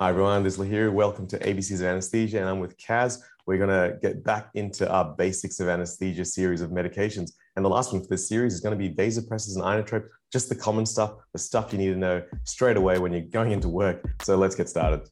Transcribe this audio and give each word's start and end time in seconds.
Hi 0.00 0.10
everyone, 0.10 0.44
this 0.44 0.56
is 0.56 0.60
Lahiru. 0.60 0.92
Welcome 0.92 1.26
to 1.26 1.40
ABCs 1.40 1.80
of 1.80 1.86
Anesthesia, 1.86 2.38
and 2.38 2.48
I'm 2.48 2.60
with 2.60 2.78
Kaz. 2.78 3.18
We're 3.46 3.58
gonna 3.58 3.98
get 4.00 4.22
back 4.22 4.50
into 4.54 4.88
our 4.88 5.04
basics 5.16 5.58
of 5.58 5.66
anesthesia 5.66 6.24
series 6.24 6.60
of 6.60 6.70
medications. 6.70 7.32
And 7.56 7.64
the 7.64 7.68
last 7.68 7.92
one 7.92 8.02
for 8.02 8.06
this 8.06 8.28
series 8.28 8.54
is 8.54 8.60
gonna 8.60 8.76
be 8.76 8.90
vasopressors 8.90 9.56
and 9.56 9.64
inotrope, 9.64 10.06
just 10.32 10.48
the 10.50 10.54
common 10.54 10.86
stuff, 10.86 11.14
the 11.32 11.40
stuff 11.40 11.72
you 11.72 11.80
need 11.80 11.88
to 11.88 11.96
know 11.96 12.22
straight 12.44 12.76
away 12.76 13.00
when 13.00 13.10
you're 13.10 13.22
going 13.22 13.50
into 13.50 13.68
work. 13.68 14.08
So 14.22 14.36
let's 14.36 14.54
get 14.54 14.68
started. 14.68 15.10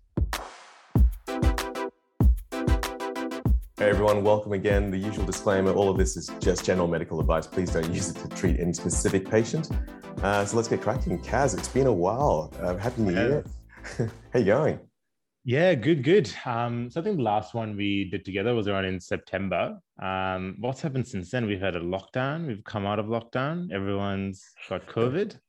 Hey 3.76 3.90
everyone, 3.90 4.22
welcome 4.22 4.52
again. 4.52 4.92
The 4.92 4.98
usual 4.98 5.26
disclaimer, 5.26 5.72
all 5.72 5.88
of 5.88 5.98
this 5.98 6.16
is 6.16 6.30
just 6.38 6.64
general 6.64 6.86
medical 6.86 7.18
advice. 7.18 7.48
Please 7.48 7.72
don't 7.72 7.92
use 7.92 8.10
it 8.10 8.18
to 8.18 8.28
treat 8.36 8.60
any 8.60 8.72
specific 8.72 9.28
patient. 9.28 9.68
Uh, 10.22 10.44
so 10.44 10.54
let's 10.54 10.68
get 10.68 10.80
cracking. 10.80 11.18
Kaz, 11.18 11.58
it's 11.58 11.66
been 11.66 11.88
a 11.88 11.92
while. 11.92 12.54
Uh, 12.60 12.76
happy 12.76 13.02
New 13.02 13.14
Year. 13.14 13.44
How 14.32 14.38
you 14.38 14.44
going? 14.44 14.80
Yeah, 15.44 15.74
good, 15.74 16.02
good. 16.02 16.32
Um, 16.44 16.90
so 16.90 17.00
I 17.00 17.04
think 17.04 17.18
the 17.18 17.22
last 17.22 17.54
one 17.54 17.76
we 17.76 18.10
did 18.10 18.24
together 18.24 18.54
was 18.54 18.66
around 18.66 18.86
in 18.86 18.98
September. 18.98 19.78
Um, 20.02 20.56
what's 20.58 20.80
happened 20.80 21.06
since 21.06 21.30
then? 21.30 21.46
We've 21.46 21.60
had 21.60 21.76
a 21.76 21.80
lockdown. 21.80 22.48
We've 22.48 22.64
come 22.64 22.84
out 22.84 22.98
of 22.98 23.06
lockdown. 23.06 23.72
Everyone's 23.72 24.44
got 24.68 24.86
COVID. 24.86 25.38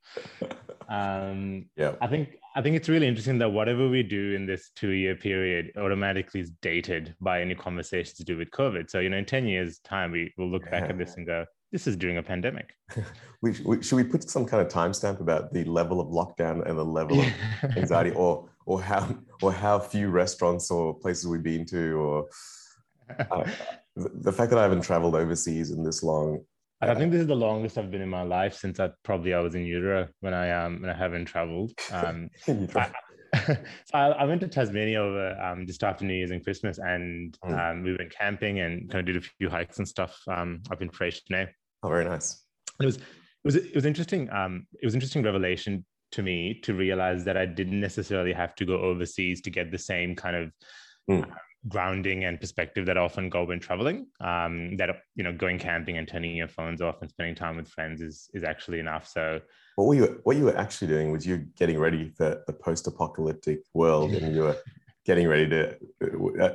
Um, 0.89 1.65
yeah, 1.75 1.95
I 1.99 2.07
think 2.07 2.37
I 2.55 2.61
think 2.61 2.77
it's 2.77 2.87
really 2.87 3.07
interesting 3.07 3.37
that 3.39 3.49
whatever 3.49 3.89
we 3.89 4.03
do 4.03 4.33
in 4.35 4.45
this 4.45 4.71
two-year 4.73 5.17
period 5.17 5.73
automatically 5.77 6.39
is 6.39 6.51
dated 6.61 7.13
by 7.19 7.41
any 7.41 7.55
conversations 7.55 8.13
to 8.13 8.23
do 8.23 8.37
with 8.37 8.51
COVID. 8.51 8.89
So 8.89 8.99
you 8.99 9.09
know, 9.09 9.17
in 9.17 9.25
ten 9.25 9.47
years' 9.47 9.79
time, 9.79 10.11
we 10.11 10.33
will 10.37 10.49
look 10.49 10.63
back 10.71 10.89
at 10.89 10.97
this 10.97 11.15
and 11.15 11.25
go, 11.25 11.43
this 11.71 11.87
is 11.87 11.95
during 11.95 12.17
a 12.17 12.23
pandemic. 12.23 12.73
we, 13.41 13.55
we, 13.65 13.83
should 13.83 13.95
we 13.95 14.03
put 14.03 14.29
some 14.29 14.45
kind 14.45 14.65
of 14.65 14.71
timestamp 14.71 15.19
about 15.19 15.53
the 15.53 15.63
level 15.65 15.99
of 15.99 16.07
lockdown 16.07 16.67
and 16.67 16.77
the 16.77 16.85
level 16.85 17.19
of 17.19 17.77
anxiety, 17.77 18.11
or 18.11 18.49
or 18.65 18.81
how 18.81 19.15
or 19.41 19.51
how 19.51 19.79
few 19.79 20.09
restaurants 20.09 20.71
or 20.71 20.93
places 20.93 21.27
we've 21.27 21.43
been 21.43 21.65
to, 21.65 21.93
or 21.93 22.25
uh, 23.19 23.43
the 23.95 24.31
fact 24.31 24.49
that 24.51 24.59
I 24.59 24.63
haven't 24.63 24.81
traveled 24.81 25.15
overseas 25.15 25.71
in 25.71 25.83
this 25.83 26.03
long. 26.03 26.39
I 26.79 26.93
think 26.93 27.11
this 27.11 27.21
is 27.21 27.27
the 27.27 27.35
longest 27.35 27.79
I've 27.79 27.89
been 27.89 28.03
in 28.03 28.09
my 28.09 28.21
life 28.21 28.53
since 28.53 28.79
I 28.79 28.91
probably 29.03 29.33
I 29.33 29.39
was 29.39 29.55
in 29.55 29.65
utero 29.65 30.07
when 30.19 30.35
I 30.35 30.51
um 30.51 30.81
when 30.81 30.91
I 30.91 30.97
haven't 30.97 31.25
traveled. 31.25 31.71
Um, 31.91 32.29
I, 32.47 32.91
so 33.45 33.57
I, 33.93 34.07
I, 34.07 34.25
went 34.25 34.41
to 34.41 34.47
Tasmania 34.47 35.01
over 35.01 35.39
um, 35.41 35.65
just 35.65 35.83
after 35.83 36.05
New 36.05 36.13
Year's 36.13 36.31
and 36.31 36.43
Christmas, 36.43 36.77
and 36.77 37.37
mm. 37.43 37.71
um, 37.71 37.83
we 37.83 37.95
went 37.95 38.11
camping 38.11 38.59
and 38.59 38.89
kind 38.89 39.07
of 39.07 39.13
did 39.13 39.23
a 39.23 39.27
few 39.37 39.49
hikes 39.49 39.77
and 39.77 39.87
stuff 39.87 40.19
um, 40.27 40.61
up 40.71 40.81
in 40.81 40.89
Freycinet. 40.89 41.49
Oh, 41.83 41.89
very 41.89 42.05
nice. 42.05 42.43
And 42.79 42.85
it 42.85 42.87
was 42.87 42.97
it 42.97 43.03
was 43.43 43.55
it 43.55 43.75
was 43.75 43.85
interesting. 43.85 44.29
Um, 44.31 44.67
it 44.81 44.85
was 44.85 44.93
interesting 44.93 45.23
revelation 45.23 45.85
to 46.11 46.23
me 46.23 46.59
to 46.63 46.73
realize 46.73 47.25
that 47.25 47.37
I 47.37 47.45
didn't 47.45 47.81
necessarily 47.81 48.33
have 48.33 48.55
to 48.55 48.65
go 48.65 48.79
overseas 48.79 49.41
to 49.41 49.49
get 49.49 49.71
the 49.71 49.77
same 49.77 50.15
kind 50.15 50.35
of 50.35 50.51
mm. 51.09 51.29
Uh, 51.67 51.69
grounding 51.69 52.25
and 52.25 52.39
perspective 52.39 52.85
that 52.85 52.97
I 52.97 53.01
often 53.01 53.29
go 53.29 53.43
when 53.45 53.59
traveling. 53.59 54.07
Um, 54.21 54.77
that 54.77 54.89
you 55.15 55.23
know, 55.23 55.33
going 55.33 55.59
camping 55.59 55.97
and 55.97 56.07
turning 56.07 56.35
your 56.35 56.47
phones 56.47 56.81
off 56.81 57.01
and 57.01 57.09
spending 57.09 57.35
time 57.35 57.57
with 57.57 57.67
friends 57.67 58.01
is 58.01 58.29
is 58.33 58.43
actually 58.43 58.79
enough. 58.79 59.07
So 59.07 59.41
what 59.75 59.87
were 59.87 59.95
you 59.95 60.19
what 60.23 60.37
you 60.37 60.45
were 60.45 60.57
actually 60.57 60.87
doing 60.87 61.11
was 61.11 61.25
you 61.25 61.45
getting 61.57 61.79
ready 61.79 62.09
for 62.09 62.43
the 62.47 62.53
post-apocalyptic 62.53 63.61
world 63.73 64.11
and 64.11 64.35
you 64.35 64.41
were 64.41 64.57
getting 65.05 65.27
ready 65.27 65.47
to 65.47 65.77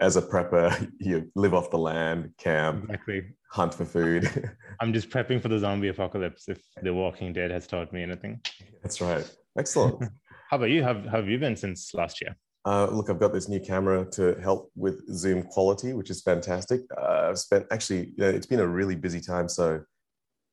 as 0.00 0.16
a 0.16 0.22
prepper 0.22 0.90
you 0.98 1.30
live 1.34 1.54
off 1.54 1.70
the 1.70 1.78
land 1.78 2.30
camp 2.36 2.84
exactly. 2.84 3.22
hunt 3.50 3.72
for 3.74 3.84
food. 3.84 4.28
I'm 4.80 4.92
just 4.92 5.08
prepping 5.08 5.40
for 5.40 5.48
the 5.48 5.58
zombie 5.58 5.88
apocalypse 5.88 6.48
if 6.48 6.62
the 6.82 6.92
walking 6.92 7.32
dead 7.32 7.50
has 7.50 7.66
taught 7.66 7.92
me 7.92 8.02
anything. 8.02 8.40
That's 8.82 9.00
right. 9.00 9.28
Excellent. 9.56 10.02
How 10.50 10.58
about 10.58 10.68
you? 10.68 10.82
How 10.84 10.94
have 10.94 11.28
you 11.28 11.38
been 11.38 11.56
since 11.56 11.94
last 11.94 12.20
year 12.20 12.36
uh, 12.64 12.86
look, 12.90 13.10
I've 13.10 13.18
got 13.18 13.32
this 13.32 13.48
new 13.48 13.60
camera 13.60 14.04
to 14.12 14.34
help 14.40 14.70
with 14.76 15.02
Zoom 15.12 15.42
quality, 15.42 15.92
which 15.94 16.10
is 16.10 16.22
fantastic. 16.22 16.82
Uh, 16.96 17.28
I've 17.30 17.38
spent 17.38 17.66
actually, 17.70 18.08
you 18.16 18.18
know, 18.18 18.28
it's 18.28 18.46
been 18.46 18.60
a 18.60 18.66
really 18.66 18.94
busy 18.94 19.20
time. 19.20 19.48
So 19.48 19.82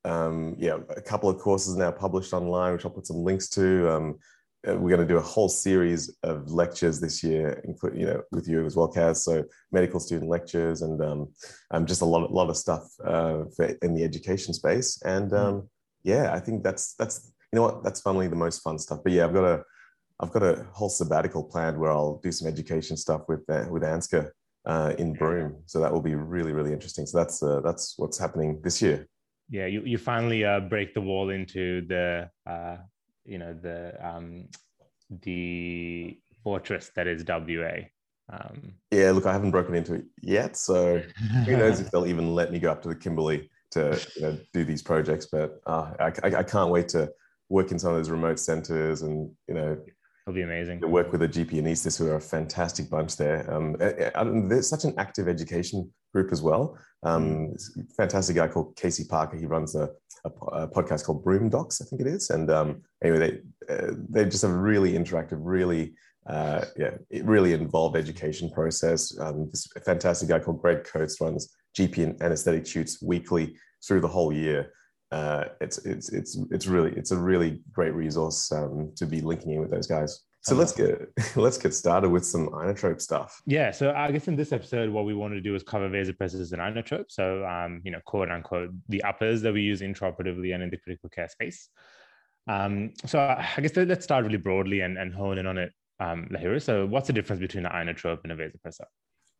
um, 0.05 0.55
yeah, 0.57 0.77
a 0.95 1.01
couple 1.01 1.29
of 1.29 1.37
courses 1.39 1.75
now 1.75 1.91
published 1.91 2.33
online, 2.33 2.73
which 2.73 2.85
I'll 2.85 2.91
put 2.91 3.07
some 3.07 3.23
links 3.23 3.49
to. 3.49 3.91
Um, 3.91 4.19
uh, 4.67 4.75
we're 4.75 4.95
going 4.95 5.07
to 5.07 5.13
do 5.13 5.17
a 5.17 5.21
whole 5.21 5.47
series 5.47 6.17
of 6.23 6.51
lectures 6.51 6.99
this 6.99 7.23
year, 7.23 7.61
including 7.63 8.01
you 8.01 8.05
know 8.07 8.21
with 8.31 8.47
you 8.47 8.65
as 8.65 8.75
well, 8.75 8.91
Kaz. 8.91 9.17
So 9.17 9.45
medical 9.71 9.99
student 9.99 10.29
lectures 10.29 10.81
and 10.81 11.01
um, 11.01 11.29
um, 11.71 11.85
just 11.85 12.01
a 12.01 12.05
lot, 12.05 12.23
of, 12.25 12.31
lot 12.31 12.49
of 12.49 12.57
stuff 12.57 12.89
uh, 13.05 13.43
for, 13.55 13.65
in 13.81 13.93
the 13.93 14.03
education 14.03 14.53
space. 14.53 15.01
And 15.03 15.31
mm. 15.31 15.39
um, 15.39 15.69
yeah, 16.03 16.33
I 16.33 16.39
think 16.39 16.63
that's 16.63 16.95
that's 16.95 17.31
you 17.53 17.57
know 17.57 17.63
what 17.63 17.83
that's 17.83 18.01
funnily 18.01 18.27
the 18.27 18.35
most 18.35 18.59
fun 18.59 18.77
stuff. 18.79 18.99
But 19.03 19.13
yeah, 19.13 19.25
I've 19.25 19.33
got 19.33 19.45
a 19.45 19.63
I've 20.19 20.31
got 20.31 20.43
a 20.43 20.65
whole 20.73 20.89
sabbatical 20.89 21.43
planned 21.43 21.77
where 21.79 21.91
I'll 21.91 22.19
do 22.23 22.31
some 22.31 22.47
education 22.47 22.97
stuff 22.97 23.21
with 23.27 23.49
uh, 23.49 23.65
with 23.69 23.83
Ansgar 23.83 24.31
uh, 24.65 24.93
in 24.97 25.13
Broome. 25.13 25.57
So 25.65 25.79
that 25.79 25.91
will 25.91 26.01
be 26.01 26.15
really 26.15 26.53
really 26.53 26.73
interesting. 26.73 27.05
So 27.05 27.17
that's 27.17 27.41
uh, 27.41 27.61
that's 27.61 27.95
what's 27.97 28.17
happening 28.17 28.59
this 28.63 28.81
year 28.81 29.07
yeah 29.49 29.65
you, 29.65 29.81
you 29.83 29.97
finally 29.97 30.45
uh, 30.45 30.59
break 30.59 30.93
the 30.93 31.01
wall 31.01 31.29
into 31.29 31.81
the 31.87 32.29
uh, 32.45 32.77
you 33.25 33.37
know 33.37 33.53
the 33.53 33.93
um, 34.05 34.47
the 35.23 36.17
fortress 36.43 36.91
that 36.95 37.07
is 37.07 37.23
wa 37.27 37.69
um, 38.31 38.73
yeah 38.91 39.11
look 39.11 39.25
i 39.25 39.33
haven't 39.33 39.51
broken 39.51 39.75
into 39.75 39.95
it 39.95 40.05
yet 40.21 40.55
so 40.55 41.01
who 41.45 41.57
knows 41.57 41.79
if 41.79 41.89
they'll 41.91 42.05
even 42.05 42.35
let 42.35 42.51
me 42.51 42.59
go 42.59 42.71
up 42.71 42.81
to 42.81 42.89
the 42.89 42.95
kimberley 42.95 43.49
to 43.71 43.99
you 44.15 44.21
know, 44.21 44.37
do 44.53 44.63
these 44.63 44.81
projects 44.81 45.27
but 45.31 45.59
uh, 45.65 45.91
I, 45.99 46.11
I, 46.23 46.35
I 46.37 46.43
can't 46.43 46.69
wait 46.69 46.87
to 46.89 47.11
work 47.49 47.71
in 47.71 47.79
some 47.79 47.91
of 47.91 47.97
those 47.97 48.09
remote 48.09 48.39
centers 48.39 49.01
and 49.01 49.31
you 49.47 49.55
know 49.55 49.77
It'll 50.25 50.35
be 50.35 50.41
amazing. 50.43 50.81
To 50.81 50.87
work 50.87 51.11
with 51.11 51.21
a 51.23 51.27
GP 51.27 51.59
and 51.59 51.67
anaesthetist 51.67 51.97
who 51.97 52.07
are 52.07 52.15
a 52.15 52.21
fantastic 52.21 52.89
bunch 52.89 53.17
there. 53.17 53.51
Um, 53.51 53.75
there's 54.47 54.69
such 54.69 54.83
an 54.83 54.93
active 54.97 55.27
education 55.27 55.91
group 56.13 56.31
as 56.31 56.41
well. 56.41 56.77
Um, 57.03 57.53
mm. 57.53 57.95
fantastic 57.95 58.35
guy 58.35 58.47
called 58.47 58.75
Casey 58.75 59.05
Parker. 59.05 59.37
He 59.37 59.45
runs 59.45 59.75
a, 59.75 59.89
a, 60.25 60.29
a 60.51 60.67
podcast 60.67 61.05
called 61.05 61.23
Broome 61.23 61.49
Docs, 61.49 61.81
I 61.81 61.85
think 61.85 62.01
it 62.01 62.07
is. 62.07 62.29
And 62.29 62.51
um, 62.51 62.81
anyway, 63.03 63.41
they 63.67 63.73
uh, 63.73 63.93
they 64.09 64.25
just 64.25 64.41
have 64.41 64.51
a 64.51 64.57
really 64.57 64.93
interactive, 64.93 65.39
really 65.39 65.93
uh, 66.27 66.65
yeah, 66.77 66.91
it 67.09 67.25
really 67.25 67.53
involved 67.53 67.95
education 67.95 68.49
process. 68.49 69.17
Um, 69.19 69.49
this 69.49 69.67
fantastic 69.83 70.29
guy 70.29 70.39
called 70.39 70.61
Greg 70.61 70.83
Coates 70.83 71.19
runs 71.19 71.55
GP 71.77 72.03
and 72.03 72.21
anesthetic 72.21 72.67
shoots 72.67 73.01
weekly 73.01 73.55
through 73.85 74.01
the 74.01 74.07
whole 74.07 74.31
year 74.31 74.71
uh, 75.11 75.45
it's 75.59 75.79
it's 75.79 76.09
it's 76.09 76.37
it's 76.51 76.67
really 76.67 76.91
it's 76.95 77.11
a 77.11 77.17
really 77.17 77.61
great 77.71 77.93
resource 77.93 78.51
um, 78.51 78.91
to 78.95 79.05
be 79.05 79.21
linking 79.21 79.53
in 79.53 79.61
with 79.61 79.71
those 79.71 79.87
guys. 79.87 80.21
So 80.41 80.55
let's 80.55 80.71
get 80.71 81.01
let's 81.35 81.57
get 81.57 81.73
started 81.73 82.09
with 82.09 82.25
some 82.25 82.47
inotrope 82.49 83.01
stuff. 83.01 83.41
Yeah, 83.45 83.71
so 83.71 83.91
I 83.91 84.11
guess 84.11 84.27
in 84.27 84.35
this 84.35 84.51
episode, 84.51 84.89
what 84.89 85.05
we 85.05 85.13
want 85.13 85.33
to 85.33 85.41
do 85.41 85.55
is 85.55 85.63
cover 85.63 85.89
vasopressors 85.89 86.53
and 86.53 86.61
inotropes. 86.61 87.11
So, 87.11 87.45
um, 87.45 87.81
you 87.83 87.91
know, 87.91 87.99
quote 88.05 88.29
unquote, 88.29 88.69
the 88.87 89.03
uppers 89.03 89.41
that 89.41 89.53
we 89.53 89.61
use 89.61 89.81
intraoperatively 89.81 90.53
and 90.53 90.63
in 90.63 90.69
the 90.69 90.77
critical 90.77 91.09
care 91.09 91.27
space. 91.27 91.69
Um, 92.47 92.93
so 93.05 93.19
I 93.19 93.61
guess 93.61 93.75
let's 93.75 94.03
start 94.03 94.25
really 94.25 94.37
broadly 94.37 94.81
and, 94.81 94.97
and 94.97 95.13
hone 95.13 95.37
in 95.37 95.45
on 95.45 95.57
it, 95.57 95.71
um, 95.99 96.27
Lahiru. 96.31 96.61
So, 96.61 96.85
what's 96.85 97.07
the 97.07 97.13
difference 97.13 97.41
between 97.41 97.65
an 97.65 97.71
inotrope 97.87 98.19
and 98.23 98.31
a 98.31 98.35
vasopressor? 98.35 98.85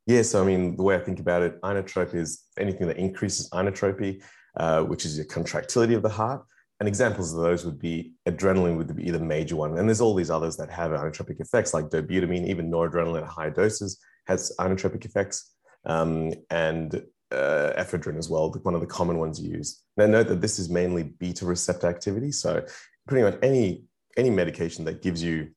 Yeah, 0.05 0.23
so 0.23 0.41
I 0.41 0.45
mean, 0.45 0.75
the 0.75 0.83
way 0.83 0.95
I 0.95 0.99
think 0.99 1.19
about 1.19 1.43
it, 1.43 1.61
inotrope 1.61 2.13
is 2.15 2.43
anything 2.57 2.87
that 2.87 2.97
increases 2.97 3.49
inotropy. 3.51 4.21
Uh, 4.57 4.83
which 4.83 5.05
is 5.05 5.15
your 5.15 5.25
contractility 5.25 5.93
of 5.93 6.01
the 6.01 6.09
heart. 6.09 6.43
And 6.79 6.87
examples 6.87 7.33
of 7.33 7.41
those 7.41 7.65
would 7.65 7.77
be 7.77 8.13
adrenaline 8.27 8.77
would 8.77 8.95
be 8.95 9.11
the 9.11 9.19
major 9.19 9.55
one. 9.55 9.77
And 9.77 9.87
there's 9.87 10.01
all 10.01 10.15
these 10.15 10.31
others 10.31 10.57
that 10.57 10.71
have 10.71 10.91
inotropic 10.91 11.39
effects 11.39 11.73
like 11.73 11.89
dobutamine, 11.89 12.47
even 12.47 12.71
noradrenaline 12.71 13.21
at 13.21 13.27
high 13.27 13.49
doses 13.49 13.99
has 14.27 14.51
inotropic 14.59 15.05
effects. 15.05 15.53
Um, 15.85 16.33
and 16.49 16.95
uh, 17.31 17.73
ephedrine 17.77 18.17
as 18.17 18.29
well, 18.29 18.51
one 18.63 18.73
of 18.73 18.81
the 18.81 18.87
common 18.87 19.19
ones 19.19 19.39
used. 19.39 19.83
Now 19.97 20.07
note 20.07 20.27
that 20.29 20.41
this 20.41 20.57
is 20.57 20.69
mainly 20.69 21.03
beta 21.03 21.45
receptor 21.45 21.87
activity. 21.87 22.31
So 22.31 22.65
pretty 23.07 23.23
much 23.23 23.37
any, 23.43 23.83
any 24.17 24.29
medication 24.29 24.83
that 24.85 25.01
gives 25.01 25.21
you 25.21 25.49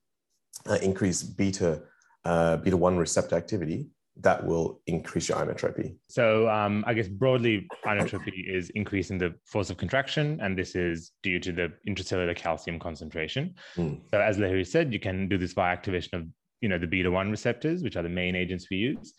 uh, 0.69 0.79
increased 0.83 1.37
beta, 1.37 1.83
uh, 2.25 2.59
beta 2.59 2.77
1 2.77 2.99
receptor 2.99 3.37
activity 3.37 3.88
that 4.20 4.44
will 4.44 4.81
increase 4.87 5.29
your 5.29 5.38
inotropy. 5.38 5.97
So, 6.09 6.49
um, 6.49 6.85
I 6.87 6.94
guess 6.94 7.09
broadly, 7.09 7.67
inotropy 7.87 8.47
is 8.47 8.70
increasing 8.70 9.19
the 9.19 9.35
force 9.47 9.70
of 9.70 9.79
contraction, 9.79 10.38
and 10.43 10.56
this 10.56 10.75
is 10.75 11.12
due 11.23 11.38
to 11.41 11.53
the 11.53 11.73
intracellular 11.88 12.37
calcium 12.37 12.79
concentration. 12.79 13.55
Mm. 13.76 14.00
So, 14.12 14.20
as 14.20 14.37
Lahiri 14.38 14.67
said, 14.67 14.93
you 14.93 15.00
can 15.00 15.29
do 15.29 15.38
this 15.38 15.55
by 15.55 15.73
activation 15.73 16.19
of 16.19 16.26
you 16.61 16.69
know 16.69 16.79
the 16.79 16.87
beta 16.87 17.11
one 17.11 17.31
receptors, 17.31 17.82
which 17.82 17.97
are 17.97 18.03
the 18.03 18.09
main 18.09 18.37
agents 18.37 18.69
we 18.70 18.76
use. 18.76 19.14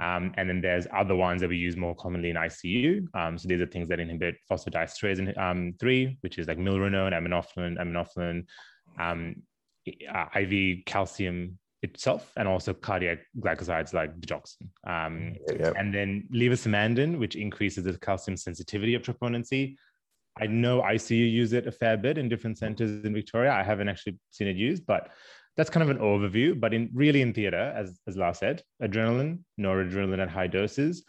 Um, 0.00 0.32
and 0.36 0.48
then 0.48 0.60
there's 0.60 0.86
other 0.94 1.16
ones 1.16 1.40
that 1.40 1.48
we 1.48 1.56
use 1.56 1.76
more 1.76 1.94
commonly 1.94 2.30
in 2.30 2.36
ICU. 2.36 3.06
Um, 3.14 3.38
so 3.38 3.48
these 3.48 3.60
are 3.60 3.66
things 3.66 3.88
that 3.88 4.00
inhibit 4.00 4.36
phosphodiesterase 4.50 5.36
um, 5.38 5.74
3, 5.80 6.18
which 6.20 6.38
is 6.38 6.46
like 6.46 6.58
milrinone, 6.58 7.12
aminophylline, 7.12 7.78
aminophylline, 7.78 8.44
um, 9.00 9.36
IV 10.36 10.84
calcium 10.84 11.58
itself 11.82 12.32
and 12.36 12.48
also 12.48 12.74
cardiac 12.74 13.18
glycosides 13.38 13.92
like 13.92 14.18
digoxin. 14.20 14.68
Um, 14.86 15.34
yep. 15.58 15.74
And 15.76 15.94
then 15.94 16.28
levosimendan, 16.32 17.18
which 17.18 17.36
increases 17.36 17.84
the 17.84 17.96
calcium 17.98 18.36
sensitivity 18.36 18.94
of 18.94 19.02
troponin 19.02 19.46
C. 19.46 19.76
I 20.40 20.46
know 20.46 20.82
I 20.82 20.92
know 20.92 20.94
ICU 20.94 21.32
use 21.32 21.52
it 21.52 21.66
a 21.66 21.72
fair 21.72 21.96
bit 21.96 22.18
in 22.18 22.28
different 22.28 22.58
centers 22.58 23.04
in 23.04 23.12
Victoria. 23.12 23.52
I 23.52 23.62
haven't 23.62 23.88
actually 23.88 24.18
seen 24.30 24.46
it 24.46 24.56
used, 24.56 24.86
but 24.86 25.10
that's 25.56 25.70
kind 25.70 25.82
of 25.82 25.90
an 25.90 25.98
overview, 25.98 26.58
but 26.58 26.72
in 26.72 26.88
really 26.94 27.20
in 27.20 27.34
theater, 27.34 27.74
as, 27.76 27.98
as 28.06 28.16
Lars 28.16 28.38
said, 28.38 28.62
adrenaline, 28.80 29.40
noradrenaline 29.60 30.22
at 30.22 30.30
high 30.30 30.46
doses, 30.46 31.04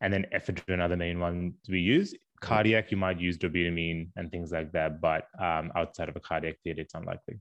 and 0.00 0.12
then 0.12 0.26
ephedrine 0.34 0.80
are 0.80 0.88
the 0.88 0.96
main 0.96 1.20
ones 1.20 1.54
we 1.68 1.78
use. 1.78 2.12
Cardiac, 2.40 2.90
you 2.90 2.96
might 2.96 3.20
use 3.20 3.38
dobutamine 3.38 4.08
and 4.16 4.30
things 4.32 4.50
like 4.50 4.72
that, 4.72 5.00
but 5.00 5.28
um, 5.40 5.70
outside 5.76 6.08
of 6.08 6.16
a 6.16 6.20
cardiac 6.20 6.56
theater, 6.64 6.80
it's 6.80 6.94
unlikely. 6.94 7.38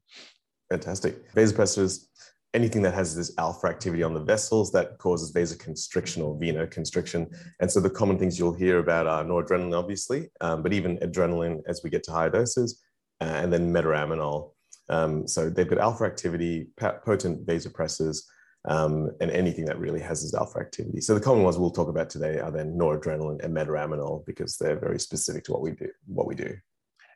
Fantastic. 0.70 1.34
Vasopressors, 1.34 2.06
anything 2.54 2.84
that 2.84 2.94
has 2.94 3.16
this 3.16 3.34
alpha 3.38 3.68
activity 3.68 4.04
on 4.04 4.14
the 4.14 4.20
vessels 4.20 4.72
that 4.72 4.98
causes 5.00 5.34
vasoconstriction 5.34 6.24
or 6.24 6.38
venoconstriction. 6.40 7.34
And 7.60 7.72
so 7.72 7.80
the 7.80 7.90
common 7.90 8.20
things 8.20 8.38
you'll 8.38 8.54
hear 8.54 8.80
about 8.80 9.08
are 9.08 9.24
noradrenaline, 9.24 9.78
obviously, 9.78 10.30
um, 10.42 10.62
but 10.62 10.74
even 10.74 10.98
adrenaline 11.00 11.62
as 11.68 11.82
we 11.84 11.90
get 11.90 12.04
to 12.04 12.12
higher 12.12 12.30
doses, 12.30 12.82
uh, 13.22 13.26
and 13.26 13.52
then 13.52 13.74
metaraminol. 13.74 14.52
Um, 14.90 15.28
so 15.28 15.50
they've 15.50 15.68
got 15.68 15.80
alpha 15.80 16.04
activity, 16.04 16.68
potent 16.78 17.46
vasopressors, 17.46 18.24
um, 18.66 19.12
and 19.20 19.32
anything 19.32 19.66
that 19.66 19.80
really 19.80 20.00
has 20.00 20.22
this 20.22 20.34
alpha 20.34 20.60
activity. 20.60 21.02
So 21.02 21.16
the 21.16 21.22
common 21.22 21.44
ones 21.44 21.58
we'll 21.58 21.72
talk 21.72 21.90
about 21.90 22.10
today 22.10 22.40
are 22.40 22.52
then 22.52 22.78
noradrenaline 22.78 23.44
and 23.44 23.56
metaraminol 23.56 24.26
because 24.26 24.58
they're 24.58 24.80
very 24.80 25.00
specific 25.00 25.44
to 25.46 25.54
what 25.54 25.62
we 25.62 25.72
do. 25.72 25.90
What 26.06 26.28
we 26.28 26.36
do. 26.36 26.56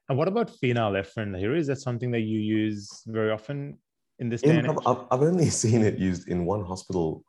And 0.09 0.17
what 0.17 0.27
about 0.27 0.51
phenylephrine 0.63 1.37
here? 1.37 1.55
Is 1.55 1.67
that 1.67 1.81
something 1.81 2.11
that 2.11 2.21
you 2.21 2.39
use 2.39 3.03
very 3.07 3.31
often 3.31 3.77
in 4.19 4.29
this 4.29 4.41
in, 4.41 4.65
I've, 4.65 5.05
I've 5.11 5.21
only 5.21 5.49
seen 5.61 5.83
it 5.83 5.97
used 5.97 6.27
in 6.27 6.45
one 6.45 6.63
hospital 6.63 7.23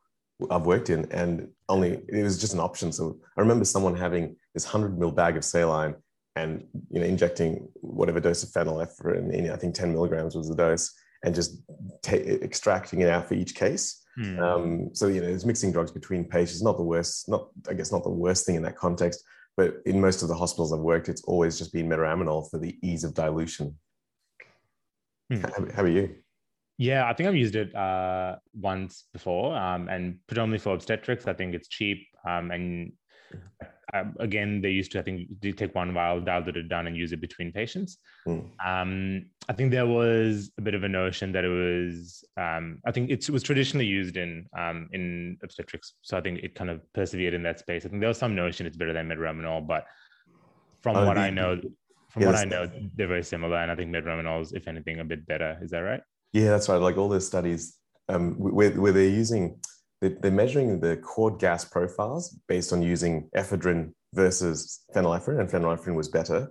I've 0.51 0.67
worked 0.67 0.91
in, 0.91 1.11
and 1.11 1.49
only 1.69 2.01
it 2.09 2.23
was 2.23 2.39
just 2.39 2.55
an 2.55 2.61
option. 2.61 2.93
So 2.93 3.19
I 3.37 3.41
remember 3.41 3.65
someone 3.65 3.97
having 3.97 4.37
this 4.55 4.65
hundred 4.65 4.99
mil 4.99 5.11
bag 5.11 5.37
of 5.37 5.45
saline 5.45 5.97
and 6.37 6.65
you 6.91 7.01
know 7.01 7.07
injecting 7.07 7.69
whatever 7.75 8.21
dose 8.21 8.43
of 8.45 8.51
phenylephrine 8.51 9.33
in. 9.33 9.51
I 9.51 9.57
think 9.57 9.75
ten 9.75 9.93
milligrams 9.93 10.37
was 10.37 10.49
the 10.49 10.55
dose, 10.55 10.93
and 11.25 11.35
just 11.35 11.63
extracting 12.07 13.01
it 13.01 13.09
out 13.09 13.27
for 13.27 13.35
each 13.35 13.55
case. 13.55 14.01
Hmm. 14.17 14.39
Um, 14.39 14.91
so 14.95 15.09
you 15.09 15.21
know, 15.21 15.29
it's 15.29 15.45
mixing 15.45 15.73
drugs 15.73 15.91
between 15.91 16.25
patients. 16.25 16.63
Not 16.63 16.77
the 16.77 16.85
worst. 16.85 17.29
Not 17.29 17.49
I 17.69 17.75
guess 17.75 17.91
not 17.91 18.05
the 18.05 18.11
worst 18.11 18.47
thing 18.47 18.55
in 18.55 18.63
that 18.63 18.77
context. 18.77 19.23
But 19.57 19.79
in 19.87 20.01
most 20.01 20.23
of 20.23 20.29
the 20.29 20.37
hospitals 20.37 20.73
I've 20.73 20.79
worked, 20.79 21.09
it's 21.09 21.25
always 21.25 21.59
just 21.59 21.73
been 21.73 21.89
metaraminol 21.89 22.49
for 22.49 22.59
the 22.59 22.79
ease 22.81 23.03
of 23.03 23.13
dilution. 23.13 23.77
Hmm. 25.33 25.41
How, 25.41 25.49
how 25.75 25.83
about 25.83 25.87
you? 25.87 26.15
Yeah, 26.79 27.09
I 27.09 27.13
think 27.13 27.29
I've 27.29 27.35
used 27.35 27.57
it 27.57 27.75
uh, 27.75 28.37
once 28.55 29.05
before, 29.13 29.57
um, 29.57 29.89
and 29.89 30.19
predominantly 30.29 30.63
for 30.63 30.75
obstetrics. 30.75 31.27
I 31.27 31.33
think 31.33 31.55
it's 31.55 31.67
cheap, 31.67 32.07
um, 32.25 32.53
and 32.53 32.93
uh, 33.93 34.05
again, 34.21 34.61
they 34.61 34.71
used 34.71 34.93
to. 34.93 35.01
I 35.01 35.03
think 35.03 35.29
they 35.41 35.51
take 35.51 35.75
one 35.75 35.93
vial, 35.93 36.21
dial 36.21 36.47
it 36.47 36.69
down, 36.69 36.87
and 36.87 36.97
use 36.97 37.13
it 37.13 37.21
between 37.21 37.51
patients. 37.51 37.99
Mm. 38.29 38.51
Um, 38.65 39.27
I 39.49 39.55
think 39.55 39.73
there 39.73 39.87
was 39.87 40.53
a 40.57 40.63
bit 40.63 40.75
of 40.75 40.85
a 40.85 40.89
notion 40.89 41.33
that 41.33 41.45
it 41.45 41.49
was. 41.49 42.25
Um, 42.37 42.81
I 42.87 42.93
think 42.93 43.11
it 43.11 43.29
was 43.29 43.43
traditionally 43.43 43.87
used 43.87 44.17
in 44.17 44.47
um, 44.57 44.89
in 44.93 45.37
obstetrics, 45.43 45.95
so 46.03 46.17
I 46.17 46.21
think 46.21 46.41
it 46.45 46.55
kind 46.55 46.71
of 46.71 46.81
persevered 46.93 47.35
in 47.35 47.43
that 47.43 47.59
space. 47.59 47.87
I 47.87 47.89
think 47.89 48.01
there 48.01 48.09
was 48.09 48.19
some 48.19 48.37
notion 48.37 48.67
it's 48.67 48.77
better 48.77 48.93
than 48.93 49.09
metaraminol, 49.09 49.67
but 49.67 49.85
from 50.83 50.97
oh, 50.97 51.07
what 51.07 51.17
yeah. 51.17 51.25
I 51.25 51.31
know, 51.31 51.61
from 52.11 52.25
what 52.25 52.37
I 52.37 52.45
know, 52.45 52.71
they're 52.95 53.09
very 53.09 53.25
similar, 53.25 53.57
and 53.57 53.71
I 53.73 53.75
think 53.75 53.91
metaraminol 53.91 54.43
is, 54.43 54.53
if 54.53 54.69
anything, 54.69 55.01
a 55.01 55.05
bit 55.05 55.27
better. 55.27 55.59
Is 55.61 55.73
that 55.73 55.81
right? 55.81 56.03
Yeah, 56.33 56.51
that's 56.51 56.69
right. 56.69 56.81
Like 56.81 56.99
all 56.99 57.09
those 57.09 57.27
studies 57.27 57.77
um, 58.09 58.35
where, 58.35 58.71
where 58.73 58.93
they're 58.93 59.09
using, 59.09 59.59
they're 60.01 60.31
measuring 60.31 60.81
the 60.81 60.97
cord 60.99 61.39
gas 61.39 61.65
profiles 61.65 62.39
based 62.49 62.73
on 62.73 62.83
using 62.83 63.29
ephedrine 63.37 63.93
versus 64.15 64.81
phenylephrine, 64.95 65.41
and 65.41 65.51
phenylephrine 65.51 65.95
was 65.95 66.09
better. 66.09 66.51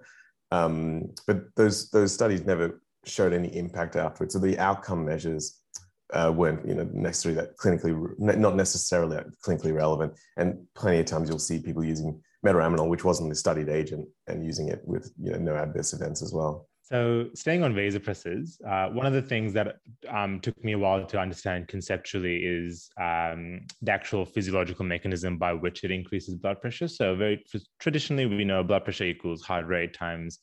Um, 0.51 1.13
but 1.25 1.43
those 1.55 1.89
those 1.89 2.13
studies 2.13 2.45
never 2.45 2.81
showed 3.05 3.33
any 3.33 3.55
impact 3.55 3.95
afterwards. 3.95 4.33
So 4.33 4.39
the 4.39 4.57
outcome 4.59 5.05
measures 5.05 5.59
uh, 6.13 6.31
weren't 6.33 6.67
you 6.67 6.75
know 6.75 6.89
necessarily 6.93 7.41
that 7.41 7.57
clinically 7.57 8.17
not 8.17 8.55
necessarily 8.55 9.17
clinically 9.45 9.73
relevant. 9.73 10.13
And 10.37 10.65
plenty 10.75 10.99
of 10.99 11.05
times 11.05 11.29
you'll 11.29 11.39
see 11.39 11.59
people 11.59 11.83
using 11.83 12.21
metaraminol, 12.45 12.89
which 12.89 13.03
wasn't 13.03 13.29
the 13.29 13.35
studied 13.35 13.69
agent, 13.69 14.07
and 14.27 14.45
using 14.45 14.69
it 14.69 14.81
with 14.85 15.11
you 15.21 15.31
know 15.31 15.37
no 15.37 15.55
adverse 15.55 15.93
events 15.93 16.21
as 16.21 16.33
well. 16.33 16.67
So, 16.89 17.25
staying 17.33 17.65
on 17.65 17.73
vasopressors, 17.73 18.65
uh, 18.65 18.89
one 18.93 19.05
of 19.05 19.11
the 19.11 19.21
things 19.21 19.51
that 19.51 19.79
um, 20.07 20.39
took 20.39 20.63
me 20.63 20.71
a 20.71 20.79
while 20.79 21.05
to 21.05 21.19
understand 21.19 21.67
conceptually 21.67 22.37
is 22.37 22.89
um, 22.97 23.67
the 23.81 23.91
actual 23.91 24.25
physiological 24.25 24.85
mechanism 24.85 25.37
by 25.37 25.51
which 25.51 25.83
it 25.83 25.91
increases 25.91 26.35
blood 26.35 26.61
pressure. 26.61 26.87
So, 26.87 27.13
very 27.13 27.43
traditionally, 27.77 28.25
we 28.25 28.45
know 28.45 28.63
blood 28.63 28.85
pressure 28.85 29.03
equals 29.03 29.41
heart 29.43 29.67
rate 29.67 29.93
times, 29.95 30.39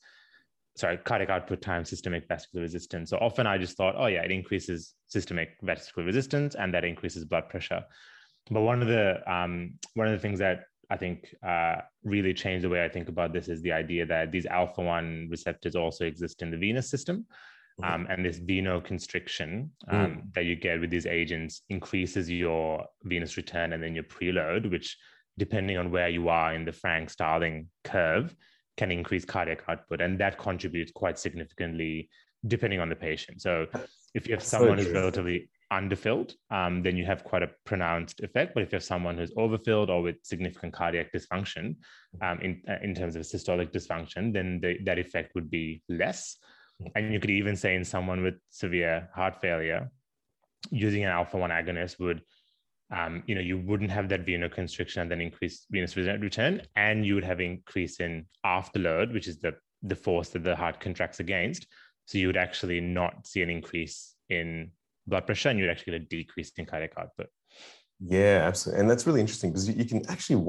sorry, 0.77 0.99
cardiac 0.99 1.31
output 1.31 1.63
times 1.63 1.89
systemic 1.89 2.29
vascular 2.29 2.63
resistance. 2.63 3.09
So, 3.09 3.17
often 3.23 3.47
I 3.47 3.57
just 3.57 3.79
thought, 3.79 3.95
oh, 3.97 4.09
yeah, 4.09 4.23
it 4.23 4.31
increases 4.31 4.93
systemic 5.07 5.57
vascular 5.63 6.05
resistance 6.05 6.57
and 6.57 6.75
that 6.75 6.85
increases 6.85 7.25
blood 7.25 7.49
pressure. 7.49 7.83
But 8.51 8.61
one 8.61 8.83
of 8.83 8.89
the 8.89 9.33
um, 9.33 9.79
one 9.95 10.09
of 10.09 10.13
the 10.13 10.19
things 10.19 10.41
that 10.41 10.65
I 10.91 10.97
think 10.97 11.35
uh, 11.47 11.77
really 12.03 12.35
changed 12.35 12.65
the 12.65 12.69
way 12.69 12.85
I 12.85 12.89
think 12.89 13.09
about 13.09 13.33
this 13.33 13.49
is 13.49 13.63
the 13.63 13.73
idea 13.73 14.07
that 14.07 14.33
these 14.33 14.47
alpha 14.47 14.83
1 14.83 15.29
receptors 15.31 15.77
also 15.77 16.05
exist 16.05 16.43
in 16.43 16.51
the 16.51 16.57
venous 16.57 16.89
system. 16.89 17.27
Mm-hmm. 17.81 17.93
Um, 17.93 18.07
and 18.09 18.25
this 18.25 18.39
venoconstriction 18.39 19.69
um, 19.89 20.07
mm. 20.07 20.35
that 20.35 20.45
you 20.45 20.55
get 20.55 20.81
with 20.81 20.91
these 20.91 21.07
agents 21.07 21.63
increases 21.69 22.31
your 22.31 22.85
venous 23.03 23.37
return 23.37 23.73
and 23.73 23.83
then 23.83 23.95
your 23.95 24.05
preload, 24.05 24.71
which, 24.71 24.97
depending 25.39 25.77
on 25.77 25.91
where 25.91 26.09
you 26.09 26.29
are 26.29 26.55
in 26.55 26.65
the 26.65 26.73
Frank 26.73 27.11
Starling 27.11 27.69
curve, 27.83 28.35
can 28.77 28.93
increase 28.93 29.25
cardiac 29.25 29.63
output. 29.69 30.01
And 30.01 30.21
that 30.21 30.39
contributes 30.39 30.93
quite 30.93 31.19
significantly 31.19 32.09
depending 32.47 32.79
on 32.79 32.89
the 32.89 32.97
patient. 32.97 33.43
So, 33.43 33.67
if 34.15 34.29
you 34.29 34.35
have 34.35 34.43
someone 34.43 34.79
who's 34.79 34.91
relatively 34.91 35.49
underfilled, 35.75 36.35
um, 36.51 36.83
then 36.83 36.97
you 36.97 37.05
have 37.05 37.25
quite 37.25 37.43
a 37.43 37.51
pronounced 37.65 38.21
effect. 38.21 38.55
But 38.55 38.63
if 38.63 38.73
you 38.73 38.77
have 38.77 38.85
someone 38.85 39.19
who's 39.19 39.33
overfilled 39.37 39.91
or 39.91 40.03
with 40.03 40.17
significant 40.23 40.73
cardiac 40.73 41.13
dysfunction 41.13 41.77
um, 42.23 42.41
in, 42.41 42.63
uh, 42.69 42.77
in 42.83 42.95
terms 42.95 43.17
of 43.17 43.23
systolic 43.23 43.73
dysfunction, 43.73 44.33
then 44.33 44.61
the, 44.61 44.79
that 44.85 44.99
effect 44.99 45.35
would 45.35 45.51
be 45.51 45.83
less. 45.89 46.37
And 46.95 47.13
you 47.13 47.21
could 47.21 47.31
even 47.31 47.57
say 47.57 47.75
in 47.75 47.85
someone 47.85 48.23
with 48.23 48.35
severe 48.51 49.09
heart 49.15 49.41
failure, 49.41 49.91
using 50.71 51.05
an 51.05 51.11
alpha 51.11 51.37
1 51.37 51.51
agonist 51.51 51.99
would, 51.99 52.23
um, 52.95 53.23
you 53.27 53.35
know, 53.35 53.41
you 53.41 53.59
wouldn't 53.59 53.91
have 53.91 54.09
that 54.09 54.27
venoconstriction 54.27 55.03
and 55.03 55.11
then 55.11 55.21
increase 55.21 55.67
venous 55.71 55.97
return, 55.97 56.63
and 56.77 57.05
you 57.05 57.15
would 57.15 57.25
have 57.25 57.41
increase 57.41 58.01
in 58.01 58.27
afterload, 58.45 59.13
which 59.13 59.29
is 59.29 59.39
the, 59.39 59.55
the 59.83 59.97
force 59.97 60.31
that 60.31 60.45
the 60.45 60.57
heart 60.57 60.81
contracts 60.81 61.21
against. 61.21 61.67
So 62.07 62.19
you 62.19 62.27
would 62.27 62.37
actually 62.37 62.81
not 62.81 63.27
see 63.27 63.43
an 63.43 63.51
increase 63.51 64.15
in 64.29 64.71
blood 65.07 65.27
pressure 65.27 65.49
and 65.51 65.59
you'd 65.59 65.71
actually 65.71 65.93
get 65.93 66.03
a 66.03 66.05
decrease 66.07 66.53
in 66.57 66.67
cardiac 66.67 66.93
output. 66.99 67.27
Yeah, 68.01 68.45
absolutely. 68.47 68.81
And 68.81 68.91
that's 68.91 69.07
really 69.07 69.21
interesting 69.21 69.51
because 69.51 69.69
you 69.69 69.85
can 69.85 70.09
actually 70.11 70.45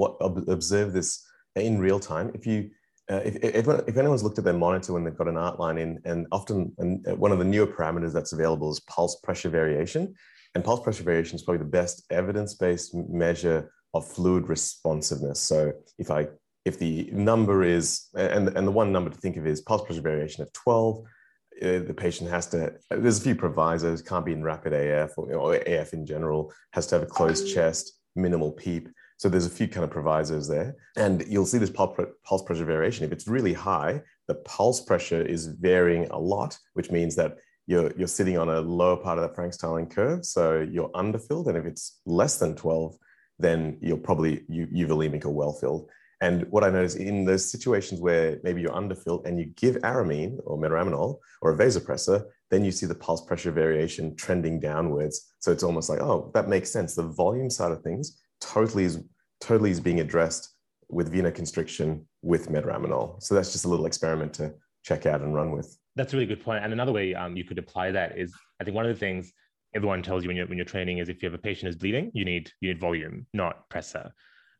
observe 0.48 0.92
this 0.92 1.24
in 1.54 1.78
real 1.78 2.00
time. 2.00 2.30
If 2.34 2.46
you 2.46 2.70
uh, 3.08 3.20
if, 3.24 3.36
if, 3.36 3.68
if, 3.68 3.96
anyone's 3.96 4.24
looked 4.24 4.38
at 4.38 4.42
their 4.42 4.52
monitor 4.52 4.92
when 4.92 5.04
they've 5.04 5.16
got 5.16 5.28
an 5.28 5.36
art 5.36 5.60
line 5.60 5.78
in, 5.78 6.00
and 6.04 6.26
often 6.32 6.72
and 6.78 7.06
uh, 7.06 7.14
one 7.14 7.30
of 7.30 7.38
the 7.38 7.44
newer 7.44 7.66
parameters 7.66 8.12
that's 8.12 8.32
available 8.32 8.68
is 8.68 8.80
pulse 8.80 9.20
pressure 9.20 9.48
variation. 9.48 10.12
And 10.56 10.64
pulse 10.64 10.80
pressure 10.80 11.04
variation 11.04 11.36
is 11.36 11.42
probably 11.42 11.58
the 11.58 11.70
best 11.70 12.04
evidence-based 12.10 12.94
measure 12.94 13.70
of 13.94 14.08
fluid 14.08 14.48
responsiveness. 14.48 15.40
So 15.40 15.72
if 15.98 16.10
I 16.10 16.26
if 16.64 16.80
the 16.80 17.08
number 17.12 17.62
is 17.62 18.08
and 18.16 18.48
and 18.48 18.66
the 18.66 18.72
one 18.72 18.90
number 18.90 19.10
to 19.10 19.16
think 19.16 19.36
of 19.36 19.46
is 19.46 19.60
pulse 19.60 19.84
pressure 19.84 20.00
variation 20.02 20.42
of 20.42 20.52
12, 20.52 20.98
uh, 20.98 21.02
Uh, 21.62 21.80
the 21.80 21.94
patient 21.96 22.28
has 22.28 22.46
to 22.46 22.72
there's 22.90 23.18
a 23.18 23.22
few 23.22 23.34
provisos 23.34 24.02
can't 24.02 24.26
be 24.26 24.32
in 24.32 24.42
rapid 24.42 24.74
af 24.74 25.16
or, 25.16 25.32
or 25.32 25.54
af 25.54 25.92
in 25.94 26.04
general 26.04 26.52
has 26.72 26.86
to 26.86 26.94
have 26.94 27.02
a 27.02 27.06
closed 27.06 27.46
mm. 27.46 27.54
chest 27.54 27.92
minimal 28.14 28.52
PEEP. 28.52 28.88
So 29.18 29.28
there's 29.28 29.46
a 29.46 29.50
few 29.50 29.66
kind 29.66 29.84
of 29.84 29.90
provisos 29.90 30.46
there. 30.48 30.76
And 30.96 31.24
you'll 31.26 31.46
see 31.46 31.56
this 31.56 31.70
pulse 31.70 32.42
pressure 32.44 32.64
variation. 32.64 33.06
If 33.06 33.12
it's 33.12 33.26
really 33.26 33.54
high 33.54 34.02
the 34.28 34.34
pulse 34.34 34.80
pressure 34.82 35.22
is 35.22 35.46
varying 35.46 36.06
a 36.10 36.18
lot 36.18 36.58
which 36.74 36.90
means 36.90 37.14
that 37.16 37.36
you're, 37.66 37.92
you're 37.96 38.06
sitting 38.06 38.38
on 38.38 38.48
a 38.48 38.60
lower 38.60 38.96
part 38.96 39.18
of 39.18 39.22
that 39.22 39.34
frank 39.34 39.52
starling 39.52 39.88
curve. 39.88 40.24
So 40.24 40.60
you're 40.60 40.90
underfilled. 40.94 41.48
And 41.48 41.56
if 41.56 41.64
it's 41.64 42.00
less 42.06 42.38
than 42.38 42.54
12 42.54 42.96
then 43.38 43.78
you're 43.80 43.98
probably 43.98 44.44
you, 44.48 44.66
euvolemic 44.66 45.24
or 45.24 45.30
well 45.30 45.52
filled 45.52 45.90
and 46.20 46.46
what 46.50 46.64
I 46.64 46.70
notice 46.70 46.94
in 46.94 47.24
those 47.24 47.50
situations 47.50 48.00
where 48.00 48.38
maybe 48.42 48.62
you're 48.62 48.74
underfilled 48.74 49.26
and 49.26 49.38
you 49.38 49.46
give 49.56 49.76
aramine 49.76 50.38
or 50.44 50.58
metaraminol 50.58 51.18
or 51.42 51.52
a 51.52 51.58
vasopressor, 51.58 52.24
then 52.50 52.64
you 52.64 52.72
see 52.72 52.86
the 52.86 52.94
pulse 52.94 53.24
pressure 53.26 53.50
variation 53.50 54.16
trending 54.16 54.58
downwards. 54.58 55.34
So 55.40 55.52
it's 55.52 55.62
almost 55.62 55.90
like, 55.90 56.00
oh, 56.00 56.30
that 56.32 56.48
makes 56.48 56.70
sense. 56.70 56.94
The 56.94 57.02
volume 57.02 57.50
side 57.50 57.72
of 57.72 57.82
things 57.82 58.18
totally 58.40 58.84
is 58.84 59.00
totally 59.40 59.70
is 59.70 59.80
being 59.80 60.00
addressed 60.00 60.54
with 60.88 61.12
venoconstriction 61.12 62.02
with 62.22 62.48
metaraminol. 62.48 63.22
So 63.22 63.34
that's 63.34 63.52
just 63.52 63.64
a 63.64 63.68
little 63.68 63.86
experiment 63.86 64.32
to 64.34 64.54
check 64.84 65.04
out 65.04 65.20
and 65.20 65.34
run 65.34 65.50
with. 65.50 65.76
That's 65.96 66.12
a 66.12 66.16
really 66.16 66.26
good 66.26 66.42
point. 66.42 66.64
And 66.64 66.72
another 66.72 66.92
way 66.92 67.14
um, 67.14 67.36
you 67.36 67.44
could 67.44 67.58
apply 67.58 67.90
that 67.90 68.16
is, 68.16 68.32
I 68.60 68.64
think 68.64 68.74
one 68.74 68.86
of 68.86 68.94
the 68.94 68.98
things 68.98 69.32
everyone 69.74 70.02
tells 70.02 70.22
you 70.22 70.28
when 70.28 70.36
you're 70.36 70.46
when 70.46 70.56
you're 70.56 70.64
training 70.64 70.98
is 70.98 71.08
if 71.08 71.22
you 71.22 71.28
have 71.28 71.38
a 71.38 71.42
patient 71.42 71.66
who's 71.66 71.76
bleeding, 71.76 72.10
you 72.14 72.24
need 72.24 72.50
you 72.60 72.68
need 72.70 72.80
volume, 72.80 73.26
not 73.34 73.68
pressor. 73.68 74.10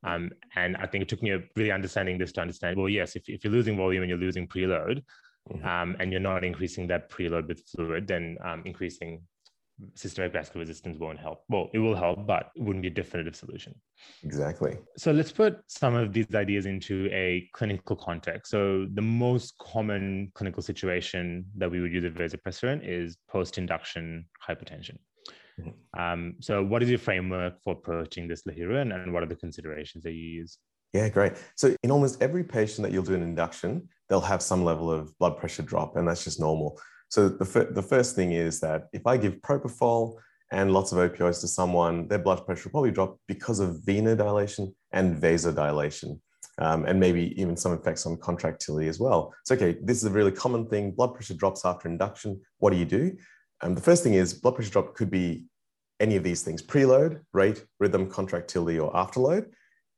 Um, 0.06 0.30
and 0.54 0.76
I 0.76 0.86
think 0.86 1.02
it 1.02 1.08
took 1.08 1.22
me 1.22 1.32
a 1.32 1.40
really 1.56 1.72
understanding 1.72 2.18
this 2.18 2.32
to 2.32 2.40
understand, 2.40 2.76
well, 2.76 2.88
yes, 2.88 3.16
if, 3.16 3.28
if 3.28 3.44
you're 3.44 3.52
losing 3.52 3.76
volume 3.76 4.02
and 4.02 4.10
you're 4.10 4.18
losing 4.18 4.46
preload, 4.46 5.02
mm-hmm. 5.50 5.66
um, 5.66 5.96
and 5.98 6.12
you're 6.12 6.20
not 6.20 6.44
increasing 6.44 6.86
that 6.88 7.10
preload 7.10 7.48
with 7.48 7.60
fluid, 7.66 8.06
then 8.06 8.36
um, 8.44 8.62
increasing 8.64 9.20
systemic 9.94 10.32
vascular 10.32 10.60
resistance 10.60 10.98
won't 10.98 11.18
help. 11.18 11.44
Well, 11.48 11.68
it 11.74 11.78
will 11.78 11.94
help, 11.94 12.26
but 12.26 12.50
it 12.56 12.62
wouldn't 12.62 12.82
be 12.82 12.88
a 12.88 12.90
definitive 12.90 13.36
solution. 13.36 13.74
Exactly. 14.22 14.78
So 14.96 15.12
let's 15.12 15.32
put 15.32 15.58
some 15.66 15.94
of 15.94 16.12
these 16.12 16.34
ideas 16.34 16.64
into 16.66 17.08
a 17.12 17.48
clinical 17.52 17.96
context. 17.96 18.50
So 18.50 18.86
the 18.94 19.02
most 19.02 19.58
common 19.58 20.32
clinical 20.34 20.62
situation 20.62 21.44
that 21.56 21.70
we 21.70 21.80
would 21.80 21.92
use 21.92 22.04
a 22.04 22.10
vasopressor 22.10 22.72
in 22.72 22.80
is 22.82 23.18
post-induction 23.28 24.26
hypertension. 24.46 24.96
Mm-hmm. 25.60 26.00
Um, 26.00 26.34
so 26.40 26.62
what 26.62 26.82
is 26.82 26.90
your 26.90 26.98
framework 26.98 27.54
for 27.62 27.72
approaching 27.72 28.28
this 28.28 28.42
Lahiru 28.42 28.80
and, 28.80 28.92
and 28.92 29.12
what 29.12 29.22
are 29.22 29.26
the 29.26 29.36
considerations 29.36 30.04
that 30.04 30.12
you 30.12 30.28
use? 30.40 30.58
Yeah, 30.92 31.08
great. 31.08 31.32
So 31.56 31.74
in 31.82 31.90
almost 31.90 32.22
every 32.22 32.44
patient 32.44 32.86
that 32.86 32.92
you'll 32.92 33.02
do 33.04 33.14
an 33.14 33.22
induction, 33.22 33.88
they'll 34.08 34.20
have 34.20 34.42
some 34.42 34.64
level 34.64 34.90
of 34.90 35.16
blood 35.18 35.36
pressure 35.36 35.62
drop, 35.62 35.96
and 35.96 36.06
that's 36.06 36.24
just 36.24 36.40
normal. 36.40 36.80
So 37.08 37.28
the, 37.28 37.44
fir- 37.44 37.72
the 37.72 37.82
first 37.82 38.16
thing 38.16 38.32
is 38.32 38.60
that 38.60 38.84
if 38.92 39.06
I 39.06 39.16
give 39.16 39.34
propofol 39.36 40.16
and 40.52 40.72
lots 40.72 40.92
of 40.92 40.98
opioids 40.98 41.40
to 41.40 41.48
someone, 41.48 42.08
their 42.08 42.18
blood 42.18 42.46
pressure 42.46 42.68
will 42.68 42.72
probably 42.72 42.92
drop 42.92 43.18
because 43.26 43.60
of 43.60 43.76
venodilation 43.86 44.72
and 44.92 45.20
vasodilation. 45.20 46.20
Um, 46.58 46.86
and 46.86 46.98
maybe 46.98 47.38
even 47.38 47.54
some 47.54 47.74
effects 47.74 48.06
on 48.06 48.16
contractility 48.16 48.88
as 48.88 48.98
well. 48.98 49.34
So, 49.44 49.54
okay, 49.54 49.76
this 49.82 49.98
is 49.98 50.04
a 50.04 50.10
really 50.10 50.32
common 50.32 50.66
thing. 50.66 50.92
Blood 50.92 51.12
pressure 51.12 51.34
drops 51.34 51.66
after 51.66 51.86
induction. 51.86 52.40
What 52.60 52.70
do 52.70 52.78
you 52.78 52.86
do? 52.86 53.14
Um, 53.62 53.74
the 53.74 53.80
first 53.80 54.02
thing 54.02 54.14
is 54.14 54.34
blood 54.34 54.54
pressure 54.54 54.70
drop 54.70 54.94
could 54.94 55.10
be 55.10 55.44
any 56.00 56.16
of 56.16 56.22
these 56.22 56.42
things 56.42 56.62
preload, 56.62 57.20
rate, 57.32 57.64
rhythm, 57.80 58.08
contractility, 58.08 58.78
or 58.78 58.92
afterload. 58.92 59.46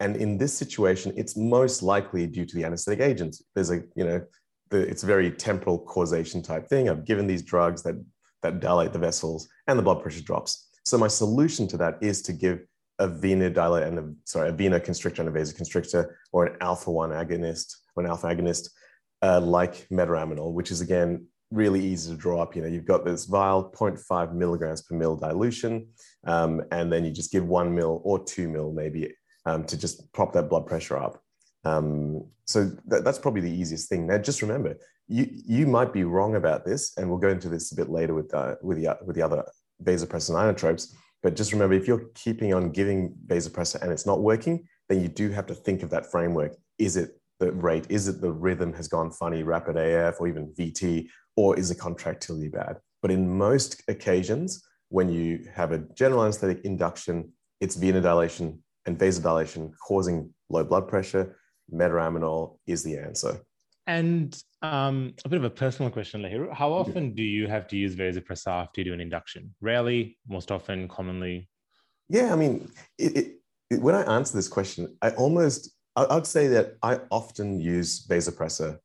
And 0.00 0.17
in 0.17 0.38
this 0.38 0.57
situation, 0.57 1.12
it's 1.17 1.37
most 1.37 1.83
likely 1.83 2.27
due 2.27 2.47
to 2.47 2.57
the 2.57 2.65
anesthetic 2.65 3.00
agents. 3.00 3.43
There's 3.55 3.71
a, 3.71 3.83
you 3.97 4.05
know, 4.05 4.25
the, 4.71 4.79
it's 4.79 5.03
a 5.03 5.07
very 5.07 5.31
temporal 5.33 5.79
causation 5.79 6.43
type 6.43 6.69
thing. 6.69 6.88
I've 6.88 7.05
given 7.05 7.27
these 7.27 7.43
drugs 7.43 7.83
that, 7.83 7.97
that 8.43 8.61
dilate 8.61 8.93
the 8.93 8.99
vessels 8.99 9.49
and 9.67 9.79
the 9.79 9.83
blood 9.83 10.00
pressure 10.00 10.23
drops. 10.23 10.69
So 10.85 10.99
my 10.99 11.09
solution 11.09 11.67
to 11.69 11.77
that 11.79 11.99
is 12.00 12.23
to 12.23 12.33
give 12.33 12.61
a 13.00 13.09
venodilator 13.09 13.87
and 13.87 13.99
a, 13.99 14.12
sorry, 14.25 14.50
a 14.50 14.53
venoconstrictor 14.53 15.21
and 15.21 15.29
a 15.29 15.33
vasoconstrictor 15.33 16.12
or 16.33 16.47
an 16.47 16.57
alpha 16.61 16.91
1 16.91 17.11
agonist 17.11 17.77
or 17.95 18.05
an 18.05 18.09
alpha 18.09 18.29
agonist 18.29 18.71
uh, 19.23 19.41
like 19.41 19.88
metaraminol, 19.88 20.53
which 20.53 20.71
is 20.71 20.81
again 20.81 21.27
really 21.50 21.85
easy 21.85 22.11
to 22.11 22.17
draw 22.17 22.43
up. 22.43 22.55
You 22.55 22.62
know, 22.62 22.69
you've 22.69 22.85
got 22.85 23.05
this 23.05 23.25
vial, 23.25 23.71
0.5 23.71 24.35
milligrams 24.35 24.83
per 24.83 24.95
mil 24.95 25.17
dilution, 25.17 25.88
um, 26.26 26.62
and 26.71 26.93
then 26.93 27.05
you 27.05 27.11
just 27.11 27.33
give 27.33 27.47
one 27.47 27.75
mil 27.75 28.00
or 28.05 28.23
two 28.23 28.49
mil 28.49 28.73
maybe 28.73 29.14
um, 29.47 29.64
to 29.64 29.76
just 29.76 30.12
prop 30.12 30.33
that 30.35 30.49
blood 30.49 30.67
pressure 30.67 30.99
up. 30.99 31.23
Um, 31.64 32.26
so 32.47 32.71
that, 32.87 33.05
that's 33.05 33.19
probably 33.19 33.40
the 33.40 33.50
easiest 33.50 33.88
thing. 33.88 34.07
Now, 34.07 34.19
just 34.19 34.43
remember, 34.43 34.76
you 35.09 35.26
you 35.31 35.67
might 35.67 35.93
be 35.93 36.05
wrong 36.05 36.37
about 36.37 36.64
this, 36.64 36.97
and 36.97 37.09
we'll 37.09 37.19
go 37.19 37.28
into 37.28 37.49
this 37.49 37.73
a 37.73 37.76
bit 37.76 37.88
later 37.88 38.14
with 38.14 38.33
uh, 38.35 38.57
with 38.62 38.78
the 38.78 38.97
with 39.05 39.17
the 39.17 39.23
other 39.23 39.45
vasopressin 39.83 40.35
inotropes. 40.35 40.95
But 41.23 41.35
just 41.35 41.52
remember, 41.52 41.75
if 41.75 41.88
you're 41.88 42.07
keeping 42.14 42.55
on 42.55 42.71
giving 42.71 43.14
vasopressin 43.26 43.83
and 43.83 43.90
it's 43.90 44.07
not 44.07 44.21
working, 44.21 44.69
then 44.88 45.02
you 45.02 45.09
do 45.09 45.31
have 45.31 45.47
to 45.47 45.55
think 45.55 45.83
of 45.83 45.90
that 45.90 46.11
framework. 46.11 46.57
Is 46.78 46.97
it 46.97 47.18
the 47.38 47.52
rate? 47.52 47.87
Is 47.88 48.09
it 48.09 48.21
the 48.21 48.33
rhythm 48.33 48.73
has 48.75 48.88
gone 48.88 49.11
funny, 49.11 49.42
rapid 49.42 49.76
AF, 49.76 50.21
or 50.21 50.28
even 50.28 50.52
VT, 50.59 51.09
or 51.37 51.59
is 51.59 51.68
the 51.68 51.75
contractility 51.75 52.49
bad? 52.49 52.78
But 53.02 53.11
in 53.11 53.38
most 53.38 53.83
occasions, 53.88 54.62
when 54.88 55.09
you 55.09 55.47
have 55.54 55.73
a 55.73 55.78
general 55.95 56.25
anesthetic 56.25 56.64
induction, 56.64 57.33
it's 57.61 57.76
venodilation 57.76 58.59
and 58.87 58.99
vasodilation 58.99 59.73
causing 59.87 60.33
low 60.49 60.64
blood 60.64 60.88
pressure 60.88 61.37
metaraminol 61.73 62.59
is 62.66 62.83
the 62.83 62.97
answer. 62.97 63.40
And 63.87 64.38
um, 64.61 65.14
a 65.25 65.28
bit 65.28 65.38
of 65.38 65.45
a 65.45 65.50
personal 65.50 65.90
question, 65.90 66.23
Lahiru. 66.23 66.52
How 66.52 66.73
often 66.73 67.14
do 67.14 67.23
you 67.23 67.47
have 67.47 67.66
to 67.68 67.76
use 67.76 67.95
vasopressor 67.95 68.49
after 68.49 68.80
you 68.80 68.87
do 68.87 68.92
an 68.92 69.00
induction? 69.00 69.54
Rarely, 69.61 70.18
most 70.28 70.50
often, 70.50 70.88
commonly? 70.88 71.49
Yeah, 72.09 72.33
I 72.33 72.37
mean, 72.37 72.71
it, 72.99 73.16
it, 73.16 73.26
it, 73.71 73.80
when 73.80 73.95
I 73.95 74.02
answer 74.16 74.37
this 74.37 74.49
question, 74.49 74.97
I 75.00 75.11
almost, 75.11 75.71
I'd 76.11 76.26
say 76.26 76.49
that 76.49 76.76
I 76.83 77.00
often 77.11 77.61
use 77.61 78.07
vasopressor. 78.07 78.78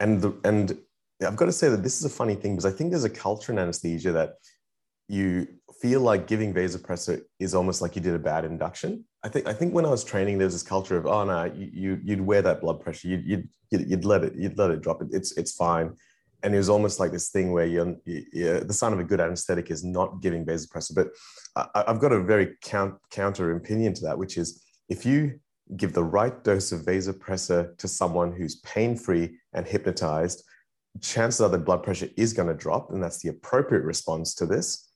And, 0.00 0.22
the, 0.22 0.34
and 0.44 0.78
I've 1.26 1.36
got 1.36 1.46
to 1.46 1.52
say 1.52 1.68
that 1.68 1.82
this 1.82 1.98
is 1.98 2.04
a 2.04 2.10
funny 2.10 2.34
thing 2.34 2.54
because 2.54 2.66
I 2.66 2.70
think 2.70 2.90
there's 2.90 3.04
a 3.04 3.10
culture 3.10 3.52
in 3.52 3.58
anesthesia 3.58 4.12
that 4.12 4.34
you 5.08 5.48
feel 5.80 6.00
like 6.00 6.26
giving 6.26 6.52
vasopressor 6.52 7.22
is 7.38 7.54
almost 7.54 7.80
like 7.80 7.96
you 7.96 8.02
did 8.02 8.14
a 8.14 8.18
bad 8.18 8.44
induction. 8.44 9.04
I 9.24 9.28
think 9.28 9.48
I 9.48 9.52
think 9.52 9.74
when 9.74 9.86
I 9.86 9.90
was 9.90 10.04
training, 10.04 10.38
there 10.38 10.46
was 10.46 10.54
this 10.54 10.62
culture 10.62 10.96
of 10.96 11.06
oh 11.06 11.24
no, 11.24 11.44
you, 11.56 11.98
you 12.04 12.16
would 12.16 12.26
wear 12.26 12.42
that 12.42 12.60
blood 12.60 12.80
pressure, 12.80 13.08
you'd, 13.08 13.26
you'd 13.26 13.48
you'd 13.70 14.04
let 14.04 14.22
it 14.22 14.34
you'd 14.36 14.58
let 14.58 14.70
it 14.70 14.82
drop. 14.82 15.02
It's 15.10 15.36
it's 15.36 15.52
fine, 15.52 15.94
and 16.42 16.54
it 16.54 16.58
was 16.58 16.68
almost 16.68 17.00
like 17.00 17.10
this 17.10 17.30
thing 17.30 17.52
where 17.52 17.66
you're, 17.66 17.96
you're 18.04 18.60
the 18.60 18.72
sign 18.72 18.92
of 18.92 19.00
a 19.00 19.04
good 19.04 19.20
anesthetic 19.20 19.70
is 19.70 19.82
not 19.82 20.20
giving 20.20 20.44
vasopressor. 20.44 20.94
But 20.94 21.08
I, 21.74 21.84
have 21.88 22.00
got 22.00 22.12
a 22.12 22.22
very 22.22 22.56
count, 22.62 22.94
counter 23.10 23.56
opinion 23.56 23.94
to 23.94 24.02
that, 24.04 24.18
which 24.18 24.36
is 24.36 24.62
if 24.88 25.04
you 25.04 25.40
give 25.76 25.92
the 25.92 26.04
right 26.04 26.42
dose 26.44 26.72
of 26.72 26.82
vasopressor 26.82 27.76
to 27.78 27.88
someone 27.88 28.32
who's 28.32 28.56
pain 28.56 28.96
free 28.96 29.38
and 29.52 29.66
hypnotized, 29.66 30.42
chances 31.00 31.40
are 31.40 31.48
the 31.48 31.58
blood 31.58 31.82
pressure 31.82 32.08
is 32.16 32.32
going 32.32 32.48
to 32.48 32.54
drop, 32.54 32.90
and 32.90 33.02
that's 33.02 33.22
the 33.22 33.28
appropriate 33.28 33.84
response 33.84 34.34
to 34.34 34.46
this 34.46 34.88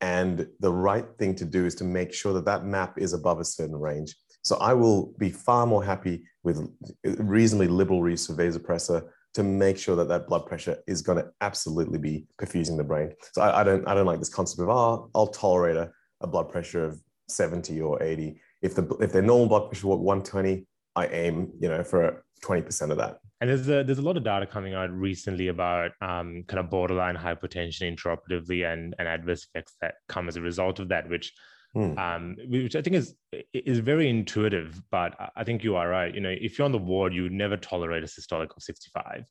and 0.00 0.46
the 0.60 0.72
right 0.72 1.06
thing 1.18 1.34
to 1.36 1.44
do 1.44 1.66
is 1.66 1.74
to 1.76 1.84
make 1.84 2.12
sure 2.12 2.32
that 2.32 2.44
that 2.46 2.64
map 2.64 2.98
is 2.98 3.12
above 3.12 3.40
a 3.40 3.44
certain 3.44 3.76
range. 3.76 4.16
So 4.42 4.56
I 4.56 4.72
will 4.72 5.12
be 5.18 5.30
far 5.30 5.66
more 5.66 5.84
happy 5.84 6.22
with 6.42 6.66
reasonably 7.04 7.68
liberal 7.68 8.08
use 8.08 8.28
of 8.30 8.38
vasopressor 8.38 9.06
to 9.34 9.42
make 9.42 9.78
sure 9.78 9.94
that 9.96 10.08
that 10.08 10.26
blood 10.26 10.46
pressure 10.46 10.78
is 10.86 11.02
going 11.02 11.18
to 11.18 11.30
absolutely 11.42 11.98
be 11.98 12.26
perfusing 12.40 12.78
the 12.78 12.84
brain. 12.84 13.12
So 13.32 13.42
I, 13.42 13.60
I 13.60 13.64
don't 13.64 13.86
I 13.86 13.94
don't 13.94 14.06
like 14.06 14.18
this 14.18 14.32
concept 14.32 14.62
of 14.62 14.70
oh 14.70 15.10
I'll 15.14 15.26
tolerate 15.26 15.76
a, 15.76 15.90
a 16.22 16.26
blood 16.26 16.48
pressure 16.48 16.84
of 16.84 17.00
70 17.28 17.80
or 17.80 18.02
80. 18.02 18.40
If 18.62 18.74
the 18.74 18.84
if 19.00 19.12
their 19.12 19.22
normal 19.22 19.48
blood 19.48 19.70
pressure 19.70 19.86
was 19.86 19.98
120, 19.98 20.66
I 20.96 21.06
aim 21.06 21.52
you 21.60 21.68
know 21.68 21.82
for 21.82 22.24
20% 22.44 22.90
of 22.90 22.96
that. 22.96 23.18
And 23.40 23.48
there's 23.48 23.68
a, 23.68 23.82
there's 23.84 23.98
a 23.98 24.02
lot 24.02 24.16
of 24.16 24.24
data 24.24 24.46
coming 24.46 24.74
out 24.74 24.90
recently 24.90 25.48
about 25.48 25.92
um, 26.02 26.44
kind 26.46 26.58
of 26.58 26.68
borderline 26.68 27.16
hypertension 27.16 27.94
intraoperatively 27.94 28.70
and, 28.70 28.94
and 28.98 29.08
adverse 29.08 29.46
effects 29.46 29.76
that 29.80 29.94
come 30.08 30.28
as 30.28 30.36
a 30.36 30.42
result 30.42 30.78
of 30.78 30.88
that, 30.88 31.08
which 31.08 31.32
mm. 31.74 31.98
um, 31.98 32.36
which 32.48 32.76
I 32.76 32.82
think 32.82 32.96
is 32.96 33.14
is 33.54 33.78
very 33.78 34.10
intuitive. 34.10 34.80
But 34.90 35.14
I 35.36 35.44
think 35.44 35.64
you 35.64 35.76
are 35.76 35.88
right. 35.88 36.14
You 36.14 36.20
know, 36.20 36.34
if 36.38 36.58
you're 36.58 36.66
on 36.66 36.72
the 36.72 36.78
ward, 36.78 37.14
you 37.14 37.22
would 37.22 37.32
never 37.32 37.56
tolerate 37.56 38.02
a 38.02 38.06
systolic 38.06 38.54
of 38.56 38.62
65 38.62 39.24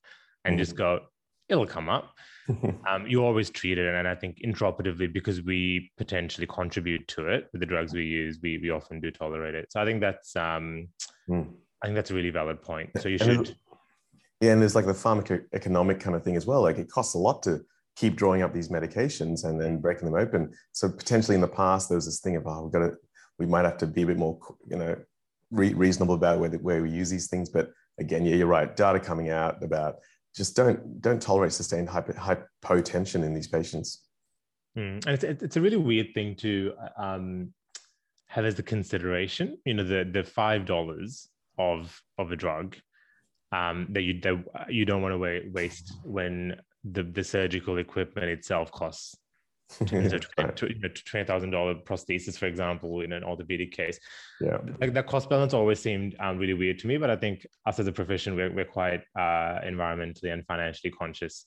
and 0.45 0.55
mm. 0.55 0.59
just 0.59 0.71
hmm. 0.71 0.77
go, 0.77 1.00
it'll 1.48 1.67
come 1.67 1.89
up. 1.89 2.13
um, 2.89 3.08
you 3.08 3.24
always 3.24 3.50
treat 3.50 3.77
it, 3.77 3.94
and 3.94 4.08
I 4.08 4.15
think 4.15 4.39
intraoperatively 4.46 5.13
because 5.13 5.41
we 5.41 5.91
potentially 5.98 6.48
contribute 6.48 7.08
to 7.10 7.27
it 7.27 7.48
with 7.51 7.62
the 7.62 7.65
drugs 7.65 7.94
we 7.94 8.06
use, 8.06 8.39
we 8.41 8.58
we 8.58 8.70
often 8.70 9.00
do 9.00 9.12
tolerate 9.12 9.56
it. 9.56 9.72
So 9.72 9.82
I 9.82 9.86
think 9.86 10.01
that's 10.01 10.36
um, 10.36 10.88
mm. 11.29 11.48
I 11.84 11.88
think 11.88 11.96
that's 11.96 12.12
a 12.12 12.15
really 12.15 12.32
valid 12.32 12.62
point. 12.62 12.89
So 13.00 13.08
you 13.10 13.18
should 13.18 13.56
yeah, 14.41 14.53
and 14.53 14.62
there's 14.62 14.75
like 14.75 14.86
the 14.86 14.94
pharmacoeconomic 14.94 16.00
kind 16.00 16.15
of 16.15 16.24
thing 16.24 16.38
as 16.38 16.46
well. 16.46 16.62
Like 16.62 16.77
it 16.77 16.89
costs 16.89 17.13
a 17.13 17.18
lot 17.18 17.44
to 17.44 17.62
keep 17.96 18.15
drawing 18.15 18.41
up 18.41 18.53
these 18.53 18.70
medications 18.70 19.44
and 19.44 19.60
then 19.60 19.79
breaking 19.79 20.06
them 20.06 20.15
open. 20.15 20.53
So 20.72 20.89
potentially 20.89 21.36
in 21.36 21.41
the 21.41 21.48
past, 21.48 21.89
there 21.89 21.98
was 21.98 22.06
this 22.06 22.22
thing 22.22 22.38
of, 22.38 22.48
oh, 22.48 22.63
we've 22.63 22.72
got 22.72 22.79
to, 22.79 22.94
we 23.38 23.46
might 23.46 23.65
have 23.65 23.77
to 23.79 23.88
be 23.88 24.03
a 24.03 24.06
bit 24.06 24.18
more, 24.18 24.39
you 24.65 24.77
know, 24.77 24.96
re- 25.51 25.74
reasonable 25.74 26.15
about 26.15 26.39
where, 26.39 26.50
where 26.51 26.82
we 26.82 26.89
use 26.89 27.10
these 27.10 27.27
things. 27.27 27.50
But 27.50 27.72
again, 28.00 28.25
yeah, 28.25 28.36
you're 28.36 28.48
right. 28.48 28.74
Data 28.74 29.00
coming 29.00 29.29
out 29.29 29.62
about 29.62 29.96
just 30.36 30.55
don't 30.55 31.01
don't 31.01 31.21
tolerate 31.21 31.53
sustained 31.53 31.89
hypo, 31.89 32.13
hypotension 32.13 33.24
in 33.24 33.33
these 33.33 33.48
patients. 33.48 34.03
Mm. 34.77 35.05
And 35.05 35.24
it's, 35.24 35.43
it's 35.43 35.57
a 35.57 35.62
really 35.62 35.77
weird 35.77 36.13
thing 36.13 36.36
to 36.38 36.74
um, 36.98 37.53
have 38.27 38.45
as 38.45 38.59
a 38.59 38.63
consideration. 38.63 39.57
You 39.65 39.75
know, 39.75 39.83
the 39.83 40.09
the 40.09 40.24
five 40.24 40.65
dollars 40.65 41.27
of 41.57 42.00
of 42.17 42.31
a 42.31 42.36
drug 42.36 42.75
um, 43.51 43.88
that 43.91 44.03
you 44.03 44.19
that 44.21 44.71
you 44.71 44.86
don't 44.86 45.01
want 45.01 45.13
to 45.13 45.50
waste 45.51 45.93
when 46.03 46.59
the, 46.83 47.03
the 47.03 47.24
surgical 47.24 47.77
equipment 47.77 48.27
itself 48.27 48.71
costs 48.71 49.15
twenty 49.85 51.23
thousand 51.25 51.51
dollar 51.51 51.75
prosthesis, 51.75 52.38
for 52.38 52.47
example, 52.47 53.01
in 53.01 53.11
an 53.11 53.23
orthopedic 53.23 53.71
case. 53.71 53.99
Yeah, 54.41 54.57
like 54.79 54.93
that 54.93 55.07
cost 55.07 55.29
balance 55.29 55.53
always 55.53 55.79
seemed 55.79 56.15
um, 56.19 56.38
really 56.38 56.53
weird 56.53 56.79
to 56.79 56.88
me. 56.88 56.97
But 56.97 57.09
I 57.09 57.15
think 57.15 57.45
us 57.65 57.79
as 57.79 57.88
a 57.88 57.91
profession, 57.91 58.35
we're 58.35 58.51
we're 58.51 58.65
quite 58.65 59.01
uh, 59.15 59.59
environmentally 59.65 60.33
and 60.33 60.45
financially 60.45 60.91
conscious 60.91 61.45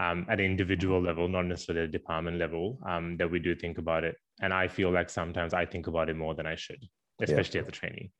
um, 0.00 0.26
at 0.28 0.40
an 0.40 0.46
individual 0.46 1.00
level, 1.00 1.28
not 1.28 1.46
necessarily 1.46 1.84
at 1.84 1.88
a 1.88 1.92
department 1.92 2.38
level, 2.38 2.78
um, 2.86 3.16
that 3.18 3.30
we 3.30 3.38
do 3.38 3.54
think 3.54 3.78
about 3.78 4.04
it. 4.04 4.16
And 4.40 4.52
I 4.52 4.68
feel 4.68 4.90
like 4.90 5.08
sometimes 5.08 5.54
I 5.54 5.66
think 5.66 5.86
about 5.86 6.08
it 6.08 6.16
more 6.16 6.34
than 6.34 6.46
I 6.46 6.56
should, 6.56 6.82
especially 7.20 7.60
yeah. 7.60 7.62
as 7.62 7.68
a 7.68 7.72
trainee 7.72 8.10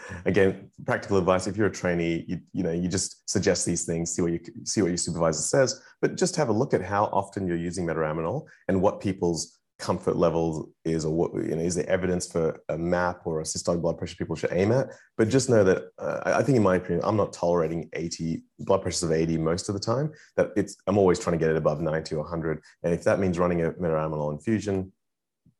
Again, 0.24 0.70
practical 0.84 1.18
advice: 1.18 1.46
if 1.46 1.56
you're 1.56 1.68
a 1.68 1.72
trainee, 1.72 2.24
you, 2.28 2.40
you 2.52 2.62
know 2.62 2.72
you 2.72 2.88
just 2.88 3.28
suggest 3.28 3.66
these 3.66 3.84
things, 3.84 4.12
see 4.12 4.22
what 4.22 4.32
you 4.32 4.40
see 4.64 4.82
what 4.82 4.88
your 4.88 4.96
supervisor 4.96 5.40
says, 5.40 5.80
but 6.00 6.16
just 6.16 6.36
have 6.36 6.48
a 6.48 6.52
look 6.52 6.74
at 6.74 6.82
how 6.82 7.04
often 7.06 7.46
you're 7.46 7.56
using 7.56 7.86
metaraminol 7.86 8.44
and 8.68 8.80
what 8.80 9.00
people's 9.00 9.58
comfort 9.78 10.16
level 10.16 10.70
is 10.84 11.04
or 11.04 11.12
what 11.12 11.34
you 11.34 11.56
know 11.56 11.62
is 11.62 11.74
there 11.74 11.88
evidence 11.88 12.30
for 12.30 12.62
a 12.68 12.78
map 12.78 13.22
or 13.24 13.40
a 13.40 13.42
systolic 13.42 13.82
blood 13.82 13.98
pressure 13.98 14.14
people 14.16 14.36
should 14.36 14.52
aim 14.52 14.70
at? 14.70 14.88
But 15.16 15.28
just 15.28 15.50
know 15.50 15.64
that 15.64 15.84
uh, 15.98 16.20
i 16.24 16.42
think 16.42 16.56
in 16.56 16.62
my 16.62 16.76
opinion 16.76 17.00
i'm 17.04 17.16
not 17.16 17.32
tolerating 17.32 17.88
80 17.92 18.42
blood 18.60 18.82
pressures 18.82 19.02
of 19.02 19.12
80 19.12 19.38
most 19.38 19.68
of 19.68 19.74
the 19.74 19.80
time 19.80 20.12
that 20.36 20.50
it's 20.56 20.76
i'm 20.86 20.98
always 20.98 21.18
trying 21.18 21.36
to 21.36 21.44
get 21.44 21.50
it 21.50 21.56
above 21.56 21.80
90 21.80 22.14
or 22.14 22.20
100 22.20 22.60
and 22.84 22.94
if 22.94 23.02
that 23.04 23.18
means 23.18 23.38
running 23.38 23.62
a 23.62 23.72
metaraminol 23.72 24.32
infusion 24.32 24.92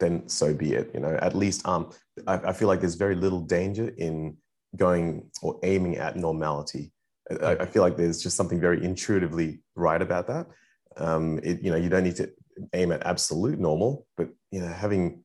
then 0.03 0.29
so 0.29 0.53
be 0.53 0.75
it 0.75 0.91
you 0.95 1.01
know 1.01 1.17
at 1.23 1.35
least 1.35 1.67
um 1.67 1.91
I, 2.27 2.35
I 2.35 2.53
feel 2.53 2.69
like 2.69 2.81
there's 2.81 2.97
very 2.97 3.15
little 3.15 3.41
danger 3.41 3.89
in 3.97 4.37
going 4.77 5.31
or 5.43 5.59
aiming 5.63 5.97
at 5.97 6.17
normality 6.17 6.93
I, 7.43 7.57
I 7.57 7.67
feel 7.67 7.83
like 7.83 7.97
there's 7.97 8.23
just 8.23 8.37
something 8.37 8.61
very 8.61 8.85
intuitively 8.85 9.63
right 9.77 10.03
about 10.03 10.27
that 10.29 10.47
um, 10.97 11.41
it, 11.43 11.63
you 11.63 11.71
know, 11.71 11.77
you 11.77 11.89
don't 11.89 12.05
need 12.05 12.17
to 12.17 12.31
aim 12.73 12.93
at 12.93 13.05
absolute 13.07 13.59
normal, 13.59 14.07
but 14.17 14.29
you 14.51 14.61
know, 14.61 14.69
having 14.69 15.25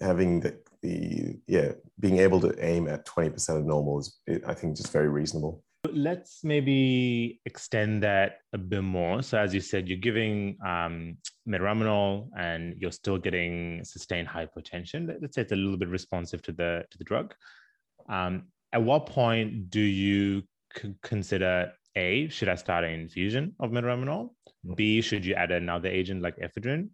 having 0.00 0.40
the, 0.40 0.56
the 0.82 1.38
yeah, 1.46 1.72
being 2.00 2.18
able 2.18 2.40
to 2.40 2.54
aim 2.64 2.88
at 2.88 3.06
20% 3.06 3.56
of 3.56 3.64
normal 3.64 4.00
is, 4.00 4.18
I 4.46 4.54
think, 4.54 4.76
just 4.76 4.92
very 4.92 5.08
reasonable. 5.08 5.62
Let's 5.92 6.42
maybe 6.42 7.40
extend 7.44 8.02
that 8.02 8.38
a 8.52 8.58
bit 8.58 8.82
more. 8.82 9.22
So, 9.22 9.38
as 9.38 9.54
you 9.54 9.60
said, 9.60 9.88
you're 9.88 9.98
giving 9.98 10.56
um, 10.66 11.18
metaraminol, 11.48 12.28
and 12.38 12.74
you're 12.78 12.92
still 12.92 13.18
getting 13.18 13.84
sustained 13.84 14.28
hypotension. 14.28 15.14
Let's 15.20 15.34
say 15.34 15.42
it's 15.42 15.52
a 15.52 15.56
little 15.56 15.76
bit 15.76 15.88
responsive 15.88 16.42
to 16.42 16.52
the 16.52 16.84
to 16.90 16.98
the 16.98 17.04
drug. 17.04 17.34
Um, 18.08 18.44
at 18.72 18.82
what 18.82 19.06
point 19.06 19.70
do 19.70 19.80
you 19.80 20.42
c- 20.76 20.94
consider 21.02 21.72
a 21.96 22.28
should 22.28 22.48
I 22.48 22.56
start 22.56 22.84
an 22.84 22.90
infusion 22.90 23.54
of 23.60 23.70
metaraminol? 23.70 24.30
B, 24.74 25.00
should 25.00 25.24
you 25.24 25.34
add 25.34 25.52
another 25.52 25.88
agent 25.88 26.22
like 26.22 26.36
ephedrine? 26.38 26.88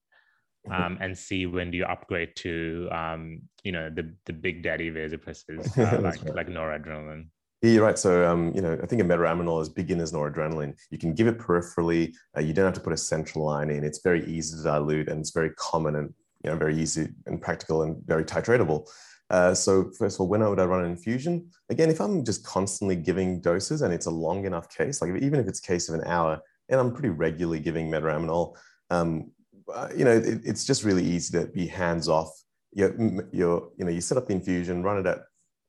Um, 0.70 0.98
and 1.00 1.16
C, 1.16 1.46
when 1.46 1.70
do 1.70 1.78
you 1.78 1.84
upgrade 1.84 2.36
to 2.36 2.88
um, 2.92 3.42
you 3.64 3.72
know 3.72 3.88
the 3.88 4.14
the 4.26 4.32
big 4.32 4.62
daddy 4.62 4.90
vasopressors 4.90 5.66
uh, 5.78 6.00
like 6.02 6.22
right. 6.24 6.34
like 6.34 6.48
noradrenaline? 6.48 7.28
Yeah, 7.62 7.70
you're 7.72 7.84
right. 7.84 7.98
So, 7.98 8.26
um, 8.26 8.52
you 8.54 8.62
know, 8.62 8.78
I 8.82 8.86
think 8.86 9.02
a 9.02 9.04
metaraminol 9.04 9.60
is 9.60 9.68
beginner's 9.68 10.12
noradrenaline. 10.12 10.78
You 10.90 10.96
can 10.96 11.14
give 11.14 11.26
it 11.26 11.38
peripherally. 11.38 12.14
Uh, 12.34 12.40
you 12.40 12.54
don't 12.54 12.64
have 12.64 12.74
to 12.74 12.80
put 12.80 12.94
a 12.94 12.96
central 12.96 13.44
line 13.44 13.68
in. 13.68 13.84
It's 13.84 14.00
very 14.00 14.24
easy 14.26 14.56
to 14.56 14.62
dilute, 14.62 15.08
and 15.08 15.20
it's 15.20 15.30
very 15.30 15.50
common 15.50 15.96
and 15.96 16.14
you 16.42 16.50
know 16.50 16.56
very 16.56 16.76
easy 16.78 17.08
and 17.26 17.40
practical 17.40 17.82
and 17.82 18.02
very 18.06 18.24
titratable. 18.24 18.88
Uh, 19.28 19.54
so, 19.54 19.90
first 19.98 20.16
of 20.16 20.22
all, 20.22 20.28
when 20.28 20.40
would 20.48 20.58
I 20.58 20.64
run 20.64 20.84
an 20.84 20.90
infusion? 20.90 21.50
Again, 21.68 21.90
if 21.90 22.00
I'm 22.00 22.24
just 22.24 22.44
constantly 22.44 22.96
giving 22.96 23.40
doses 23.40 23.82
and 23.82 23.92
it's 23.92 24.06
a 24.06 24.10
long 24.10 24.46
enough 24.46 24.74
case, 24.74 25.02
like 25.02 25.10
even 25.22 25.38
if 25.38 25.46
it's 25.46 25.60
a 25.60 25.62
case 25.62 25.88
of 25.88 25.94
an 25.94 26.06
hour, 26.06 26.40
and 26.70 26.80
I'm 26.80 26.92
pretty 26.92 27.10
regularly 27.10 27.60
giving 27.60 27.90
metaraminol. 27.90 28.56
Um, 28.88 29.32
uh, 29.72 29.88
you 29.94 30.04
know, 30.04 30.12
it, 30.12 30.40
it's 30.44 30.64
just 30.64 30.82
really 30.82 31.04
easy 31.04 31.38
to 31.38 31.46
be 31.46 31.66
hands 31.66 32.08
off. 32.08 32.30
You're, 32.72 32.94
you're, 33.32 33.70
you 33.76 33.84
know, 33.84 33.90
you 33.90 34.00
set 34.00 34.16
up 34.16 34.26
the 34.26 34.32
infusion, 34.32 34.82
run 34.82 34.98
it 34.98 35.06
at 35.06 35.18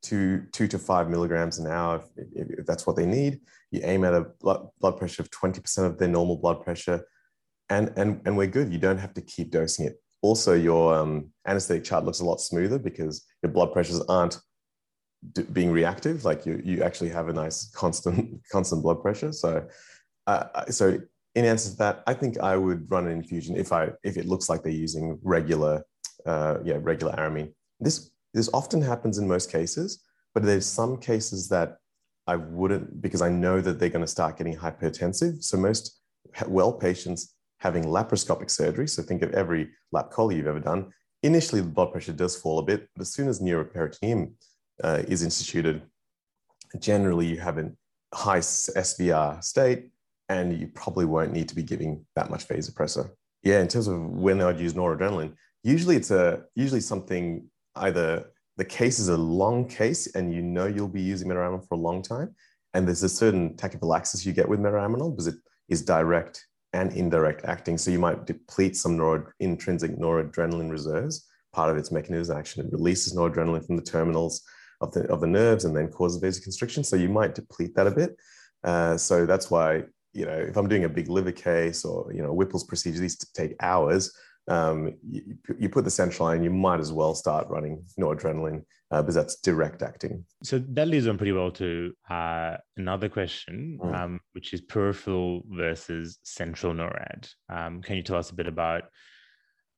two, 0.01 0.46
two 0.51 0.67
to 0.67 0.79
five 0.79 1.10
milligrams 1.10 1.60
an 1.60 1.67
hour 1.67 2.03
if, 2.15 2.50
if, 2.60 2.65
that's 2.65 2.88
what 2.88 2.96
they 2.96 3.05
need. 3.05 3.39
You 3.72 3.81
aim 3.84 4.03
at 4.03 4.13
a 4.13 4.25
blood, 4.41 4.67
blood 4.79 4.98
pressure 4.98 5.22
of 5.22 5.29
20% 5.31 5.86
of 5.86 5.98
their 5.98 6.08
normal 6.08 6.38
blood 6.38 6.63
pressure, 6.63 7.05
and, 7.70 7.93
and, 7.96 8.22
and 8.25 8.36
we're 8.36 8.48
good. 8.48 8.72
You 8.72 8.79
don't 8.79 8.98
have 8.98 9.13
to 9.13 9.22
keep 9.22 9.51
dosing 9.51 9.86
it. 9.86 10.01
Also, 10.22 10.53
your 10.53 10.93
um, 10.96 11.31
anesthetic 11.48 11.84
chart 11.84 12.05
looks 12.05 12.20
a 12.20 12.25
lot 12.25 12.41
smoother 12.41 12.77
because 12.77 13.25
your 13.41 13.51
blood 13.51 13.74
pressures 13.74 14.01
aren't 14.01 14.39
being 15.53 15.72
reactive. 15.72 16.25
Like 16.25 16.46
you, 16.46 16.62
you 16.63 16.84
actually 16.84 17.10
have 17.10 17.29
a 17.29 17.34
nice 17.34 17.70
constant, 17.72 18.41
constant 18.51 18.84
blood 18.84 19.01
pressure. 19.01 19.31
So 19.31 19.67
uh, 20.27 20.65
so 20.70 21.00
in 21.36 21.46
answer 21.46 21.72
to 21.72 21.77
that, 21.77 22.03
I 22.08 22.13
think 22.13 22.39
I 22.39 22.58
would 22.58 22.89
run 22.91 23.08
an 23.08 23.13
infusion 23.13 23.55
if 23.55 23.72
I 23.72 23.89
if 24.03 24.17
it 24.17 24.25
looks 24.25 24.50
like 24.50 24.63
they're 24.63 24.72
using 24.72 25.20
regular, 25.24 25.84
uh, 26.25 26.58
yeah, 26.63 26.77
regular 26.79 27.13
aramine. 27.13 27.53
This 27.79 28.11
this 28.33 28.50
often 28.53 28.81
happens 28.81 29.17
in 29.17 29.27
most 29.27 29.51
cases, 29.51 30.03
but 30.33 30.43
there's 30.43 30.65
some 30.65 30.97
cases 30.97 31.50
that 31.50 31.77
I 32.27 32.35
wouldn't 32.35 33.01
because 33.01 33.21
I 33.21 33.29
know 33.29 33.61
that 33.61 33.79
they're 33.79 33.89
going 33.89 34.05
to 34.05 34.07
start 34.07 34.38
getting 34.38 34.55
hypertensive. 34.55 35.43
So 35.43 35.57
most 35.57 36.01
well 36.47 36.71
patients 36.71 37.35
having 37.59 37.83
laparoscopic 37.83 38.50
surgery, 38.50 38.88
so 38.88 39.03
think 39.03 39.21
of 39.21 39.31
every 39.33 39.69
lap 39.91 40.11
chole 40.11 40.35
you've 40.35 40.47
ever 40.47 40.59
done. 40.59 40.91
Initially, 41.23 41.61
the 41.61 41.67
blood 41.67 41.91
pressure 41.91 42.13
does 42.13 42.35
fall 42.35 42.59
a 42.59 42.63
bit, 42.63 42.89
but 42.95 43.01
as 43.01 43.13
soon 43.13 43.27
as 43.27 43.39
pneumoperitoneum 43.39 44.31
uh, 44.83 45.03
is 45.07 45.23
instituted, 45.23 45.83
generally 46.79 47.27
you 47.27 47.37
have 47.37 47.57
a 47.57 47.72
high 48.13 48.39
SVR 48.39 49.44
state 49.44 49.91
and 50.29 50.57
you 50.57 50.67
probably 50.67 51.05
won't 51.05 51.33
need 51.33 51.50
to 51.50 51.55
be 51.55 51.63
giving 51.63 52.05
that 52.15 52.29
much 52.29 52.48
vasopressor. 52.48 53.11
Yeah, 53.44 53.59
in 53.59 53.67
terms 53.67 53.87
of 53.87 54.00
when 54.00 54.41
I'd 54.41 54.59
use 54.59 54.74
noradrenaline, 54.74 55.33
usually 55.63 55.96
it's 55.96 56.11
a 56.11 56.44
usually 56.55 56.81
something 56.81 57.50
either 57.75 58.25
the 58.57 58.66
case 58.66 59.00
is 59.00 59.07
a 59.07 59.18
long 59.18 59.68
case 59.68 60.14
and 60.16 60.34
you 60.34 60.42
know 60.42 60.68
you'll 60.68 60.88
be 60.88 61.01
using 61.01 61.27
metaraminol 61.27 61.68
for 61.68 61.75
a 61.75 61.79
long 61.79 62.01
time, 62.01 62.36
and 62.74 62.88
there's 62.88 63.03
a 63.03 63.10
certain 63.10 63.55
tachyphylaxis 63.55 64.25
you 64.25 64.34
get 64.34 64.48
with 64.48 64.60
metaraminol 64.60 65.12
because 65.12 65.27
it 65.27 65.36
is 65.70 65.81
direct 65.81 66.46
and 66.74 66.94
indirect 66.94 67.44
acting. 67.46 67.77
So 67.77 67.92
you 67.92 68.00
might 68.00 68.25
deplete 68.25 68.77
some 68.77 68.98
norad- 68.98 69.31
intrinsic 69.40 69.98
noradrenaline 69.98 70.72
reserves. 70.72 71.27
Part 71.53 71.70
of 71.70 71.77
its 71.77 71.92
mechanism 71.92 72.38
action, 72.38 72.66
it 72.66 72.72
releases 72.72 73.14
noradrenaline 73.14 73.66
from 73.66 73.75
the 73.75 73.81
terminals 73.81 74.42
of 74.79 74.94
the, 74.94 75.01
of 75.12 75.20
the 75.20 75.27
nerves 75.27 75.66
and 75.66 75.75
then 75.75 75.90
causes 75.90 76.22
vasoconstriction. 76.22 76.86
So 76.86 76.96
you 76.96 77.10
might 77.10 77.36
deplete 77.36 77.75
that 77.75 77.88
a 77.88 77.92
bit. 77.92 78.16
Uh, 78.64 78.96
so 78.96 79.25
that's 79.25 79.51
why 79.51 79.84
you 80.14 80.25
know, 80.25 80.38
if 80.38 80.57
I'm 80.57 80.68
doing 80.68 80.84
a 80.84 80.90
big 80.90 81.10
liver 81.10 81.31
case 81.31 81.86
or, 81.86 82.12
you 82.14 82.22
know, 82.22 82.34
Whipple's 82.34 82.66
procedure, 82.66 83.00
these 83.00 83.18
take 83.18 83.55
hours. 83.62 84.14
Um, 84.48 84.96
you, 85.08 85.38
you, 85.60 85.70
put 85.70 85.86
the 85.86 85.92
central 85.92 86.27
line, 86.27 86.44
you 86.44 86.50
might 86.50 86.80
as 86.80 86.92
well 86.92 87.14
start 87.14 87.48
running 87.50 87.86
noradrenaline 88.00 88.64
uh, 88.90 89.01
because 89.01 89.16
that's 89.16 89.36
direct 89.38 89.82
acting. 89.84 90.25
So 90.44 90.60
that 90.70 90.88
leads 90.88 91.08
on 91.08 91.18
pretty 91.18 91.32
well 91.32 91.51
to 91.51 91.94
uh, 92.10 92.58
another 92.75 93.08
question, 93.08 93.80
mm. 93.82 93.96
um, 93.96 94.20
which 94.34 94.54
is 94.54 94.62
peripheral 94.62 95.44
versus 95.48 96.20
central 96.24 96.74
NORAD. 96.74 97.30
Um, 97.50 97.82
can 97.82 97.98
you 97.98 98.04
tell 98.04 98.18
us 98.18 98.32
a 98.32 98.36
bit 98.36 98.48
about 98.48 98.84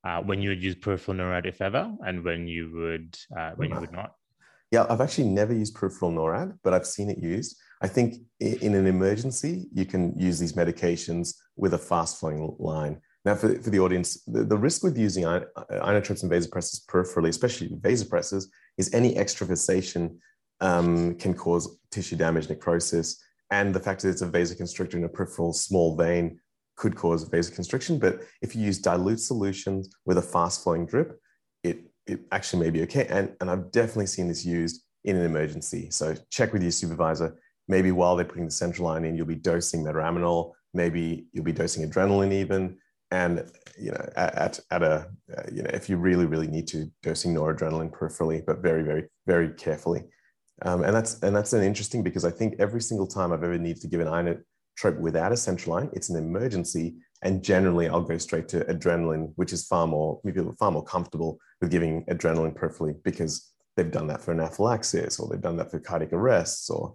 uh, 0.04 0.20
when 0.22 0.40
you 0.40 0.48
would 0.48 0.62
use 0.62 0.74
peripheral 0.74 1.16
NORAD, 1.16 1.46
if 1.46 1.60
ever, 1.60 1.92
and 2.04 2.24
when 2.24 2.48
you 2.48 2.70
would 2.74 3.16
uh, 3.38 3.52
when 3.56 3.70
you 3.70 3.80
would 3.80 3.92
not? 3.92 4.14
Yeah, 4.70 4.86
I've 4.88 5.00
actually 5.00 5.28
never 5.28 5.52
used 5.52 5.74
peripheral 5.74 6.10
NORAD, 6.10 6.58
but 6.64 6.74
I've 6.74 6.86
seen 6.86 7.08
it 7.08 7.18
used. 7.18 7.56
I 7.80 7.86
think 7.88 8.16
in 8.40 8.74
an 8.74 8.86
emergency, 8.86 9.68
you 9.72 9.84
can 9.84 10.18
use 10.18 10.38
these 10.38 10.54
medications 10.54 11.34
with 11.56 11.74
a 11.74 11.78
fast 11.78 12.18
flowing 12.18 12.56
line. 12.58 13.00
Now, 13.24 13.34
for, 13.34 13.58
for 13.60 13.70
the 13.70 13.80
audience, 13.80 14.22
the, 14.24 14.44
the 14.44 14.56
risk 14.56 14.82
with 14.82 14.98
using 14.98 15.24
inotropes 15.24 16.22
and 16.22 16.30
vasopressors 16.30 16.84
peripherally, 16.86 17.28
especially 17.28 17.68
vasopressors, 17.68 18.46
is 18.76 18.92
any 18.92 19.16
extravasation 19.16 20.18
um, 20.60 21.14
can 21.16 21.34
cause 21.34 21.78
tissue 21.90 22.16
damage, 22.16 22.48
necrosis. 22.48 23.22
And 23.50 23.74
the 23.74 23.80
fact 23.80 24.02
that 24.02 24.10
it's 24.10 24.22
a 24.22 24.28
vasoconstrictor 24.28 24.94
in 24.94 25.04
a 25.04 25.08
peripheral 25.08 25.52
small 25.52 25.96
vein 25.96 26.38
could 26.76 26.96
cause 26.96 27.28
vasoconstriction. 27.28 28.00
But 28.00 28.20
if 28.42 28.54
you 28.54 28.62
use 28.62 28.78
dilute 28.78 29.20
solutions 29.20 29.88
with 30.04 30.18
a 30.18 30.22
fast 30.22 30.62
flowing 30.62 30.86
drip, 30.86 31.18
it 31.62 31.78
it 32.06 32.20
actually 32.32 32.64
may 32.64 32.70
be 32.70 32.82
okay. 32.82 33.06
And, 33.08 33.32
and 33.40 33.50
I've 33.50 33.70
definitely 33.70 34.06
seen 34.06 34.28
this 34.28 34.44
used 34.44 34.84
in 35.04 35.16
an 35.16 35.24
emergency. 35.24 35.88
So 35.90 36.14
check 36.30 36.52
with 36.52 36.62
your 36.62 36.70
supervisor. 36.70 37.40
Maybe 37.68 37.92
while 37.92 38.16
they're 38.16 38.26
putting 38.26 38.44
the 38.44 38.50
central 38.50 38.88
line 38.88 39.04
in, 39.04 39.16
you'll 39.16 39.26
be 39.26 39.34
dosing 39.34 39.82
metaraminol. 39.82 40.52
Maybe 40.74 41.26
you'll 41.32 41.44
be 41.44 41.52
dosing 41.52 41.88
adrenaline 41.88 42.32
even. 42.32 42.76
And 43.10 43.50
you 43.78 43.90
know, 43.90 44.08
at, 44.16 44.58
at 44.70 44.82
a 44.82 45.08
uh, 45.36 45.42
you 45.52 45.62
know, 45.62 45.70
if 45.72 45.88
you 45.88 45.96
really 45.96 46.26
really 46.26 46.48
need 46.48 46.66
to, 46.68 46.90
dosing 47.02 47.34
noradrenaline 47.34 47.90
peripherally, 47.90 48.44
but 48.44 48.58
very 48.58 48.82
very 48.82 49.04
very 49.26 49.50
carefully. 49.50 50.04
Um, 50.62 50.84
and 50.84 50.94
that's 50.94 51.20
and 51.22 51.34
that's 51.34 51.52
an 51.52 51.62
interesting 51.62 52.02
because 52.02 52.24
I 52.24 52.30
think 52.30 52.54
every 52.58 52.80
single 52.80 53.06
time 53.06 53.32
I've 53.32 53.42
ever 53.42 53.58
needed 53.58 53.82
to 53.82 53.88
give 53.88 54.00
an 54.00 54.06
inotrope 54.06 54.98
without 55.00 55.32
a 55.32 55.36
central 55.36 55.76
line, 55.76 55.90
it's 55.92 56.10
an 56.10 56.16
emergency 56.16 56.96
and 57.24 57.42
generally, 57.42 57.88
I'll 57.88 58.02
go 58.02 58.18
straight 58.18 58.48
to 58.48 58.64
adrenaline, 58.66 59.32
which 59.36 59.54
is 59.54 59.66
far 59.66 59.86
more, 59.86 60.20
maybe 60.24 60.42
far 60.58 60.70
more 60.70 60.84
comfortable 60.84 61.38
with 61.60 61.70
giving 61.70 62.04
adrenaline 62.04 62.54
peripherally 62.54 63.02
because 63.02 63.50
they've 63.76 63.90
done 63.90 64.06
that 64.08 64.20
for 64.20 64.32
anaphylaxis 64.32 65.18
or 65.18 65.28
they've 65.28 65.40
done 65.40 65.56
that 65.56 65.70
for 65.70 65.80
cardiac 65.80 66.12
arrests 66.12 66.68
or 66.68 66.94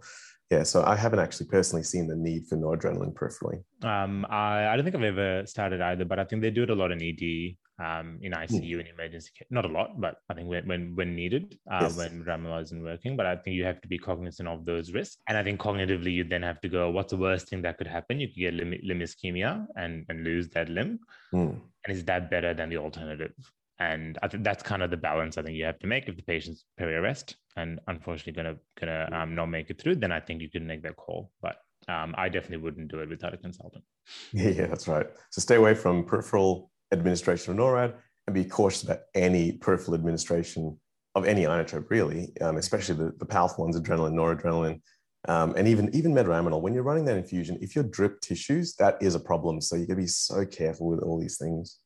yeah 0.49 0.63
so 0.63 0.83
i 0.83 0.95
haven't 0.95 1.19
actually 1.19 1.47
personally 1.47 1.83
seen 1.83 2.07
the 2.07 2.15
need 2.15 2.45
for 2.47 2.57
noradrenaline 2.57 3.13
peripherally 3.13 3.61
um, 3.83 4.25
I, 4.29 4.67
I 4.67 4.75
don't 4.75 4.83
think 4.83 4.95
i've 4.95 5.03
ever 5.03 5.45
started 5.45 5.81
either 5.81 6.05
but 6.05 6.19
i 6.19 6.23
think 6.23 6.41
they 6.41 6.51
do 6.51 6.63
it 6.63 6.69
a 6.69 6.75
lot 6.75 6.91
in 6.91 7.01
ed 7.01 7.55
um, 7.79 8.19
in 8.21 8.33
ICU 8.33 8.75
mm. 8.75 8.79
and 8.79 8.89
emergency 8.89 9.31
care. 9.37 9.47
Not 9.49 9.65
a 9.65 9.69
lot, 9.69 9.99
but 9.99 10.17
I 10.29 10.33
think 10.33 10.49
when 10.49 10.67
when, 10.67 10.95
when 10.95 11.15
needed, 11.15 11.57
uh, 11.71 11.79
yes. 11.83 11.97
when 11.97 12.23
Ramala 12.23 12.61
isn't 12.63 12.83
working. 12.83 13.15
But 13.15 13.25
I 13.25 13.35
think 13.37 13.55
you 13.55 13.63
have 13.63 13.81
to 13.81 13.87
be 13.87 13.97
cognizant 13.97 14.49
of 14.49 14.65
those 14.65 14.91
risks. 14.91 15.17
And 15.27 15.37
I 15.37 15.43
think 15.43 15.59
cognitively, 15.59 16.13
you 16.13 16.23
then 16.23 16.43
have 16.43 16.59
to 16.61 16.69
go, 16.69 16.89
what's 16.89 17.11
the 17.11 17.17
worst 17.17 17.47
thing 17.47 17.61
that 17.63 17.77
could 17.77 17.87
happen? 17.87 18.19
You 18.19 18.27
could 18.27 18.35
get 18.35 18.53
limb, 18.53 18.73
limb 18.83 18.99
ischemia 18.99 19.65
and, 19.75 20.05
and 20.09 20.23
lose 20.23 20.49
that 20.49 20.69
limb. 20.69 20.99
Mm. 21.33 21.59
And 21.85 21.95
is 21.95 22.03
that 22.05 22.29
better 22.29 22.53
than 22.53 22.69
the 22.69 22.77
alternative? 22.77 23.33
And 23.79 24.17
I 24.21 24.27
think 24.27 24.43
that's 24.43 24.61
kind 24.61 24.83
of 24.83 24.91
the 24.91 24.97
balance 24.97 25.37
I 25.37 25.41
think 25.41 25.55
you 25.55 25.65
have 25.65 25.79
to 25.79 25.87
make. 25.87 26.09
If 26.09 26.17
the 26.17 26.23
patient's 26.23 26.65
peri-arrest 26.77 27.37
and 27.55 27.79
unfortunately 27.87 28.33
gonna 28.33 28.57
gonna 28.79 29.09
um, 29.13 29.35
not 29.35 29.47
make 29.47 29.69
it 29.69 29.79
through, 29.81 29.95
then 29.95 30.11
I 30.11 30.19
think 30.19 30.41
you 30.41 30.49
can 30.49 30.67
make 30.67 30.83
that 30.83 30.97
call. 30.97 31.31
But 31.41 31.57
um, 31.87 32.13
I 32.17 32.27
definitely 32.29 32.57
wouldn't 32.57 32.91
do 32.91 32.99
it 32.99 33.09
without 33.09 33.33
a 33.33 33.37
consultant. 33.37 33.83
Yeah, 34.33 34.65
that's 34.65 34.87
right. 34.87 35.05
So 35.29 35.39
stay 35.39 35.55
away 35.55 35.75
from 35.75 36.03
peripheral 36.03 36.71
administration 36.91 37.51
of 37.51 37.59
NORAD 37.59 37.93
and 38.27 38.33
be 38.33 38.43
cautious 38.43 38.83
about 38.83 39.01
any 39.13 39.53
peripheral 39.53 39.95
administration 39.95 40.79
of 41.15 41.25
any 41.25 41.43
inotrope, 41.43 41.89
really, 41.89 42.31
um, 42.41 42.57
especially 42.57 42.95
the, 42.95 43.13
the 43.19 43.25
powerful 43.25 43.63
ones, 43.63 43.79
adrenaline, 43.79 44.13
noradrenaline, 44.13 44.81
um, 45.27 45.53
and 45.55 45.67
even 45.67 45.93
even 45.95 46.13
metaraminol. 46.13 46.61
When 46.61 46.73
you're 46.73 46.83
running 46.83 47.05
that 47.05 47.17
infusion, 47.17 47.57
if 47.61 47.75
you're 47.75 47.83
drip 47.83 48.21
tissues, 48.21 48.75
that 48.75 48.97
is 49.01 49.15
a 49.15 49.19
problem. 49.19 49.61
So 49.61 49.75
you 49.75 49.85
got 49.85 49.93
to 49.93 50.01
be 50.01 50.07
so 50.07 50.45
careful 50.45 50.87
with 50.87 51.01
all 51.01 51.19
these 51.19 51.37
things. 51.37 51.77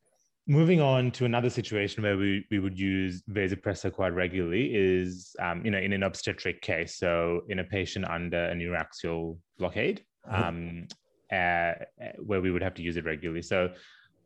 Moving 0.45 0.81
on 0.81 1.11
to 1.11 1.25
another 1.25 1.49
situation 1.49 2.03
where 2.03 2.17
we, 2.17 2.45
we 2.51 2.59
would 2.59 2.77
use 2.77 3.23
vasopressor 3.31 3.93
quite 3.93 4.13
regularly 4.13 4.71
is, 4.73 5.33
um, 5.39 5.63
you 5.63 5.71
know, 5.71 5.77
in 5.77 5.93
an 5.93 6.03
obstetric 6.03 6.61
case. 6.61 6.97
So 6.97 7.41
in 7.47 7.59
a 7.59 7.63
patient 7.63 8.05
under 8.09 8.45
a 8.49 8.53
neuraxial 8.53 9.37
blockade, 9.57 10.03
uh-huh. 10.29 10.47
um, 10.49 10.87
uh, 11.31 11.73
where 12.17 12.41
we 12.41 12.51
would 12.51 12.61
have 12.61 12.73
to 12.73 12.81
use 12.81 12.97
it 12.97 13.05
regularly. 13.05 13.41
So 13.41 13.69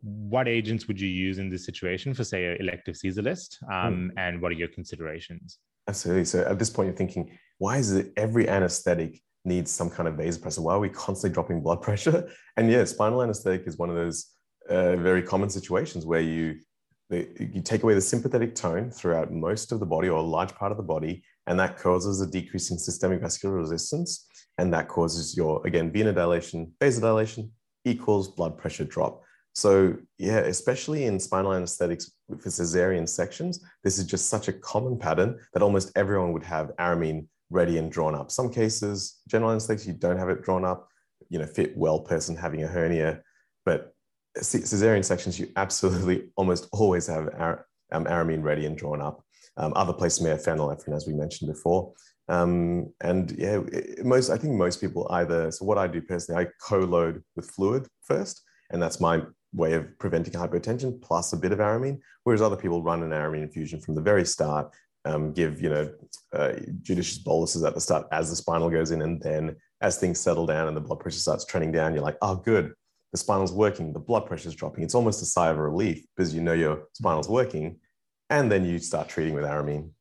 what 0.01 0.47
agents 0.47 0.87
would 0.87 0.99
you 0.99 1.07
use 1.07 1.37
in 1.37 1.49
this 1.49 1.65
situation 1.65 2.13
for, 2.13 2.23
say, 2.23 2.45
an 2.45 2.57
elective 2.59 2.97
Caesar 2.97 3.21
list? 3.21 3.59
Um, 3.71 4.09
mm. 4.09 4.09
And 4.17 4.41
what 4.41 4.51
are 4.51 4.55
your 4.55 4.67
considerations? 4.69 5.59
Absolutely. 5.87 6.25
So 6.25 6.41
at 6.41 6.59
this 6.59 6.69
point, 6.69 6.87
you're 6.87 6.95
thinking, 6.95 7.37
why 7.59 7.77
is 7.77 7.93
it 7.93 8.11
every 8.17 8.49
anesthetic 8.49 9.21
needs 9.45 9.71
some 9.71 9.89
kind 9.89 10.09
of 10.09 10.15
vasopressor? 10.15 10.59
Why 10.59 10.73
are 10.73 10.79
we 10.79 10.89
constantly 10.89 11.33
dropping 11.33 11.61
blood 11.61 11.81
pressure? 11.81 12.29
And 12.57 12.71
yeah, 12.71 12.83
spinal 12.85 13.21
anesthetic 13.21 13.67
is 13.67 13.77
one 13.77 13.91
of 13.91 13.95
those 13.95 14.31
uh, 14.69 14.95
very 14.97 15.21
common 15.21 15.49
situations 15.49 16.05
where 16.05 16.21
you 16.21 16.59
you 17.09 17.61
take 17.61 17.83
away 17.83 17.93
the 17.93 18.01
sympathetic 18.01 18.53
tone 18.53 18.91
throughout 18.91 19.31
most 19.31 19.71
of 19.71 19.79
the 19.79 19.85
body 19.85 20.09
or 20.09 20.17
a 20.19 20.21
large 20.21 20.53
part 20.53 20.71
of 20.71 20.77
the 20.77 20.83
body, 20.83 21.23
and 21.47 21.57
that 21.57 21.77
causes 21.77 22.19
a 22.19 22.27
decrease 22.27 22.69
in 22.69 22.77
systemic 22.77 23.21
vascular 23.21 23.55
resistance, 23.55 24.27
and 24.57 24.73
that 24.73 24.89
causes 24.89 25.35
your 25.37 25.65
again 25.65 25.89
venodilation, 25.91 26.69
vasodilation 26.81 27.49
equals 27.85 28.27
blood 28.27 28.57
pressure 28.57 28.83
drop. 28.83 29.23
So 29.53 29.95
yeah, 30.19 30.39
especially 30.39 31.05
in 31.05 31.19
spinal 31.19 31.53
anesthetics 31.53 32.11
for 32.27 32.49
cesarean 32.49 33.07
sections, 33.07 33.63
this 33.83 33.97
is 33.97 34.05
just 34.05 34.29
such 34.29 34.49
a 34.49 34.53
common 34.53 34.99
pattern 34.99 35.39
that 35.53 35.63
almost 35.63 35.91
everyone 35.95 36.33
would 36.33 36.43
have 36.43 36.75
aramine 36.77 37.25
ready 37.49 37.77
and 37.77 37.91
drawn 37.91 38.13
up. 38.13 38.29
Some 38.29 38.51
cases, 38.51 39.21
general 39.27 39.51
anesthetics, 39.51 39.87
you 39.87 39.93
don't 39.93 40.17
have 40.17 40.29
it 40.29 40.43
drawn 40.43 40.65
up. 40.65 40.89
You 41.29 41.39
know, 41.39 41.45
fit 41.45 41.75
well 41.75 42.01
person 42.01 42.35
having 42.35 42.63
a 42.63 42.67
hernia, 42.67 43.21
but 43.65 43.95
cesarean 44.39 45.03
sections, 45.03 45.39
you 45.39 45.49
absolutely 45.55 46.29
almost 46.35 46.67
always 46.71 47.07
have 47.07 47.29
ar- 47.37 47.65
um, 47.91 48.05
aramine 48.05 48.43
ready 48.43 48.65
and 48.65 48.77
drawn 48.77 49.01
up. 49.01 49.23
Um, 49.57 49.73
other 49.75 49.93
places 49.93 50.21
may 50.21 50.29
have 50.29 50.43
phenylephrine, 50.43 50.95
as 50.95 51.07
we 51.07 51.13
mentioned 51.13 51.51
before. 51.51 51.93
Um, 52.29 52.93
and 53.01 53.31
yeah, 53.31 53.61
most 54.03 54.29
I 54.29 54.37
think 54.37 54.53
most 54.53 54.81
people 54.81 55.07
either. 55.11 55.49
So 55.51 55.65
what 55.65 55.77
I 55.77 55.87
do 55.87 56.01
personally, 56.01 56.45
I 56.45 56.49
co-load 56.61 57.23
with 57.35 57.49
fluid 57.49 57.87
first, 58.03 58.43
and 58.71 58.81
that's 58.81 58.99
my 58.99 59.21
way 59.53 59.73
of 59.73 59.97
preventing 59.97 60.33
hypotension 60.33 61.01
plus 61.01 61.33
a 61.33 61.37
bit 61.37 61.53
of 61.53 61.59
aramine, 61.59 61.99
whereas 62.23 62.41
other 62.41 62.57
people 62.57 62.83
run 62.83 63.01
an 63.01 63.11
aramine 63.11 63.43
infusion 63.43 63.79
from 63.79 63.95
the 63.95 64.01
very 64.01 64.25
start, 64.25 64.73
um, 65.05 65.31
give 65.31 65.61
you 65.61 65.69
know 65.69 65.93
uh, 66.33 66.53
judicious 66.81 67.17
boluses 67.17 67.63
at 67.63 67.73
the 67.73 67.81
start 67.81 68.07
as 68.11 68.29
the 68.29 68.35
spinal 68.35 68.69
goes 68.69 68.91
in, 68.91 69.01
and 69.01 69.21
then 69.21 69.55
as 69.81 69.97
things 69.97 70.19
settle 70.19 70.45
down 70.45 70.67
and 70.67 70.75
the 70.75 70.81
blood 70.81 70.99
pressure 70.99 71.19
starts 71.19 71.45
trending 71.45 71.71
down, 71.71 71.93
you're 71.93 72.03
like, 72.03 72.17
oh, 72.21 72.35
good, 72.35 72.73
the 73.11 73.17
spinal's 73.17 73.53
working, 73.53 73.93
the 73.93 73.99
blood 73.99 74.25
pressure's 74.25 74.55
dropping. 74.55 74.83
It's 74.83 74.95
almost 74.95 75.21
a 75.21 75.25
sigh 75.25 75.49
of 75.49 75.57
relief 75.57 76.05
because 76.15 76.33
you 76.33 76.41
know 76.41 76.53
your 76.53 76.83
spinal's 76.93 77.29
working, 77.29 77.79
and 78.29 78.51
then 78.51 78.65
you 78.65 78.79
start 78.79 79.07
treating 79.07 79.33
with 79.33 79.45
aramine, 79.45 79.91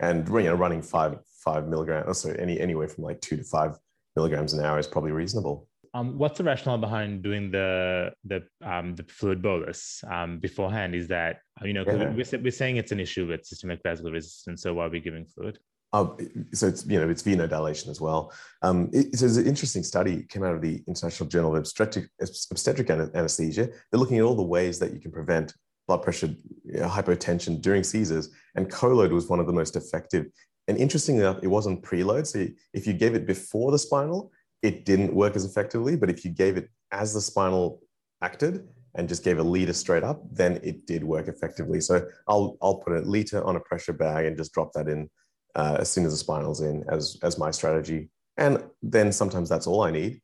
and 0.00 0.28
you 0.28 0.42
know 0.42 0.54
running 0.54 0.82
five 0.82 1.18
five 1.44 1.68
milligrams, 1.68 2.18
so 2.18 2.30
any 2.32 2.60
anywhere 2.60 2.88
from 2.88 3.04
like 3.04 3.20
two 3.20 3.36
to 3.36 3.44
five 3.44 3.76
milligrams 4.16 4.52
an 4.52 4.64
hour 4.64 4.78
is 4.78 4.86
probably 4.86 5.12
reasonable. 5.12 5.66
Um, 5.92 6.18
what's 6.18 6.38
the 6.38 6.44
rationale 6.44 6.78
behind 6.78 7.22
doing 7.22 7.50
the 7.50 8.12
the 8.24 8.44
um, 8.62 8.94
the 8.94 9.04
fluid 9.04 9.42
bolus 9.42 10.04
um, 10.08 10.38
beforehand? 10.38 10.94
Is 10.94 11.08
that 11.08 11.40
you 11.62 11.72
know 11.72 11.84
yeah. 11.86 12.12
we're, 12.14 12.40
we're 12.40 12.50
saying 12.50 12.76
it's 12.76 12.92
an 12.92 13.00
issue 13.00 13.26
with 13.26 13.44
systemic 13.44 13.80
vascular 13.82 14.12
resistance, 14.12 14.62
so 14.62 14.74
why 14.74 14.86
are 14.86 14.90
we 14.90 15.00
giving 15.00 15.24
fluid? 15.24 15.58
Uh, 15.92 16.06
so 16.52 16.68
it's 16.68 16.86
you 16.86 17.00
know 17.00 17.08
it's 17.08 17.22
venodilation 17.22 17.88
as 17.88 18.00
well. 18.00 18.32
Um, 18.62 18.90
it, 18.92 19.16
so 19.16 19.26
there's 19.26 19.36
an 19.36 19.46
interesting 19.46 19.82
study 19.82 20.22
came 20.28 20.44
out 20.44 20.54
of 20.54 20.62
the 20.62 20.82
International 20.86 21.28
Journal 21.28 21.52
of 21.52 21.58
Obstetric, 21.58 22.08
Obstetric 22.20 22.90
Anesthesia. 22.90 23.68
They're 23.90 24.00
looking 24.00 24.18
at 24.18 24.24
all 24.24 24.36
the 24.36 24.42
ways 24.42 24.78
that 24.78 24.92
you 24.92 25.00
can 25.00 25.10
prevent 25.10 25.52
blood 25.88 26.02
pressure 26.02 26.28
you 26.64 26.80
know, 26.80 26.88
hypotension 26.88 27.60
during 27.60 27.82
Caesars, 27.82 28.30
and 28.54 28.70
co-load 28.70 29.10
was 29.10 29.28
one 29.28 29.40
of 29.40 29.46
the 29.46 29.52
most 29.52 29.74
effective. 29.74 30.26
And 30.68 30.78
interestingly 30.78 31.22
enough, 31.22 31.40
it 31.42 31.48
wasn't 31.48 31.82
preload. 31.82 32.28
So 32.28 32.46
if 32.72 32.86
you 32.86 32.92
gave 32.92 33.14
it 33.14 33.26
before 33.26 33.72
the 33.72 33.78
spinal, 33.78 34.30
it 34.62 34.84
didn't 34.84 35.12
work 35.12 35.34
as 35.34 35.44
effectively. 35.44 35.96
But 35.96 36.10
if 36.10 36.24
you 36.24 36.30
gave 36.30 36.56
it 36.56 36.70
as 36.92 37.12
the 37.12 37.20
spinal 37.20 37.80
acted 38.22 38.68
and 38.94 39.08
just 39.08 39.24
gave 39.24 39.38
a 39.38 39.42
liter 39.42 39.72
straight 39.72 40.04
up, 40.04 40.22
then 40.30 40.60
it 40.62 40.86
did 40.86 41.02
work 41.02 41.26
effectively. 41.26 41.80
So 41.80 42.06
I'll 42.28 42.56
I'll 42.62 42.76
put 42.76 42.92
a 42.92 43.00
liter 43.00 43.42
on 43.42 43.56
a 43.56 43.60
pressure 43.60 43.92
bag 43.92 44.26
and 44.26 44.36
just 44.36 44.52
drop 44.52 44.72
that 44.74 44.86
in 44.86 45.10
uh, 45.54 45.76
as 45.80 45.90
soon 45.90 46.04
as 46.04 46.12
the 46.12 46.18
spinal's 46.18 46.60
in 46.60 46.84
as 46.88 47.18
as 47.22 47.38
my 47.38 47.50
strategy. 47.50 48.10
And 48.36 48.62
then 48.82 49.12
sometimes 49.12 49.48
that's 49.48 49.66
all 49.66 49.82
I 49.82 49.90
need. 49.90 50.20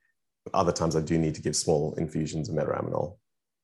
Other 0.54 0.72
times 0.72 0.96
I 0.96 1.00
do 1.00 1.18
need 1.18 1.34
to 1.34 1.42
give 1.42 1.56
small 1.56 1.94
infusions 1.94 2.48
of 2.48 2.54
metaraminol. 2.54 3.16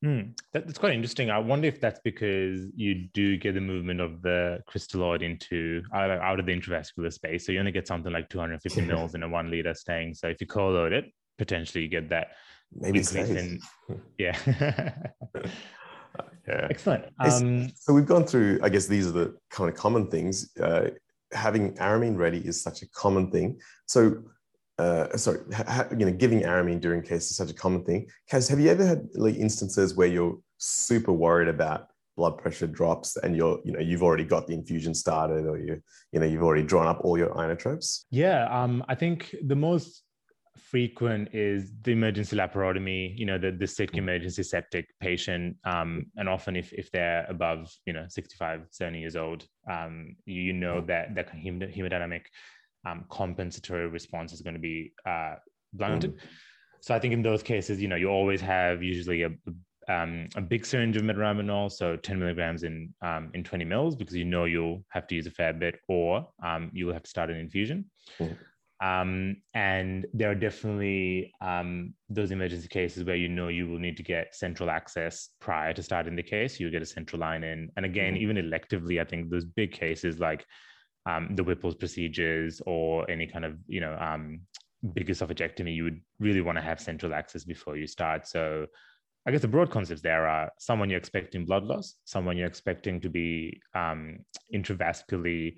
Mm, 0.04 0.36
that, 0.52 0.66
that's 0.66 0.78
quite 0.78 0.94
interesting. 0.94 1.30
I 1.30 1.38
wonder 1.38 1.68
if 1.68 1.80
that's 1.80 2.00
because 2.02 2.66
you 2.74 3.06
do 3.14 3.36
get 3.36 3.54
the 3.54 3.60
movement 3.60 4.00
of 4.00 4.20
the 4.20 4.58
crystalloid 4.68 5.22
into 5.22 5.82
out, 5.94 6.10
out 6.10 6.40
of 6.40 6.46
the 6.46 6.52
intravascular 6.52 7.12
space. 7.12 7.46
So 7.46 7.52
you 7.52 7.60
only 7.60 7.70
get 7.70 7.86
something 7.86 8.12
like 8.12 8.28
250 8.28 8.80
mils 8.82 9.14
in 9.14 9.22
a 9.22 9.28
one 9.28 9.50
liter 9.50 9.74
staying. 9.74 10.14
So 10.14 10.28
if 10.28 10.40
you 10.40 10.46
co-load 10.48 10.92
it, 10.92 11.12
potentially 11.38 11.84
you 11.84 11.88
get 11.88 12.08
that 12.08 12.32
maybe 12.74 12.98
increase 12.98 13.28
in, 13.30 13.60
yeah. 14.18 14.36
yeah. 16.48 16.66
Excellent. 16.70 17.04
Um, 17.20 17.70
so 17.76 17.92
we've 17.92 18.06
gone 18.06 18.24
through, 18.24 18.58
I 18.62 18.68
guess 18.70 18.86
these 18.88 19.06
are 19.06 19.12
the 19.12 19.36
kind 19.50 19.70
of 19.70 19.76
common 19.76 20.08
things. 20.08 20.50
Uh, 20.58 20.90
having 21.32 21.74
aramine 21.74 22.16
ready 22.16 22.38
is 22.38 22.62
such 22.62 22.82
a 22.82 22.88
common 22.90 23.30
thing. 23.30 23.60
So 23.86 24.22
uh, 24.78 25.16
sorry, 25.16 25.38
ha, 25.54 25.86
you 25.96 26.06
know, 26.06 26.12
giving 26.12 26.42
aramine 26.42 26.80
during 26.80 27.02
case 27.02 27.30
is 27.30 27.36
such 27.36 27.50
a 27.50 27.54
common 27.54 27.84
thing. 27.84 28.08
Kaz, 28.30 28.48
have 28.48 28.58
you 28.58 28.70
ever 28.70 28.84
had 28.84 29.08
like 29.14 29.36
instances 29.36 29.94
where 29.94 30.08
you're 30.08 30.38
super 30.58 31.12
worried 31.12 31.48
about 31.48 31.88
blood 32.16 32.38
pressure 32.38 32.66
drops 32.66 33.16
and 33.16 33.36
you're, 33.36 33.58
you 33.64 33.72
know, 33.72 33.80
you've 33.80 34.02
already 34.02 34.24
got 34.24 34.46
the 34.46 34.54
infusion 34.54 34.94
started 34.94 35.46
or 35.46 35.58
you, 35.58 35.80
you 36.12 36.20
know, 36.20 36.26
you've 36.26 36.42
already 36.42 36.62
drawn 36.62 36.86
up 36.86 37.00
all 37.04 37.16
your 37.16 37.30
inotropes? 37.34 38.04
Yeah, 38.10 38.46
um, 38.50 38.84
I 38.88 38.94
think 38.94 39.34
the 39.44 39.56
most 39.56 40.02
frequent 40.56 41.28
is 41.32 41.72
the 41.82 41.92
emergency 41.92 42.36
laparotomy, 42.36 43.16
you 43.18 43.26
know, 43.26 43.38
the, 43.38 43.50
the 43.50 43.66
sick 43.66 43.96
emergency 43.96 44.42
septic 44.42 44.86
patient. 45.00 45.56
Um, 45.64 46.06
and 46.16 46.28
often 46.28 46.56
if, 46.56 46.72
if 46.72 46.90
they're 46.90 47.26
above, 47.28 47.70
you 47.86 47.92
know, 47.92 48.04
65, 48.08 48.66
70 48.70 49.00
years 49.00 49.16
old, 49.16 49.46
um, 49.70 50.16
you 50.26 50.52
know 50.52 50.80
that 50.82 51.14
that 51.14 51.32
hemodynamic 51.32 52.22
um, 52.86 53.04
compensatory 53.10 53.86
response 53.88 54.32
is 54.32 54.42
going 54.42 54.54
to 54.54 54.60
be 54.60 54.92
uh, 55.06 55.36
blunted. 55.72 56.16
Mm. 56.16 56.20
So 56.80 56.94
I 56.94 56.98
think 56.98 57.14
in 57.14 57.22
those 57.22 57.42
cases, 57.42 57.80
you 57.80 57.88
know, 57.88 57.96
you 57.96 58.08
always 58.08 58.40
have 58.40 58.82
usually 58.82 59.22
a, 59.22 59.30
um, 59.88 60.28
a 60.34 60.40
big 60.40 60.66
syringe 60.66 60.96
of 60.96 61.02
metaraminol, 61.02 61.70
so 61.70 61.96
10 61.96 62.18
milligrams 62.18 62.64
in 62.64 62.92
um, 63.02 63.30
in 63.34 63.44
20 63.44 63.64
mils, 63.64 63.94
because 63.94 64.16
you 64.16 64.24
know 64.24 64.44
you'll 64.44 64.84
have 64.88 65.06
to 65.06 65.14
use 65.14 65.26
a 65.26 65.30
fair 65.30 65.52
bit, 65.52 65.78
or 65.88 66.28
um, 66.44 66.70
you 66.72 66.86
will 66.86 66.92
have 66.92 67.04
to 67.04 67.10
start 67.10 67.30
an 67.30 67.36
infusion. 67.36 67.84
Mm. 68.18 68.36
Um, 68.82 69.36
and 69.54 70.06
there 70.12 70.28
are 70.28 70.34
definitely 70.34 71.32
um, 71.40 71.94
those 72.10 72.32
emergency 72.32 72.66
cases 72.66 73.04
where 73.04 73.14
you 73.14 73.28
know 73.28 73.46
you 73.46 73.68
will 73.68 73.78
need 73.78 73.96
to 73.96 74.02
get 74.02 74.34
central 74.34 74.70
access 74.70 75.30
prior 75.40 75.72
to 75.72 75.82
starting 75.84 76.16
the 76.16 76.22
case. 76.22 76.58
You 76.58 76.68
get 76.68 76.82
a 76.82 76.86
central 76.86 77.20
line 77.20 77.44
in, 77.44 77.70
and 77.76 77.86
again, 77.86 78.14
mm. 78.14 78.18
even 78.18 78.36
electively, 78.36 79.00
I 79.00 79.04
think 79.04 79.30
those 79.30 79.44
big 79.44 79.70
cases 79.70 80.18
like 80.18 80.44
um, 81.06 81.36
the 81.36 81.44
Whipple's 81.44 81.76
procedures 81.76 82.60
or 82.66 83.08
any 83.08 83.28
kind 83.28 83.44
of 83.44 83.56
you 83.68 83.80
know 83.80 83.96
um, 84.00 84.40
bigger 84.94 85.12
esophagectomy, 85.12 85.76
you 85.76 85.84
would 85.84 86.00
really 86.18 86.40
want 86.40 86.58
to 86.58 86.62
have 86.62 86.80
central 86.80 87.14
access 87.14 87.44
before 87.44 87.76
you 87.76 87.86
start. 87.86 88.26
So 88.26 88.66
I 89.26 89.30
guess 89.30 89.42
the 89.42 89.48
broad 89.48 89.70
concepts 89.70 90.02
there 90.02 90.26
are 90.26 90.50
someone 90.58 90.90
you're 90.90 90.98
expecting 90.98 91.44
blood 91.44 91.62
loss, 91.62 91.94
someone 92.04 92.36
you're 92.36 92.48
expecting 92.48 93.00
to 93.02 93.08
be 93.08 93.60
um, 93.76 94.18
intravascularly 94.52 95.54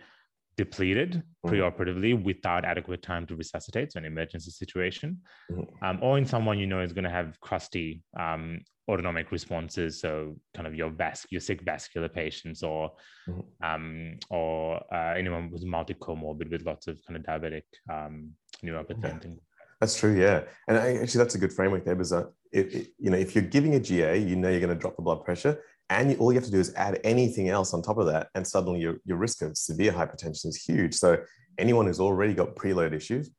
depleted 0.56 1.22
mm-hmm. 1.44 1.48
preoperatively 1.48 2.22
without 2.22 2.64
adequate 2.64 3.02
time 3.02 3.26
to 3.26 3.36
resuscitate, 3.36 3.92
so 3.92 3.98
an 3.98 4.04
emergency 4.04 4.50
situation, 4.50 5.20
mm-hmm. 5.50 5.84
um, 5.84 5.98
or 6.02 6.18
in 6.18 6.26
someone 6.26 6.58
you 6.58 6.66
know 6.66 6.80
is 6.80 6.92
going 6.92 7.04
to 7.04 7.10
have 7.10 7.38
crusty 7.40 8.02
um, 8.18 8.60
autonomic 8.88 9.32
responses, 9.32 10.00
so 10.00 10.36
kind 10.54 10.66
of 10.66 10.74
your 10.74 10.90
vas- 10.90 11.26
your 11.30 11.40
sick 11.40 11.62
vascular 11.62 12.08
patients, 12.08 12.62
or 12.62 12.92
mm-hmm. 13.28 13.40
um, 13.64 14.18
or 14.30 14.82
uh, 14.94 15.14
anyone 15.16 15.48
who's 15.48 15.64
multi-comorbid 15.64 16.50
with 16.50 16.64
lots 16.64 16.86
of 16.86 17.00
kind 17.06 17.16
of 17.16 17.22
diabetic 17.24 17.64
um, 17.90 18.30
neuropathy 18.64 19.10
and 19.10 19.22
things. 19.22 19.40
That's 19.80 19.98
true, 19.98 20.18
yeah, 20.18 20.42
and 20.68 20.78
actually 20.78 21.18
that's 21.18 21.34
a 21.34 21.38
good 21.38 21.52
framework 21.52 21.84
there 21.84 21.94
because 21.94 22.12
uh, 22.12 22.24
it, 22.52 22.88
you 22.98 23.10
know 23.10 23.18
if 23.18 23.34
you're 23.34 23.44
giving 23.44 23.74
a 23.74 23.80
GA, 23.80 24.16
you 24.16 24.36
know 24.36 24.48
you're 24.48 24.60
going 24.60 24.74
to 24.74 24.80
drop 24.80 24.96
the 24.96 25.02
blood 25.02 25.24
pressure 25.24 25.60
and 25.90 26.10
you, 26.10 26.16
all 26.16 26.32
you 26.32 26.38
have 26.38 26.46
to 26.46 26.50
do 26.50 26.60
is 26.60 26.72
add 26.74 27.00
anything 27.04 27.48
else 27.48 27.74
on 27.74 27.82
top 27.82 27.98
of 27.98 28.06
that 28.06 28.28
and 28.34 28.46
suddenly 28.46 28.80
your, 28.80 28.96
your 29.04 29.16
risk 29.16 29.42
of 29.42 29.56
severe 29.56 29.92
hypertension 29.92 30.46
is 30.46 30.62
huge 30.62 30.94
so 30.94 31.16
anyone 31.58 31.86
who's 31.86 32.00
already 32.00 32.34
got 32.34 32.54
preload 32.56 32.92
issues 32.92 33.30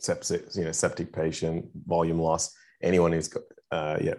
septic 0.00 0.44
you 0.54 0.64
know 0.64 0.72
septic 0.72 1.12
patient 1.12 1.64
volume 1.86 2.20
loss 2.20 2.54
anyone 2.82 3.12
who's 3.12 3.28
got 3.28 3.42
uh, 3.70 3.98
yeah, 4.00 4.14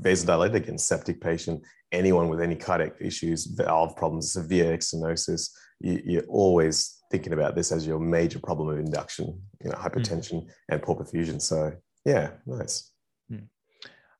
vasodilated, 0.00 0.56
again, 0.56 0.78
septic 0.78 1.20
patient, 1.20 1.62
anyone 1.92 2.28
with 2.28 2.40
any 2.40 2.54
cardiac 2.54 2.92
issues, 3.00 3.46
valve 3.46 3.96
problems, 3.96 4.32
severe 4.32 4.76
stenosis, 4.78 5.50
you, 5.80 6.20
are 6.20 6.26
always 6.28 6.98
thinking 7.10 7.32
about 7.32 7.54
this 7.54 7.72
as 7.72 7.86
your 7.86 7.98
major 7.98 8.38
problem 8.38 8.68
of 8.68 8.78
induction, 8.78 9.40
you 9.64 9.70
know, 9.70 9.76
hmm. 9.76 9.86
hypertension 9.86 10.44
mm. 10.44 10.50
and 10.68 10.82
poor 10.82 10.94
perfusion. 10.94 11.40
So 11.40 11.72
yeah, 12.04 12.32
nice. 12.46 12.89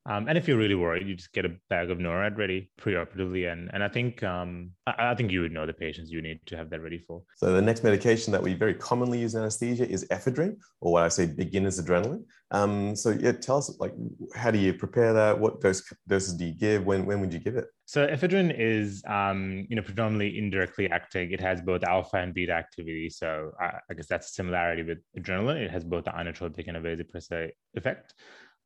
Um, 0.06 0.28
and 0.28 0.38
if 0.38 0.48
you're 0.48 0.56
really 0.56 0.74
worried, 0.74 1.06
you 1.06 1.14
just 1.14 1.32
get 1.32 1.44
a 1.44 1.54
bag 1.68 1.90
of 1.90 1.98
NORAD 1.98 2.38
ready 2.38 2.70
preoperatively, 2.80 3.52
and 3.52 3.68
and 3.74 3.84
I 3.84 3.88
think 3.88 4.22
um, 4.22 4.70
I, 4.86 5.10
I, 5.10 5.14
think 5.14 5.30
you 5.30 5.42
would 5.42 5.52
know 5.52 5.66
the 5.66 5.74
patients 5.74 6.10
you 6.10 6.22
need 6.22 6.40
to 6.46 6.56
have 6.56 6.70
that 6.70 6.80
ready 6.80 6.98
for. 6.98 7.22
So 7.36 7.52
the 7.52 7.60
next 7.60 7.84
medication 7.84 8.32
that 8.32 8.42
we 8.42 8.54
very 8.54 8.72
commonly 8.72 9.18
use 9.18 9.34
in 9.34 9.42
anesthesia 9.42 9.86
is 9.86 10.06
ephedrine, 10.08 10.56
or 10.80 10.92
what 10.92 11.02
I 11.02 11.08
say 11.08 11.26
beginner's 11.26 11.80
adrenaline. 11.80 12.24
Um, 12.50 12.96
so 12.96 13.10
yeah, 13.10 13.32
tell 13.32 13.58
us 13.58 13.76
like 13.78 13.92
how 14.34 14.50
do 14.50 14.58
you 14.58 14.72
prepare 14.72 15.12
that? 15.12 15.38
What 15.38 15.60
dose 15.60 15.82
doses 16.08 16.32
do 16.34 16.46
you 16.46 16.54
give? 16.54 16.86
When 16.86 17.04
when 17.04 17.20
would 17.20 17.32
you 17.32 17.38
give 17.38 17.56
it? 17.56 17.66
So 17.84 18.06
ephedrine 18.06 18.54
is 18.58 19.02
um, 19.06 19.66
you 19.68 19.76
know 19.76 19.82
predominantly 19.82 20.38
indirectly 20.38 20.90
acting. 20.90 21.30
It 21.30 21.40
has 21.40 21.60
both 21.60 21.84
alpha 21.84 22.16
and 22.16 22.32
beta 22.32 22.52
activity. 22.52 23.10
So 23.10 23.52
I, 23.60 23.72
I 23.90 23.94
guess 23.94 24.06
that's 24.06 24.30
a 24.30 24.32
similarity 24.32 24.82
with 24.82 24.98
adrenaline. 25.18 25.60
It 25.60 25.70
has 25.70 25.84
both 25.84 26.04
the 26.04 26.10
inotropic 26.10 26.68
and 26.68 26.78
a 26.78 26.80
vasopressor 26.80 27.50
effect. 27.74 28.14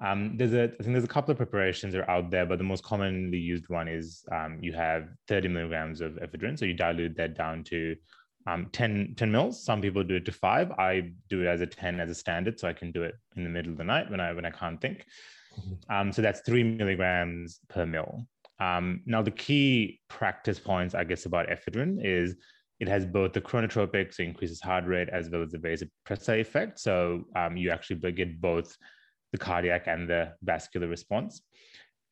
Um, 0.05 0.37
there's 0.37 0.53
a, 0.53 0.65
I 0.65 0.83
think 0.83 0.93
there's 0.93 1.05
a 1.05 1.09
couple 1.09 1.31
of 1.31 1.39
preparations 1.39 1.95
that 1.95 2.03
are 2.03 2.11
out 2.11 2.31
there, 2.31 2.45
but 2.45 2.59
the 2.59 2.65
most 2.65 2.85
commonly 2.85 3.39
used 3.39 3.69
one 3.69 3.89
is 3.89 4.25
um, 4.31 4.59
you 4.61 4.73
have 4.75 5.09
30 5.29 5.49
milligrams 5.49 6.01
of 6.01 6.13
ephedrine. 6.15 6.59
So 6.59 6.67
you 6.67 6.75
dilute 6.75 7.17
that 7.17 7.37
down 7.37 7.65
to 7.65 7.97
um, 8.47 8.69
10, 8.73 9.15
10 9.17 9.33
mils. 9.33 9.65
Some 9.65 9.81
people 9.81 10.05
do 10.05 10.17
it 10.17 10.27
to 10.27 10.33
five. 10.33 10.71
I 10.73 11.13
do 11.31 11.43
it 11.43 11.47
as 11.47 11.63
a 11.63 11.67
10 11.67 12.01
as 12.01 12.11
a 12.11 12.15
standard. 12.15 12.61
So 12.61 12.69
I 12.69 12.75
can 12.75 12.93
do 12.93 13.03
it 13.03 13.15
in 13.37 13.45
the 13.45 13.51
middle 13.51 13.73
of 13.73 13.79
the 13.79 13.85
night 13.85 14.11
when 14.11 14.21
I, 14.21 14.33
when 14.33 14.45
I 14.45 14.51
can't 14.51 14.79
think. 14.79 15.07
Mm-hmm. 15.59 15.95
Um, 15.95 16.13
so 16.13 16.21
that's 16.21 16.41
three 16.41 16.65
milligrams 16.65 17.61
per 17.69 17.87
mil. 17.87 18.27
Um, 18.61 19.01
now 19.07 19.23
the 19.23 19.31
key 19.31 20.01
practice 20.09 20.59
points, 20.59 20.95
I 20.95 21.05
guess, 21.05 21.25
about 21.25 21.49
ephedrine 21.49 22.05
is 22.05 22.37
it 22.81 22.89
has 22.89 23.07
both 23.07 23.33
the 23.33 23.41
chronotropic, 23.41 24.13
so 24.13 24.23
increases 24.23 24.61
heart 24.61 24.85
rate, 24.85 25.09
as 25.09 25.31
well 25.31 25.43
as 25.43 25.53
the 25.53 25.59
vasopressor 25.59 26.41
effect. 26.41 26.79
So 26.79 27.25
um, 27.37 27.57
you 27.57 27.71
actually 27.71 28.13
get 28.13 28.41
both 28.41 28.77
the 29.35 29.39
cardiac 29.39 29.89
and 29.89 30.09
the 30.09 30.33
vascular 30.43 30.87
response. 30.87 31.43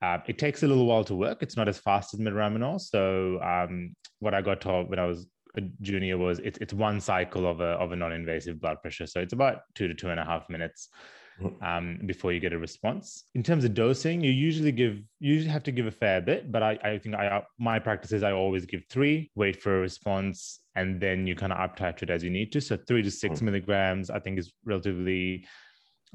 Uh, 0.02 0.18
it 0.26 0.38
takes 0.38 0.64
a 0.64 0.66
little 0.66 0.86
while 0.86 1.04
to 1.04 1.14
work. 1.14 1.38
It's 1.40 1.56
not 1.56 1.68
as 1.68 1.78
fast 1.78 2.12
as 2.12 2.18
miraminol. 2.18 2.80
So 2.80 3.40
um, 3.40 3.94
what 4.18 4.34
I 4.34 4.42
got 4.42 4.60
told 4.60 4.90
when 4.90 4.98
I 4.98 5.06
was 5.06 5.28
a 5.56 5.60
junior 5.82 6.18
was 6.18 6.40
it's 6.40 6.58
it's 6.58 6.72
one 6.72 6.98
cycle 7.00 7.46
of 7.46 7.60
a 7.60 7.72
of 7.82 7.92
a 7.92 7.96
non-invasive 7.96 8.60
blood 8.60 8.78
pressure. 8.82 9.06
So 9.06 9.20
it's 9.20 9.32
about 9.32 9.58
two 9.76 9.86
to 9.86 9.94
two 9.94 10.10
and 10.10 10.18
a 10.18 10.24
half 10.24 10.50
minutes 10.50 10.88
mm-hmm. 11.40 11.62
um, 11.62 12.00
before 12.06 12.32
you 12.32 12.40
get 12.40 12.52
a 12.52 12.58
response. 12.58 13.24
In 13.36 13.44
terms 13.44 13.64
of 13.64 13.72
dosing, 13.74 14.20
you 14.20 14.32
usually 14.32 14.72
give 14.72 14.96
you 15.20 15.34
usually 15.34 15.52
have 15.52 15.62
to 15.62 15.72
give 15.78 15.86
a 15.86 15.92
fair 15.92 16.20
bit, 16.20 16.50
but 16.50 16.64
I, 16.64 16.72
I 16.82 16.98
think 16.98 17.14
I 17.14 17.40
my 17.60 17.78
practice 17.78 18.10
is 18.10 18.24
I 18.24 18.32
always 18.32 18.66
give 18.66 18.82
three, 18.90 19.30
wait 19.36 19.62
for 19.62 19.76
a 19.76 19.80
response, 19.80 20.58
and 20.74 21.00
then 21.00 21.28
you 21.28 21.36
kind 21.36 21.52
of 21.52 21.60
up 21.60 21.78
titrate 21.78 22.10
as 22.10 22.24
you 22.24 22.30
need 22.30 22.50
to. 22.52 22.60
So 22.60 22.76
three 22.76 23.02
to 23.02 23.10
6 23.12 23.22
mm-hmm. 23.22 23.44
milligrams, 23.44 24.10
I 24.10 24.18
think, 24.18 24.40
is 24.40 24.52
relatively 24.64 25.46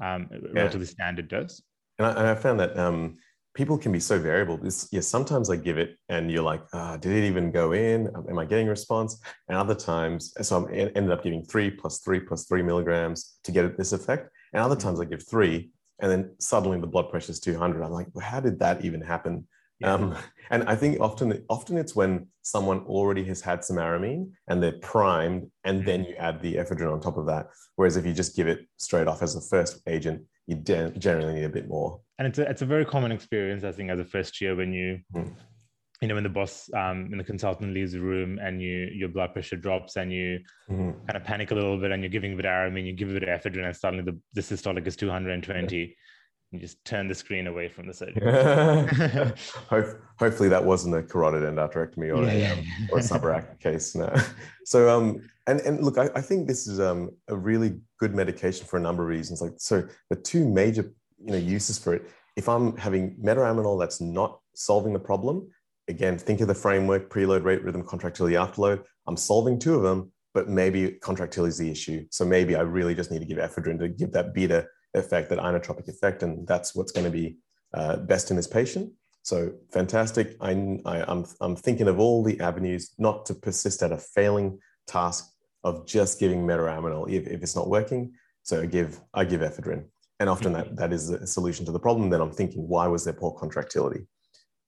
um, 0.02 0.28
yeah. 0.30 0.38
relatively 0.52 0.86
standard 0.86 1.28
dose. 1.28 1.62
And 1.98 2.06
I, 2.06 2.10
and 2.10 2.26
I 2.28 2.34
found 2.34 2.60
that 2.60 2.78
um, 2.78 3.16
people 3.54 3.76
can 3.76 3.92
be 3.92 4.00
so 4.00 4.18
variable. 4.18 4.58
It's, 4.64 4.88
yeah, 4.92 5.00
sometimes 5.00 5.50
I 5.50 5.56
give 5.56 5.78
it 5.78 5.96
and 6.08 6.30
you're 6.30 6.42
like, 6.42 6.62
oh, 6.72 6.96
did 6.96 7.12
it 7.12 7.26
even 7.26 7.50
go 7.50 7.72
in? 7.72 8.08
Am 8.28 8.38
I 8.38 8.44
getting 8.44 8.68
a 8.68 8.70
response? 8.70 9.20
And 9.48 9.58
other 9.58 9.74
times, 9.74 10.32
so 10.40 10.68
I 10.68 10.72
ended 10.72 11.10
up 11.10 11.22
giving 11.22 11.44
three 11.44 11.70
plus 11.70 11.98
three 12.00 12.20
plus 12.20 12.46
three 12.46 12.62
milligrams 12.62 13.38
to 13.44 13.52
get 13.52 13.76
this 13.76 13.92
effect. 13.92 14.30
And 14.52 14.62
other 14.62 14.76
times 14.76 15.00
I 15.00 15.04
give 15.04 15.26
three 15.28 15.70
and 16.00 16.10
then 16.10 16.30
suddenly 16.38 16.80
the 16.80 16.86
blood 16.86 17.10
pressure 17.10 17.32
is 17.32 17.40
200. 17.40 17.82
I'm 17.82 17.90
like, 17.90 18.06
well, 18.12 18.24
how 18.24 18.40
did 18.40 18.58
that 18.60 18.84
even 18.84 19.00
happen? 19.00 19.46
Yeah. 19.80 19.94
Um, 19.94 20.16
and 20.50 20.64
I 20.64 20.74
think 20.74 21.00
often, 21.00 21.44
often 21.48 21.78
it's 21.78 21.94
when 21.94 22.26
someone 22.42 22.80
already 22.80 23.24
has 23.24 23.40
had 23.40 23.64
some 23.64 23.76
aramine 23.76 24.30
and 24.48 24.62
they're 24.62 24.78
primed, 24.80 25.50
and 25.64 25.84
then 25.84 26.00
mm-hmm. 26.00 26.10
you 26.10 26.16
add 26.16 26.42
the 26.42 26.54
ephedrine 26.54 26.92
on 26.92 27.00
top 27.00 27.16
of 27.16 27.26
that. 27.26 27.48
Whereas 27.76 27.96
if 27.96 28.04
you 28.04 28.12
just 28.12 28.36
give 28.36 28.48
it 28.48 28.66
straight 28.76 29.06
off 29.06 29.22
as 29.22 29.36
a 29.36 29.40
first 29.40 29.80
agent, 29.86 30.22
you 30.46 30.56
generally 30.56 31.34
need 31.34 31.44
a 31.44 31.50
bit 31.50 31.68
more. 31.68 32.00
And 32.18 32.26
it's 32.26 32.38
a, 32.38 32.48
it's 32.48 32.62
a 32.62 32.66
very 32.66 32.84
common 32.84 33.12
experience, 33.12 33.64
I 33.64 33.72
think, 33.72 33.90
as 33.90 34.00
a 34.00 34.04
first 34.04 34.40
year 34.40 34.56
when 34.56 34.72
you, 34.72 34.98
mm. 35.14 35.30
you 36.00 36.08
know, 36.08 36.14
when 36.14 36.24
the 36.24 36.30
boss, 36.30 36.68
um, 36.74 37.10
when 37.10 37.18
the 37.18 37.24
consultant 37.24 37.74
leaves 37.74 37.92
the 37.92 38.00
room 38.00 38.38
and 38.42 38.60
you 38.60 38.88
your 38.92 39.10
blood 39.10 39.34
pressure 39.34 39.56
drops 39.56 39.96
and 39.96 40.10
you 40.10 40.40
mm. 40.70 41.06
kind 41.06 41.16
of 41.16 41.22
panic 41.22 41.50
a 41.50 41.54
little 41.54 41.78
bit 41.78 41.92
and 41.92 42.02
you're 42.02 42.10
giving 42.10 42.36
it 42.36 42.44
aramine, 42.44 42.86
you 42.86 42.94
give 42.94 43.10
it 43.10 43.22
ephedrine, 43.22 43.66
and 43.66 43.76
suddenly 43.76 44.04
the, 44.04 44.18
the 44.32 44.40
systolic 44.40 44.86
is 44.86 44.96
220. 44.96 45.76
Yeah 45.76 45.86
you 46.50 46.58
just 46.58 46.82
turn 46.84 47.08
the 47.08 47.14
screen 47.14 47.46
away 47.46 47.68
from 47.68 47.86
the 47.86 47.94
surgery. 47.94 48.22
hopefully 50.18 50.48
that 50.48 50.64
wasn't 50.64 50.94
a 50.94 51.02
carotid 51.02 51.42
endarterectomy 51.42 52.16
or, 52.16 52.24
yeah, 52.24 52.52
a, 52.52 52.52
um, 52.52 52.66
or 52.90 52.98
a 52.98 53.02
subarachnoid 53.02 53.60
case. 53.60 53.94
No. 53.94 54.14
So, 54.64 54.94
um, 54.94 55.22
and, 55.46 55.60
and 55.60 55.82
look, 55.82 55.96
I, 55.96 56.10
I 56.14 56.20
think 56.20 56.46
this 56.46 56.66
is 56.66 56.78
um, 56.78 57.08
a 57.28 57.34
really 57.34 57.80
good 57.98 58.14
medication 58.14 58.66
for 58.66 58.76
a 58.76 58.80
number 58.80 59.02
of 59.02 59.08
reasons. 59.08 59.40
Like, 59.40 59.54
so 59.56 59.82
the 60.10 60.16
two 60.16 60.46
major, 60.46 60.92
you 61.24 61.32
know, 61.32 61.38
uses 61.38 61.78
for 61.78 61.94
it, 61.94 62.10
if 62.36 62.50
I'm 62.50 62.76
having 62.76 63.16
metaraminol 63.16 63.80
that's 63.80 64.02
not 64.02 64.40
solving 64.54 64.92
the 64.92 64.98
problem, 64.98 65.48
again, 65.88 66.18
think 66.18 66.42
of 66.42 66.48
the 66.48 66.54
framework, 66.54 67.08
preload, 67.08 67.44
rate, 67.44 67.64
rhythm, 67.64 67.82
contractility, 67.82 68.36
afterload. 68.36 68.84
I'm 69.06 69.16
solving 69.16 69.58
two 69.58 69.74
of 69.74 69.82
them, 69.82 70.12
but 70.34 70.50
maybe 70.50 70.92
contractility 71.00 71.48
is 71.48 71.56
the 71.56 71.70
issue. 71.70 72.04
So 72.10 72.26
maybe 72.26 72.54
I 72.54 72.60
really 72.60 72.94
just 72.94 73.10
need 73.10 73.20
to 73.20 73.24
give 73.24 73.38
ephedrine 73.38 73.78
to 73.78 73.88
give 73.88 74.12
that 74.12 74.34
beta 74.34 74.66
effect, 74.94 75.28
that 75.30 75.38
inotropic 75.38 75.88
effect, 75.88 76.22
and 76.22 76.46
that's 76.46 76.74
what's 76.74 76.92
going 76.92 77.04
to 77.04 77.10
be 77.10 77.36
uh, 77.74 77.96
best 77.96 78.30
in 78.30 78.36
this 78.36 78.46
patient. 78.46 78.92
So 79.22 79.52
fantastic. 79.72 80.36
I, 80.40 80.52
I, 80.86 81.04
I'm, 81.06 81.26
I'm 81.40 81.56
thinking 81.56 81.88
of 81.88 81.98
all 81.98 82.22
the 82.22 82.40
avenues 82.40 82.94
not 82.98 83.26
to 83.26 83.34
persist 83.34 83.82
at 83.82 83.92
a 83.92 83.98
failing 83.98 84.58
task 84.86 85.30
of 85.64 85.86
just 85.86 86.18
giving 86.18 86.46
metaraminol 86.46 87.10
if, 87.12 87.26
if 87.26 87.42
it's 87.42 87.54
not 87.54 87.68
working. 87.68 88.12
So 88.42 88.62
I 88.62 88.66
give, 88.66 89.00
I 89.12 89.24
give 89.24 89.42
ephedrine. 89.42 89.84
And 90.20 90.30
often 90.30 90.52
that, 90.54 90.76
that 90.76 90.92
is 90.92 91.10
a 91.10 91.26
solution 91.26 91.66
to 91.66 91.72
the 91.72 91.78
problem. 91.78 92.08
Then 92.10 92.20
I'm 92.20 92.32
thinking, 92.32 92.66
why 92.66 92.86
was 92.86 93.04
there 93.04 93.12
poor 93.12 93.32
contractility? 93.32 94.06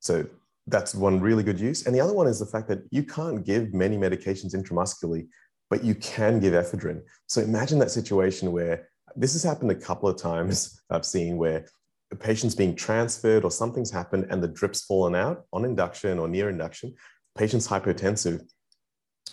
So 0.01 0.27
that's 0.67 0.95
one 0.95 1.21
really 1.21 1.43
good 1.43 1.59
use. 1.59 1.87
And 1.87 1.95
the 1.95 2.01
other 2.01 2.13
one 2.13 2.27
is 2.27 2.39
the 2.39 2.47
fact 2.47 2.69
that 2.69 2.81
you 2.91 3.03
can't 3.03 3.45
give 3.45 3.73
many 3.73 3.97
medications 3.97 4.55
intramuscularly, 4.55 5.29
but 5.71 5.83
you 5.83 5.95
can 5.95 6.39
give 6.39 6.53
ephedrine. 6.53 7.01
So 7.27 7.41
imagine 7.41 7.79
that 7.79 7.91
situation 7.91 8.53
where 8.53 8.90
this 9.17 9.33
has 9.33 9.43
happened 9.43 9.71
a 9.71 9.75
couple 9.75 10.09
of 10.09 10.17
times 10.17 10.81
I've 10.91 11.05
seen 11.05 11.37
where 11.37 11.67
a 12.13 12.17
patient's 12.17 12.55
being 12.55 12.75
transferred 12.75 13.45
or 13.45 13.51
something's 13.51 13.91
happened 13.91 14.27
and 14.31 14.43
the 14.43 14.49
drip's 14.49 14.85
fallen 14.85 15.15
out 15.15 15.45
on 15.53 15.65
induction 15.65 16.19
or 16.19 16.29
near 16.29 16.49
induction. 16.49 16.95
Patient's 17.37 17.69
hypotensive. 17.69 18.43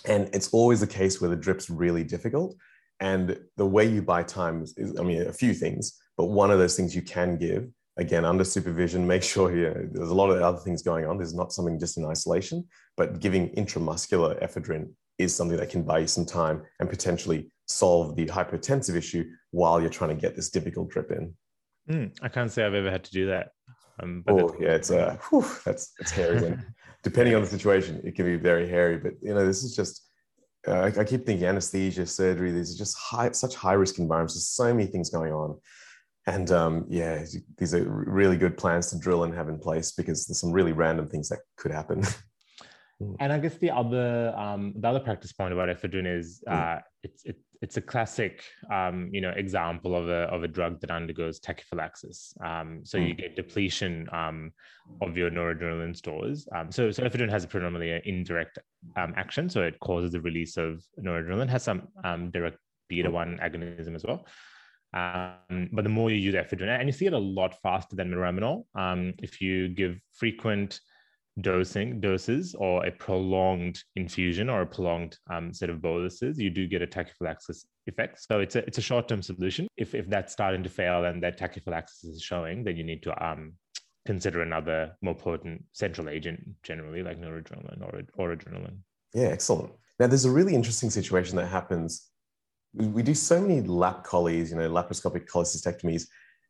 And 0.06 0.30
it's 0.34 0.50
always 0.50 0.80
the 0.80 0.88
case 0.88 1.20
where 1.20 1.30
the 1.30 1.36
drip's 1.36 1.70
really 1.70 2.04
difficult. 2.04 2.56
And 3.00 3.40
the 3.58 3.66
way 3.66 3.86
you 3.86 4.02
buy 4.02 4.24
time 4.24 4.62
is, 4.62 4.78
is 4.78 5.00
I 5.00 5.04
mean, 5.04 5.24
a 5.24 5.34
few 5.34 5.54
things, 5.54 6.00
but 6.18 6.26
one 6.26 6.52
of 6.52 6.60
those 6.60 6.76
things 6.76 6.96
you 6.96 7.02
can 7.02 7.38
give, 7.38 7.68
again, 7.98 8.26
under 8.26 8.44
supervision, 8.44 9.08
make 9.08 9.24
sure 9.34 9.56
you 9.56 9.64
know, 9.64 9.88
there's 9.92 10.10
a 10.10 10.16
lot 10.16 10.30
of 10.30 10.42
other 10.42 10.60
things 10.60 10.82
going 10.84 11.06
on. 11.06 11.18
There's 11.18 11.34
not 11.34 11.52
something 11.52 11.80
just 11.80 11.98
in 11.98 12.06
isolation, 12.06 12.68
but 12.96 13.20
giving 13.20 13.50
intramuscular 13.56 14.42
ephedrine 14.44 14.92
is 15.18 15.36
something 15.36 15.58
that 15.58 15.70
can 15.70 15.84
buy 15.84 16.00
you 16.00 16.08
some 16.08 16.26
time 16.26 16.64
and 16.80 16.90
potentially 16.90 17.52
solve 17.68 18.16
the 18.16 18.26
hypertensive 18.26 18.96
issue 18.96 19.26
while 19.52 19.80
you're 19.80 19.90
trying 19.90 20.16
to 20.16 20.22
get 20.22 20.36
this 20.36 20.50
difficult 20.50 20.90
drip 20.90 21.12
in. 21.12 21.34
Mm, 21.90 22.18
I 22.22 22.30
can't 22.30 22.52
say 22.52 22.66
I've 22.66 22.74
ever 22.74 22.92
had 22.92 23.04
to 23.06 23.12
do 23.12 23.28
that. 23.28 23.50
Um, 24.02 24.24
oh 24.28 24.56
yeah, 24.60 24.76
it's 24.76 24.92
uh, 24.92 25.18
whew, 25.30 25.46
that's 25.66 25.94
it's 26.00 26.12
hairy. 26.12 26.42
When, 26.42 26.66
depending 27.04 27.36
on 27.36 27.42
the 27.42 27.48
situation, 27.48 28.02
it 28.04 28.16
can 28.16 28.26
be 28.26 28.36
very 28.36 28.68
hairy. 28.68 28.98
But 28.98 29.14
you 29.22 29.34
know, 29.34 29.46
this 29.46 29.64
is 29.64 29.76
just. 29.76 30.04
Uh, 30.68 30.72
I, 30.72 30.88
I, 30.88 31.04
keep 31.06 31.26
thinking 31.26 31.48
anesthesia, 31.48 32.06
surgery. 32.06 32.52
These 32.52 32.76
are 32.76 32.78
just 32.78 32.98
high, 32.98 33.32
such 33.32 33.56
high 33.56 33.74
risk 33.74 34.00
environments. 34.00 34.34
There's 34.34 34.50
so 34.50 34.74
many 34.74 34.88
things 34.88 35.10
going 35.10 35.32
on, 35.32 35.58
and 36.26 36.52
um, 36.52 36.86
yeah, 36.90 37.24
these 37.58 37.74
are 37.74 37.84
really 37.88 38.36
good 38.36 38.58
plans 38.58 38.90
to 38.90 39.00
drill 39.00 39.24
and 39.24 39.34
have 39.34 39.48
in 39.48 39.60
place 39.60 39.92
because 39.92 40.26
there's 40.26 40.42
some 40.42 40.52
really 40.52 40.74
random 40.74 41.08
things 41.08 41.30
that 41.30 41.40
could 41.58 41.72
happen. 41.72 42.04
Hmm. 43.00 43.14
And 43.20 43.32
I 43.32 43.38
guess 43.38 43.56
the 43.58 43.70
other 43.70 44.34
um, 44.36 44.74
the 44.76 44.88
other 44.88 45.00
practice 45.00 45.32
point 45.32 45.54
about 45.54 45.70
ephedrine 45.70 46.20
is 46.20 46.44
hmm. 46.48 46.54
uh, 46.54 46.78
it's 47.04 47.24
it, 47.26 47.38
it's 47.62 47.78
a 47.78 47.82
classic 47.82 48.44
um, 48.72 49.10
you 49.12 49.22
know 49.22 49.32
example 49.36 49.96
of 49.96 50.10
a 50.10 50.24
of 50.34 50.44
a 50.44 50.48
drug 50.48 50.80
that 50.82 50.92
undergoes 50.92 51.40
tachyphylaxis. 51.40 52.34
Um, 52.44 52.82
so 52.84 52.98
mm. 52.98 53.08
you 53.08 53.14
get 53.14 53.36
depletion 53.36 54.08
um, 54.12 54.52
of 55.02 55.18
your 55.18 55.30
noradrenaline 55.30 55.96
stores. 55.96 56.48
Um, 56.56 56.72
so 56.72 56.92
so 56.92 57.04
ephedrine 57.04 57.30
has 57.30 57.44
a 57.44 57.48
predominantly 57.48 58.02
indirect 58.10 58.60
um, 58.96 59.14
action, 59.16 59.50
so 59.50 59.62
it 59.64 59.80
causes 59.80 60.12
the 60.12 60.22
release 60.22 60.58
of 60.58 60.84
noradrenaline. 61.00 61.50
Has 61.50 61.64
some 61.64 61.88
um, 62.04 62.32
direct 62.32 62.58
beta 62.90 63.10
one 63.10 63.40
agonism 63.42 63.96
as 63.96 64.04
well. 64.04 64.26
but 64.94 65.84
the 65.84 65.90
more 65.90 66.10
you 66.10 66.18
use 66.18 66.36
ephedrine, 66.36 66.80
and 66.80 66.88
you 66.88 66.94
see 66.94 67.06
it 67.06 67.14
a 67.14 67.18
lot 67.18 67.56
faster 67.62 67.96
than 67.96 68.12
miraminol. 68.12 68.66
if 69.22 69.42
you 69.42 69.70
give 69.70 70.00
frequent 70.14 70.80
dosing 71.42 72.00
doses 72.00 72.56
or 72.56 72.86
a 72.86 72.92
prolonged 72.92 73.84
infusion 73.96 74.50
or 74.50 74.62
a 74.62 74.66
prolonged 74.66 75.18
um, 75.30 75.54
set 75.54 75.70
of 75.70 75.82
boluses, 75.82 76.40
you 76.40 76.50
do 76.50 76.68
get 76.68 76.82
a 76.82 76.88
tachyphylaxis 76.88 77.66
effect. 77.86 78.22
So 78.22 78.40
it's 78.40 78.56
a 78.56 78.66
it's 78.66 78.78
a 78.78 78.82
short 78.82 79.08
term 79.08 79.22
solution. 79.22 79.68
If 79.78 79.94
if 79.94 80.10
that's 80.10 80.34
starting 80.34 80.64
to 80.64 80.70
fail 80.70 81.06
and 81.06 81.22
that 81.24 81.40
tachyphylaxis 81.40 82.06
is 82.06 82.22
showing, 82.22 82.64
then 82.64 82.78
you 82.78 82.84
need 82.84 83.04
to 83.04 83.26
um 83.26 83.54
consider 84.06 84.42
another 84.42 84.96
more 85.02 85.14
potent 85.16 85.64
central 85.74 86.10
agent 86.10 86.40
generally, 86.64 87.04
like 87.04 87.20
noradrenaline 87.20 87.82
or, 87.82 88.02
or 88.18 88.36
adrenaline. 88.36 88.78
Yeah, 89.14 89.28
excellent. 89.28 89.72
Now, 90.00 90.08
there's 90.08 90.26
a 90.26 90.32
really 90.32 90.56
interesting 90.56 90.90
situation 90.90 91.36
that 91.36 91.48
happens. 91.48 92.08
We 92.74 93.04
do 93.04 93.14
so 93.14 93.42
many 93.42 93.62
lap 93.62 94.06
choles, 94.10 94.50
you 94.50 94.56
know, 94.56 94.70
laparoscopic 94.70 95.28
cholecystectomies, 95.28 96.08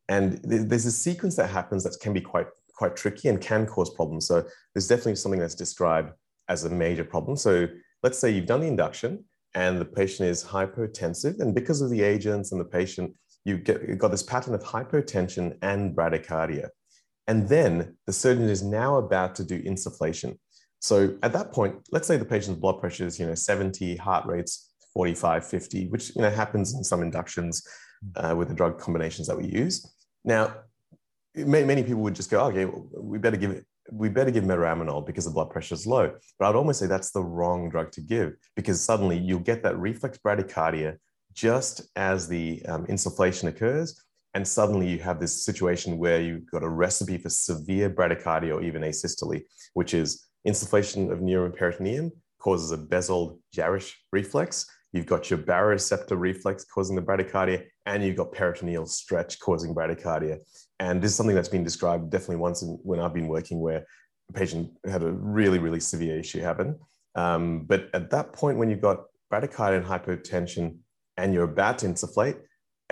and 0.07 0.39
there's 0.43 0.85
a 0.85 0.91
sequence 0.91 1.35
that 1.37 1.49
happens 1.49 1.83
that 1.83 1.97
can 2.01 2.13
be 2.13 2.21
quite 2.21 2.47
quite 2.77 2.95
tricky 2.95 3.27
and 3.27 3.41
can 3.41 3.65
cause 3.65 3.89
problems. 3.89 4.27
So 4.27 4.45
there's 4.73 4.87
definitely 4.87 5.15
something 5.15 5.39
that's 5.39 5.55
described 5.55 6.11
as 6.47 6.63
a 6.63 6.69
major 6.69 7.03
problem. 7.03 7.35
So 7.35 7.67
let's 8.03 8.17
say 8.19 8.29
you've 8.29 8.45
done 8.45 8.61
the 8.61 8.67
induction 8.67 9.25
and 9.55 9.79
the 9.79 9.85
patient 9.85 10.29
is 10.29 10.43
hypotensive, 10.43 11.39
and 11.39 11.55
because 11.55 11.81
of 11.81 11.89
the 11.89 12.01
agents 12.01 12.51
and 12.51 12.61
the 12.61 12.65
patient, 12.65 13.13
you 13.43 13.57
get 13.57 13.87
you've 13.87 13.97
got 13.97 14.11
this 14.11 14.23
pattern 14.23 14.53
of 14.53 14.61
hypotension 14.61 15.57
and 15.61 15.95
bradycardia. 15.95 16.69
And 17.27 17.47
then 17.47 17.95
the 18.05 18.13
surgeon 18.13 18.49
is 18.49 18.63
now 18.63 18.97
about 18.97 19.35
to 19.35 19.43
do 19.43 19.61
insufflation. 19.63 20.37
So 20.79 21.17
at 21.23 21.33
that 21.33 21.51
point, 21.51 21.75
let's 21.91 22.07
say 22.07 22.17
the 22.17 22.25
patient's 22.25 22.59
blood 22.59 22.79
pressure 22.79 23.05
is, 23.05 23.19
you 23.19 23.25
know, 23.25 23.35
70, 23.35 23.97
heart 23.97 24.25
rate's 24.25 24.73
45, 24.93 25.45
50, 25.45 25.87
which, 25.87 26.15
you 26.15 26.21
know, 26.21 26.29
happens 26.29 26.73
in 26.73 26.83
some 26.83 27.01
inductions 27.01 27.67
uh, 28.15 28.35
with 28.37 28.47
the 28.47 28.53
drug 28.53 28.79
combinations 28.79 29.27
that 29.27 29.37
we 29.37 29.45
use. 29.45 29.91
Now, 30.23 30.53
many, 31.45 31.83
people 31.83 32.01
would 32.01 32.15
just 32.15 32.29
go, 32.29 32.41
okay, 32.45 32.65
we 32.99 33.17
better 33.17 33.37
give 33.37 33.51
it, 33.51 33.65
we 33.91 34.09
better 34.09 34.31
give 34.31 34.43
metaraminol 34.43 35.05
because 35.05 35.25
the 35.25 35.31
blood 35.31 35.49
pressure 35.49 35.75
is 35.75 35.87
low. 35.87 36.13
But 36.39 36.49
I'd 36.49 36.55
almost 36.55 36.79
say 36.79 36.87
that's 36.87 37.11
the 37.11 37.23
wrong 37.23 37.69
drug 37.69 37.91
to 37.93 38.01
give 38.01 38.33
because 38.55 38.81
suddenly 38.81 39.17
you'll 39.17 39.39
get 39.39 39.63
that 39.63 39.77
reflex 39.77 40.17
bradycardia 40.17 40.97
just 41.33 41.89
as 41.95 42.27
the 42.27 42.63
um, 42.65 42.85
insufflation 42.87 43.47
occurs. 43.47 44.03
And 44.33 44.47
suddenly 44.47 44.89
you 44.89 44.99
have 44.99 45.19
this 45.19 45.45
situation 45.45 45.97
where 45.97 46.21
you've 46.21 46.49
got 46.51 46.63
a 46.63 46.69
recipe 46.69 47.17
for 47.17 47.29
severe 47.29 47.89
bradycardia 47.89 48.55
or 48.55 48.63
even 48.63 48.81
asystole, 48.81 49.41
which 49.73 49.93
is 49.93 50.27
insufflation 50.47 51.11
of 51.11 51.19
pneumoperitoneum 51.19 52.11
causes 52.39 52.71
a 52.71 52.77
Bezold-Jarisch 52.77 53.93
reflex. 54.11 54.65
You've 54.93 55.05
got 55.05 55.29
your 55.29 55.39
baroreceptor 55.39 56.19
reflex 56.19 56.63
causing 56.65 56.95
the 56.95 57.01
bradycardia, 57.01 57.65
and 57.85 58.03
you've 58.03 58.15
got 58.15 58.31
peritoneal 58.31 58.85
stretch 58.85 59.39
causing 59.39 59.75
bradycardia. 59.75 60.39
And 60.79 61.01
this 61.01 61.11
is 61.11 61.17
something 61.17 61.35
that's 61.35 61.49
been 61.49 61.63
described 61.63 62.11
definitely 62.11 62.37
once 62.37 62.61
in, 62.61 62.79
when 62.83 62.99
I've 62.99 63.13
been 63.13 63.27
working 63.27 63.59
where 63.59 63.85
a 64.29 64.33
patient 64.33 64.71
had 64.85 65.01
a 65.01 65.11
really, 65.11 65.59
really 65.59 65.79
severe 65.79 66.19
issue 66.19 66.41
happen. 66.41 66.79
Um, 67.15 67.61
but 67.65 67.89
at 67.93 68.09
that 68.11 68.33
point, 68.33 68.57
when 68.57 68.69
you've 68.69 68.81
got 68.81 69.05
bradycardia 69.31 69.77
and 69.77 69.85
hypotension 69.85 70.77
and 71.17 71.33
you're 71.33 71.45
about 71.45 71.79
to 71.79 71.87
insufflate, 71.87 72.39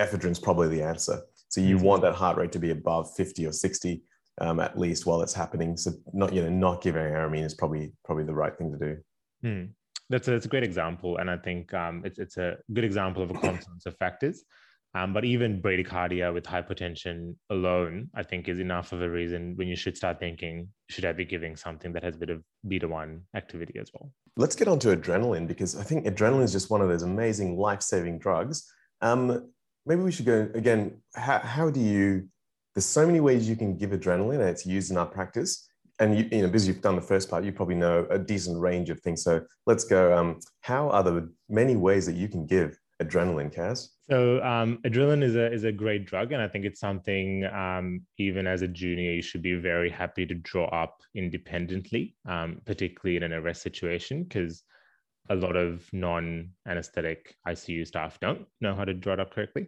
ephedrine's 0.00 0.40
probably 0.40 0.68
the 0.68 0.82
answer. 0.82 1.20
So 1.48 1.60
you 1.60 1.76
mm-hmm. 1.76 1.84
want 1.84 2.02
that 2.02 2.14
heart 2.14 2.36
rate 2.36 2.52
to 2.52 2.58
be 2.58 2.70
above 2.70 3.14
50 3.14 3.46
or 3.46 3.52
60 3.52 4.02
um, 4.40 4.60
at 4.60 4.78
least 4.78 5.06
while 5.06 5.22
it's 5.22 5.34
happening. 5.34 5.76
So 5.76 5.92
not 6.12 6.32
you 6.32 6.42
know 6.42 6.50
not 6.50 6.82
giving 6.82 7.02
aramine 7.02 7.44
is 7.44 7.54
probably 7.54 7.92
probably 8.04 8.24
the 8.24 8.34
right 8.34 8.56
thing 8.56 8.72
to 8.72 8.78
do. 8.78 8.96
Hmm. 9.42 9.64
That's 10.08 10.28
a, 10.28 10.32
that's 10.32 10.46
a 10.46 10.48
great 10.48 10.62
example, 10.62 11.16
and 11.16 11.30
I 11.30 11.36
think 11.36 11.72
um, 11.74 12.02
it's 12.04 12.18
it's 12.18 12.36
a 12.36 12.56
good 12.72 12.84
example 12.84 13.22
of 13.22 13.30
a 13.30 13.34
confluence 13.40 13.86
of 13.86 13.96
factors. 13.96 14.44
Um, 14.96 15.12
but 15.12 15.26
even 15.26 15.60
bradycardia 15.60 16.32
with 16.32 16.44
hypertension 16.44 17.34
alone, 17.50 18.08
I 18.14 18.22
think, 18.22 18.48
is 18.48 18.58
enough 18.58 18.92
of 18.92 19.02
a 19.02 19.10
reason 19.10 19.52
when 19.56 19.68
you 19.68 19.76
should 19.76 19.94
start 19.94 20.18
thinking, 20.18 20.68
should 20.88 21.04
I 21.04 21.12
be 21.12 21.26
giving 21.26 21.54
something 21.54 21.92
that 21.92 22.02
has 22.02 22.16
a 22.16 22.18
bit 22.18 22.30
of 22.30 22.42
beta 22.66 22.88
one 22.88 23.20
activity 23.34 23.78
as 23.78 23.90
well? 23.92 24.10
Let's 24.38 24.56
get 24.56 24.68
on 24.68 24.78
to 24.78 24.96
adrenaline 24.96 25.46
because 25.46 25.76
I 25.76 25.82
think 25.82 26.06
adrenaline 26.06 26.44
is 26.44 26.52
just 26.52 26.70
one 26.70 26.80
of 26.80 26.88
those 26.88 27.02
amazing 27.02 27.58
life 27.58 27.82
saving 27.82 28.20
drugs. 28.20 28.66
Um, 29.02 29.50
maybe 29.84 30.00
we 30.00 30.10
should 30.10 30.24
go 30.24 30.48
again. 30.54 31.02
How, 31.14 31.40
how 31.40 31.68
do 31.68 31.80
you? 31.80 32.26
There's 32.74 32.86
so 32.86 33.06
many 33.06 33.20
ways 33.20 33.46
you 33.46 33.56
can 33.56 33.76
give 33.76 33.90
adrenaline, 33.90 34.40
and 34.40 34.48
it's 34.48 34.64
used 34.64 34.90
in 34.90 34.96
our 34.96 35.06
practice. 35.06 35.68
And 36.00 36.16
you, 36.16 36.26
you 36.32 36.40
know, 36.40 36.46
because 36.46 36.66
you've 36.66 36.80
done 36.80 36.96
the 36.96 37.02
first 37.02 37.28
part, 37.28 37.44
you 37.44 37.52
probably 37.52 37.74
know 37.74 38.06
a 38.08 38.18
decent 38.18 38.58
range 38.58 38.88
of 38.88 39.00
things. 39.00 39.22
So 39.22 39.42
let's 39.66 39.84
go. 39.84 40.16
Um, 40.16 40.40
how 40.62 40.88
are 40.88 41.02
the 41.02 41.30
many 41.50 41.76
ways 41.76 42.06
that 42.06 42.16
you 42.16 42.28
can 42.28 42.46
give 42.46 42.78
adrenaline, 43.02 43.54
Kaz? 43.54 43.88
So 44.08 44.42
um, 44.42 44.78
adrenaline 44.84 45.22
is 45.22 45.36
a 45.36 45.52
is 45.52 45.64
a 45.64 45.72
great 45.72 46.06
drug, 46.06 46.32
and 46.32 46.42
I 46.42 46.48
think 46.48 46.64
it's 46.64 46.80
something 46.80 47.44
um, 47.46 48.02
even 48.18 48.46
as 48.46 48.62
a 48.62 48.68
junior 48.68 49.12
you 49.12 49.22
should 49.22 49.42
be 49.42 49.54
very 49.54 49.90
happy 49.90 50.26
to 50.26 50.34
draw 50.34 50.66
up 50.66 51.00
independently, 51.14 52.16
um, 52.28 52.60
particularly 52.64 53.16
in 53.16 53.22
an 53.22 53.32
arrest 53.32 53.62
situation, 53.62 54.24
because 54.24 54.62
a 55.28 55.34
lot 55.34 55.56
of 55.56 55.84
non-anesthetic 55.92 57.34
ICU 57.48 57.86
staff 57.86 58.20
don't 58.20 58.46
know 58.60 58.74
how 58.74 58.84
to 58.84 58.94
draw 58.94 59.14
it 59.14 59.20
up 59.20 59.32
correctly. 59.32 59.66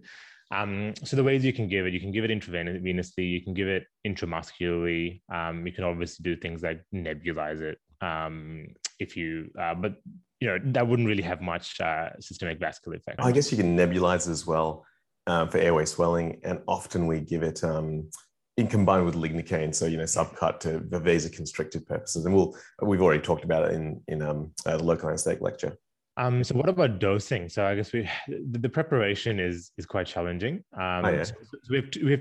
Um, 0.51 0.95
so 1.05 1.17
the 1.17 1.25
ways 1.25 1.45
you 1.45 1.53
can 1.53 1.69
give 1.69 1.87
it, 1.87 1.93
you 1.93 2.01
can 2.01 2.13
give 2.13 2.25
it 2.25 2.31
intravenously, 2.31 3.31
you 3.31 3.43
can 3.43 3.55
give 3.55 3.69
it 3.69 3.85
intramuscularly. 4.07 5.21
Um, 5.33 5.67
you 5.67 5.73
can 5.73 5.85
obviously 5.85 6.23
do 6.23 6.37
things 6.37 6.63
like 6.63 6.83
nebulize 6.95 7.61
it 7.61 7.79
um, 8.01 8.69
if 8.99 9.17
you, 9.17 9.51
uh, 9.61 9.75
but 9.75 9.97
you 10.41 10.49
know 10.49 10.59
that 10.73 10.87
wouldn't 10.87 11.09
really 11.09 11.23
have 11.23 11.41
much 11.41 11.81
uh, 11.81 12.11
systemic 12.21 12.59
vascular 12.59 12.97
effect. 12.97 13.21
I 13.21 13.33
guess 13.33 13.51
you 13.51 13.59
can 13.59 13.77
nebulize 13.77 14.29
as 14.29 14.47
well 14.47 14.85
uh, 15.27 15.47
for 15.47 15.59
airway 15.59 15.85
swelling, 15.85 16.41
and 16.45 16.61
often 16.67 17.07
we 17.07 17.21
give 17.21 17.43
it 17.43 17.65
um, 17.65 18.09
in 18.57 18.67
combined 18.67 19.05
with 19.05 19.15
lignocaine, 19.15 19.75
so 19.75 19.87
you 19.87 19.97
know 19.97 20.05
subcut 20.05 20.61
to 20.61 20.81
the 20.81 21.01
vasoconstricted 21.01 21.87
purposes, 21.87 22.25
and 22.25 22.35
we'll 22.35 22.57
we've 22.83 23.03
already 23.03 23.23
talked 23.23 23.45
about 23.45 23.69
it 23.69 23.75
in 23.75 24.01
in 24.09 24.23
um, 24.23 24.53
uh, 24.67 24.77
the 24.77 24.85
local 24.85 25.09
anesthetic 25.09 25.41
lecture. 25.41 25.77
Um, 26.17 26.43
so 26.43 26.57
what 26.57 26.69
about 26.69 26.99
dosing? 26.99 27.49
So 27.49 27.65
I 27.65 27.75
guess 27.75 27.93
we 27.93 28.09
the, 28.29 28.59
the 28.59 28.69
preparation 28.69 29.41
is 29.41 29.73
is 29.77 29.87
quite 29.87 30.07
challenging. 30.07 30.65
Um, 30.75 31.05
oh, 31.05 31.11
yeah. 31.11 31.23
so, 31.25 31.35
so 31.63 31.71
we 31.71 31.77
have 31.77 31.89
we 32.03 32.11
have 32.13 32.21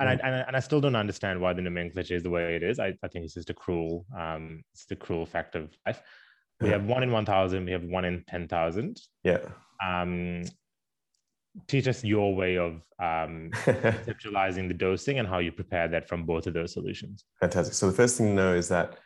and 0.00 0.08
I, 0.08 0.14
mm. 0.14 0.20
and 0.22 0.34
I, 0.34 0.38
and 0.40 0.56
I 0.56 0.60
still 0.60 0.80
don't 0.80 0.96
understand 0.96 1.40
why 1.40 1.52
the 1.52 1.62
nomenclature 1.62 2.14
is 2.14 2.22
the 2.22 2.30
way 2.30 2.54
it 2.56 2.62
is. 2.62 2.78
I, 2.78 2.94
I 3.02 3.08
think 3.08 3.24
it's 3.24 3.34
just 3.34 3.50
a 3.50 3.54
cruel 3.54 4.06
um 4.16 4.62
it's 4.72 4.86
the 4.86 4.96
cruel 4.96 5.26
fact 5.26 5.54
of 5.54 5.70
life. 5.86 6.02
We 6.60 6.70
have 6.70 6.84
one 6.84 7.02
in 7.02 7.12
one 7.12 7.24
thousand. 7.24 7.64
We 7.64 7.72
have 7.72 7.84
one 7.84 8.04
in 8.04 8.24
ten 8.28 8.48
thousand. 8.48 9.00
Yeah. 9.22 9.38
Um, 9.84 10.42
teach 11.66 11.86
us 11.86 12.04
your 12.04 12.34
way 12.34 12.58
of 12.58 12.74
um, 13.00 13.50
conceptualizing 13.64 14.68
the 14.68 14.74
dosing 14.74 15.18
and 15.18 15.28
how 15.28 15.38
you 15.38 15.52
prepare 15.52 15.88
that 15.88 16.08
from 16.08 16.24
both 16.24 16.46
of 16.46 16.54
those 16.54 16.72
solutions. 16.72 17.24
Fantastic. 17.40 17.74
So 17.74 17.88
the 17.88 17.96
first 17.96 18.16
thing 18.16 18.28
to 18.28 18.32
know 18.32 18.54
is 18.54 18.68
that 18.68 18.98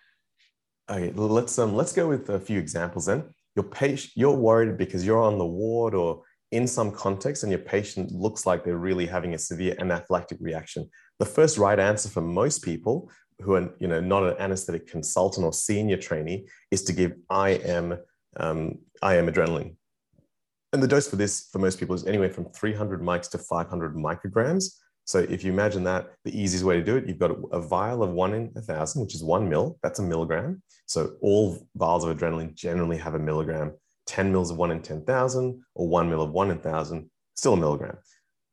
okay, 0.90 1.12
let's 1.12 1.58
um, 1.58 1.74
let's 1.74 1.92
go 1.92 2.08
with 2.08 2.28
a 2.30 2.40
few 2.40 2.58
examples 2.58 3.06
then. 3.06 3.24
Your 3.54 3.64
patient, 3.64 4.12
you're 4.14 4.36
worried 4.36 4.78
because 4.78 5.04
you're 5.04 5.20
on 5.20 5.38
the 5.38 5.46
ward 5.46 5.94
or 5.94 6.22
in 6.52 6.66
some 6.66 6.90
context, 6.90 7.42
and 7.42 7.50
your 7.50 7.60
patient 7.60 8.12
looks 8.12 8.44
like 8.44 8.62
they're 8.62 8.76
really 8.76 9.06
having 9.06 9.34
a 9.34 9.38
severe 9.38 9.74
anaphylactic 9.76 10.38
reaction. 10.40 10.88
The 11.18 11.24
first 11.24 11.56
right 11.56 11.78
answer 11.78 12.08
for 12.08 12.20
most 12.20 12.62
people 12.62 13.10
who 13.42 13.54
are 13.54 13.68
you 13.78 13.88
know 13.88 14.00
not 14.00 14.22
an 14.22 14.36
anesthetic 14.38 14.86
consultant 14.86 15.44
or 15.44 15.52
senior 15.52 15.96
trainee 15.96 16.46
is 16.70 16.82
to 16.84 16.92
give 16.92 17.12
IM 17.30 17.98
um, 18.36 18.78
IM 19.02 19.26
adrenaline 19.28 19.76
and 20.72 20.82
the 20.82 20.88
dose 20.88 21.08
for 21.08 21.16
this, 21.16 21.48
for 21.52 21.58
most 21.58 21.78
people, 21.78 21.94
is 21.94 22.06
anywhere 22.06 22.30
from 22.30 22.46
300 22.46 23.02
mics 23.02 23.30
to 23.30 23.38
500 23.38 23.94
micrograms. 23.94 24.76
So 25.04 25.18
if 25.18 25.44
you 25.44 25.52
imagine 25.52 25.84
that, 25.84 26.12
the 26.24 26.38
easiest 26.38 26.64
way 26.64 26.76
to 26.76 26.84
do 26.84 26.96
it, 26.96 27.06
you've 27.06 27.18
got 27.18 27.36
a, 27.52 27.60
vial 27.60 28.02
of 28.02 28.10
one 28.10 28.32
in 28.32 28.52
a 28.56 28.62
thousand, 28.62 29.02
which 29.02 29.14
is 29.14 29.22
one 29.22 29.48
mil. 29.48 29.78
That's 29.82 29.98
a 29.98 30.02
milligram. 30.02 30.62
So 30.86 31.16
all 31.20 31.66
vials 31.74 32.04
of 32.04 32.16
adrenaline 32.16 32.54
generally 32.54 32.96
have 32.96 33.14
a 33.14 33.18
milligram. 33.18 33.72
10 34.06 34.32
mils 34.32 34.50
of 34.50 34.56
one 34.56 34.70
in 34.70 34.80
10,000 34.80 35.62
or 35.74 35.88
one 35.88 36.08
mil 36.08 36.22
of 36.22 36.30
one 36.30 36.50
in 36.50 36.56
1,000, 36.56 37.10
still 37.36 37.54
a 37.54 37.56
milligram. 37.56 37.98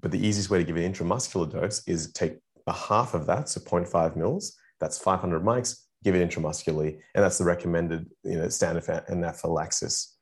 But 0.02 0.12
the 0.12 0.26
easiest 0.26 0.50
way 0.50 0.58
to 0.58 0.64
give 0.64 0.76
an 0.76 0.92
intramuscular 0.92 1.50
dose 1.50 1.88
is 1.88 2.12
take 2.12 2.38
a 2.68 2.74
half 2.74 3.14
of 3.14 3.26
that, 3.28 3.50
so 3.50 3.62
0.5 3.62 4.16
mils, 4.16 4.58
that's 4.80 4.98
500 4.98 5.44
mics, 5.44 5.84
give 6.04 6.16
it 6.16 6.28
intramuscularly. 6.28 7.00
And 7.16 7.24
that's 7.24 7.38
the 7.38 7.46
recommended 7.46 8.10
you 8.24 8.38
know, 8.38 8.50
standard 8.50 8.84
for 8.84 9.04
anaphylaxis. 9.10 10.16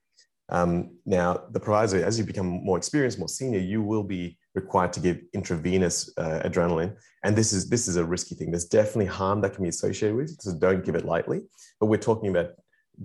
Um, 0.49 0.97
now, 1.05 1.43
the 1.51 1.59
proviso, 1.59 2.01
as 2.01 2.17
you 2.17 2.23
become 2.23 2.47
more 2.47 2.77
experienced, 2.77 3.19
more 3.19 3.27
senior, 3.27 3.59
you 3.59 3.81
will 3.81 4.03
be 4.03 4.37
required 4.55 4.93
to 4.93 4.99
give 4.99 5.19
intravenous 5.33 6.09
uh, 6.17 6.41
adrenaline. 6.45 6.95
And 7.23 7.35
this 7.35 7.51
is, 7.51 7.69
this 7.69 7.87
is 7.87 7.97
a 7.97 8.05
risky 8.05 8.35
thing. 8.35 8.51
There's 8.51 8.65
definitely 8.65 9.07
harm 9.07 9.41
that 9.41 9.53
can 9.53 9.63
be 9.63 9.69
associated 9.69 10.15
with 10.15 10.31
it, 10.31 10.41
so 10.41 10.53
don't 10.57 10.85
give 10.85 10.95
it 10.95 11.05
lightly. 11.05 11.41
But 11.79 11.87
we're 11.87 11.97
talking 11.97 12.29
about 12.29 12.51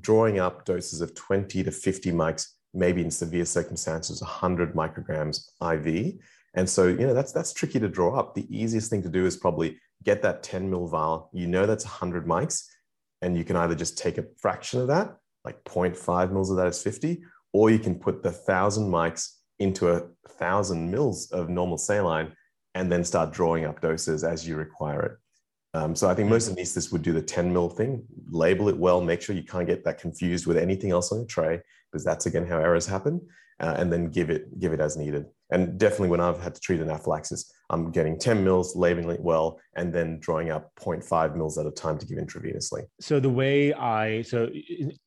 drawing 0.00 0.38
up 0.38 0.64
doses 0.64 1.00
of 1.00 1.14
20 1.14 1.64
to 1.64 1.70
50 1.70 2.12
mics, 2.12 2.46
maybe 2.72 3.02
in 3.02 3.10
severe 3.10 3.44
circumstances, 3.44 4.22
100 4.22 4.74
micrograms 4.74 5.48
IV. 5.60 6.14
And 6.54 6.68
so, 6.68 6.86
you 6.86 7.06
know, 7.06 7.14
that's, 7.14 7.32
that's 7.32 7.52
tricky 7.52 7.80
to 7.80 7.88
draw 7.88 8.18
up. 8.18 8.34
The 8.34 8.46
easiest 8.56 8.88
thing 8.88 9.02
to 9.02 9.08
do 9.08 9.26
is 9.26 9.36
probably 9.36 9.78
get 10.02 10.22
that 10.22 10.42
10 10.42 10.68
mil 10.68 10.86
vial. 10.86 11.30
You 11.32 11.46
know 11.46 11.66
that's 11.66 11.84
100 11.84 12.26
mics, 12.26 12.64
and 13.20 13.36
you 13.36 13.44
can 13.44 13.56
either 13.56 13.74
just 13.74 13.98
take 13.98 14.18
a 14.18 14.26
fraction 14.38 14.80
of 14.80 14.88
that, 14.88 15.16
like 15.44 15.62
0.5 15.64 16.32
mils 16.32 16.50
of 16.50 16.56
that 16.56 16.66
is 16.66 16.82
50, 16.82 17.22
or 17.52 17.70
you 17.70 17.78
can 17.78 17.94
put 17.94 18.22
the 18.22 18.32
thousand 18.32 18.90
mics 18.90 19.36
into 19.58 19.88
a 19.90 20.02
thousand 20.28 20.90
mils 20.90 21.30
of 21.30 21.48
normal 21.48 21.78
saline 21.78 22.32
and 22.74 22.90
then 22.90 23.04
start 23.04 23.32
drawing 23.32 23.64
up 23.64 23.80
doses 23.80 24.24
as 24.24 24.46
you 24.46 24.56
require 24.56 25.02
it. 25.02 25.18
Um, 25.74 25.94
so 25.94 26.08
I 26.08 26.14
think 26.14 26.28
most 26.28 26.54
anesthetists 26.54 26.92
would 26.92 27.02
do 27.02 27.12
the 27.12 27.22
10 27.22 27.52
mil 27.52 27.68
thing, 27.68 28.04
label 28.28 28.68
it 28.68 28.76
well, 28.76 29.00
make 29.00 29.22
sure 29.22 29.34
you 29.34 29.42
can't 29.42 29.66
get 29.66 29.84
that 29.84 29.98
confused 29.98 30.46
with 30.46 30.58
anything 30.58 30.90
else 30.90 31.12
on 31.12 31.18
your 31.18 31.26
tray, 31.26 31.62
because 31.90 32.04
that's 32.04 32.26
again 32.26 32.46
how 32.46 32.58
errors 32.58 32.86
happen, 32.86 33.20
uh, 33.60 33.74
and 33.78 33.90
then 33.90 34.10
give 34.10 34.28
it 34.28 34.58
give 34.58 34.72
it 34.72 34.80
as 34.80 34.96
needed. 34.96 35.24
And 35.50 35.78
definitely 35.78 36.08
when 36.08 36.20
I've 36.20 36.42
had 36.42 36.54
to 36.54 36.60
treat 36.60 36.80
anaphylaxis, 36.80 37.50
I'm 37.72 37.90
getting 37.90 38.18
10 38.18 38.44
mils, 38.44 38.76
labeling 38.76 39.10
it 39.10 39.20
well, 39.20 39.58
and 39.74 39.92
then 39.92 40.18
drawing 40.20 40.50
up 40.50 40.70
0.5 40.78 41.36
mils 41.36 41.56
at 41.58 41.66
a 41.66 41.70
time 41.70 41.98
to 41.98 42.06
give 42.06 42.18
intravenously. 42.18 42.82
So 43.00 43.18
the 43.18 43.30
way 43.30 43.72
I, 43.72 44.22
so 44.22 44.50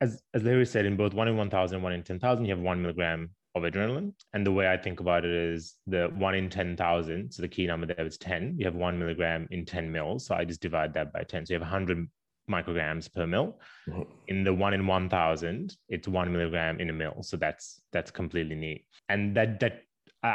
as, 0.01 0.22
as 0.34 0.43
Larry 0.43 0.66
said, 0.66 0.86
in 0.86 0.97
both 0.97 1.13
one 1.13 1.28
in 1.28 1.38
1,000 1.38 1.76
and 1.76 1.84
one 1.84 1.93
in 1.93 2.03
10,000, 2.03 2.43
you 2.43 2.51
have 2.51 2.63
one 2.63 2.82
milligram 2.82 3.30
of 3.53 3.63
adrenaline. 3.63 4.13
And 4.34 4.45
the 4.45 4.51
way 4.51 4.68
I 4.68 4.78
think 4.78 4.99
about 4.99 5.26
it 5.26 5.32
is 5.32 5.76
the 5.88 6.11
one 6.16 6.36
in 6.36 6.49
10,000. 6.49 7.32
So 7.32 7.41
the 7.41 7.47
key 7.47 7.68
number 7.68 7.86
there 7.86 8.05
is 8.05 8.18
10. 8.18 8.55
You 8.57 8.66
have 8.66 8.76
one 8.76 8.97
milligram 8.99 9.47
in 9.51 9.66
10 9.66 9.91
mils. 9.91 10.26
So 10.26 10.36
I 10.36 10.43
just 10.43 10.59
divide 10.59 10.93
that 10.95 11.13
by 11.13 11.24
10. 11.24 11.45
So 11.45 11.53
you 11.53 11.59
have 11.59 11.61
100 11.61 12.07
micrograms 12.49 13.11
per 13.11 13.26
mil. 13.26 13.59
Mm-hmm. 13.88 14.01
In 14.28 14.43
the 14.43 14.53
one 14.53 14.74
in 14.74 14.86
1,000, 14.86 15.76
it's 15.89 16.07
one 16.07 16.32
milligram 16.32 16.80
in 16.80 16.89
a 16.89 16.93
mil. 16.93 17.24
So 17.24 17.38
that's 17.38 17.82
that's 17.91 18.11
completely 18.11 18.55
neat. 18.55 18.86
And 19.09 19.36
that 19.38 19.59
that 19.59 19.82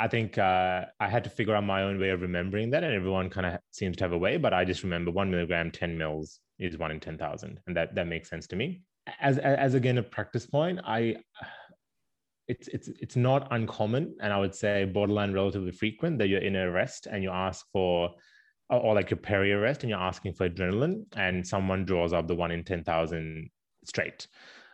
I 0.03 0.09
think 0.09 0.39
uh, 0.39 0.85
I 0.99 1.09
had 1.09 1.25
to 1.25 1.31
figure 1.31 1.55
out 1.55 1.65
my 1.65 1.83
own 1.83 1.99
way 1.99 2.11
of 2.11 2.23
remembering 2.23 2.71
that, 2.71 2.85
and 2.85 2.95
everyone 2.95 3.31
kind 3.31 3.47
of 3.47 3.59
seems 3.71 3.97
to 3.97 4.05
have 4.05 4.13
a 4.13 4.19
way. 4.19 4.37
But 4.37 4.55
I 4.55 4.65
just 4.65 4.83
remember 4.83 5.11
one 5.11 5.31
milligram, 5.31 5.71
10 5.71 5.97
mils 5.97 6.41
is 6.59 6.79
one 6.79 6.91
in 6.91 7.01
10,000, 7.01 7.61
and 7.67 7.77
that 7.77 7.95
that 7.95 8.07
makes 8.07 8.29
sense 8.29 8.47
to 8.49 8.57
me. 8.57 8.83
As 9.21 9.39
as 9.39 9.75
again 9.75 9.99
a 9.99 10.03
practice 10.03 10.47
point, 10.47 10.81
I 10.85 11.17
it's 12.49 12.69
it's 12.69 12.89
it's 12.89 13.17
not 13.17 13.49
uncommon, 13.51 14.17
and 14.21 14.33
I 14.33 14.39
would 14.39 14.55
say 14.55 14.85
borderline 14.85 15.33
relatively 15.33 15.73
frequent 15.73 16.19
that 16.19 16.29
you're 16.29 16.43
in 16.43 16.57
a 16.57 16.71
rest 16.71 17.07
and 17.07 17.23
you 17.23 17.31
ask 17.31 17.67
for 17.73 18.11
or 18.71 18.95
like 18.95 19.11
a 19.11 19.17
peri-arrest 19.17 19.83
and 19.83 19.91
you're 19.91 19.99
asking 19.99 20.33
for 20.33 20.49
adrenaline 20.49 21.05
and 21.17 21.47
someone 21.47 21.85
draws 21.85 22.13
up 22.13 22.29
the 22.29 22.35
one 22.35 22.53
in 22.53 22.63
10,000 22.63 23.51
straight. 23.85 24.29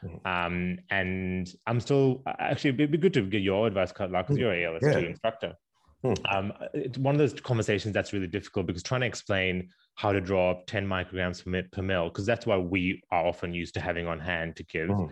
Mm-hmm. 0.05 0.27
Um, 0.27 0.79
and 0.91 1.49
I'm 1.67 1.81
still 1.81 2.23
actually 2.27 2.71
it'd 2.71 2.91
be 2.91 2.99
good 2.99 3.15
to 3.15 3.23
get 3.23 3.43
your 3.43 3.67
advice, 3.67 3.93
because 3.93 4.37
you're 4.37 4.53
a 4.53 4.63
ALS2 4.63 4.83
yeah. 4.83 4.99
instructor. 4.99 5.55
Hmm. 6.03 6.13
Um, 6.31 6.53
it's 6.75 6.99
one 6.99 7.15
of 7.15 7.19
those 7.19 7.41
conversations 7.41 7.95
that's 7.95 8.13
really 8.13 8.27
difficult 8.27 8.67
because 8.67 8.83
trying 8.83 9.01
to 9.01 9.07
explain 9.07 9.71
how 9.95 10.13
to 10.13 10.21
draw 10.21 10.51
up 10.51 10.67
10 10.67 10.87
micrograms 10.87 11.43
per, 11.43 11.63
per 11.73 11.83
mil, 11.83 12.09
because 12.09 12.27
that's 12.27 12.47
what 12.47 12.71
we 12.71 13.03
are 13.11 13.27
often 13.27 13.55
used 13.55 13.75
to 13.75 13.81
having 13.81 14.07
on 14.07 14.21
hand 14.21 14.57
to 14.57 14.65
give, 14.65 14.91
hmm. 14.91 15.07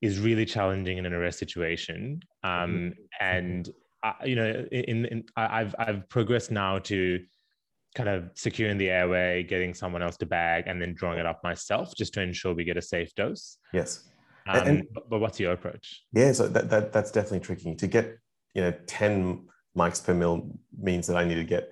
is 0.00 0.18
really 0.18 0.46
challenging 0.46 0.98
in 0.98 1.06
an 1.06 1.12
arrest 1.12 1.38
situation. 1.38 2.20
Um, 2.42 2.50
mm-hmm. 2.50 2.90
And 3.20 3.70
uh, 4.02 4.12
you 4.24 4.36
know, 4.36 4.66
in, 4.72 5.04
in 5.06 5.24
I've 5.36 5.74
I've 5.78 6.08
progressed 6.08 6.50
now 6.50 6.78
to 6.80 7.20
kind 7.96 8.10
of 8.10 8.30
securing 8.34 8.76
the 8.76 8.90
airway, 8.90 9.42
getting 9.42 9.72
someone 9.74 10.02
else 10.02 10.16
to 10.18 10.26
bag, 10.26 10.64
and 10.66 10.80
then 10.80 10.94
drawing 10.94 11.18
it 11.18 11.26
up 11.26 11.42
myself 11.42 11.92
just 11.96 12.12
to 12.14 12.20
ensure 12.20 12.54
we 12.54 12.62
get 12.62 12.76
a 12.76 12.82
safe 12.82 13.12
dose. 13.14 13.56
Yes. 13.72 14.04
Um, 14.46 14.66
and, 14.68 14.86
but, 15.10 15.18
what's 15.18 15.40
your 15.40 15.52
approach? 15.52 16.04
Yeah, 16.12 16.30
so 16.32 16.46
that, 16.46 16.70
that 16.70 16.92
that's 16.92 17.10
definitely 17.10 17.40
tricky. 17.40 17.74
To 17.74 17.86
get 17.88 18.16
you 18.54 18.62
know 18.62 18.72
ten 18.86 19.46
mics 19.76 20.04
per 20.04 20.14
mil 20.14 20.48
means 20.78 21.08
that 21.08 21.16
I 21.16 21.24
need 21.24 21.34
to 21.36 21.44
get 21.44 21.68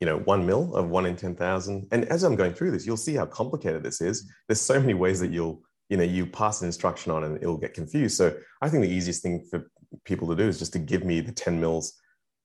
you 0.00 0.06
know 0.06 0.18
one 0.18 0.46
mil 0.46 0.76
of 0.76 0.88
one 0.88 1.06
in 1.06 1.16
ten 1.16 1.34
thousand. 1.34 1.88
And 1.90 2.04
as 2.04 2.22
I'm 2.22 2.36
going 2.36 2.52
through 2.52 2.70
this, 2.70 2.86
you'll 2.86 2.96
see 2.96 3.14
how 3.14 3.26
complicated 3.26 3.82
this 3.82 4.00
is. 4.00 4.30
There's 4.46 4.60
so 4.60 4.78
many 4.78 4.94
ways 4.94 5.18
that 5.20 5.32
you'll 5.32 5.62
you 5.88 5.96
know 5.96 6.04
you 6.04 6.26
pass 6.26 6.60
an 6.60 6.66
instruction 6.66 7.10
on 7.10 7.24
and 7.24 7.38
it'll 7.38 7.58
get 7.58 7.74
confused. 7.74 8.16
So 8.16 8.36
I 8.62 8.68
think 8.68 8.84
the 8.84 8.92
easiest 8.92 9.22
thing 9.22 9.44
for 9.50 9.68
people 10.04 10.28
to 10.28 10.36
do 10.36 10.46
is 10.46 10.58
just 10.58 10.74
to 10.74 10.78
give 10.78 11.02
me 11.02 11.20
the 11.20 11.32
ten 11.32 11.58
mils 11.58 11.98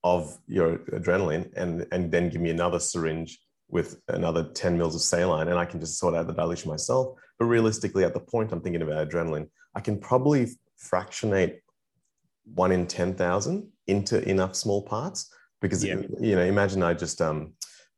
of 0.04 0.38
your 0.48 0.78
adrenaline 0.94 1.52
and, 1.56 1.86
and 1.92 2.12
then 2.12 2.30
give 2.30 2.42
me 2.42 2.50
another 2.50 2.80
syringe 2.80 3.40
with 3.70 4.02
another 4.10 4.50
10 4.54 4.78
mils 4.78 4.96
of 4.96 5.02
saline 5.02 5.48
and 5.48 5.58
I 5.58 5.66
can 5.66 5.80
just 5.80 5.98
sort 5.98 6.16
out 6.16 6.28
the 6.28 6.34
dilution 6.34 6.70
myself. 6.70 7.18
But 7.40 7.46
realistically, 7.46 8.04
at 8.04 8.14
the 8.14 8.20
point 8.20 8.52
I'm 8.52 8.62
thinking 8.62 8.82
about 8.82 9.08
adrenaline, 9.08 9.48
I 9.76 9.80
can 9.80 9.98
probably 9.98 10.48
fractionate 10.78 11.64
one 12.54 12.72
in 12.72 12.88
10,000 12.88 13.68
into 13.88 14.30
enough 14.30 14.56
small 14.56 14.82
parts 14.82 15.34
because, 15.62 15.84
yeah. 15.84 16.02
you 16.20 16.36
know, 16.36 16.44
imagine 16.44 16.84
I 16.84 16.94
just, 16.94 17.22
um, 17.22 17.54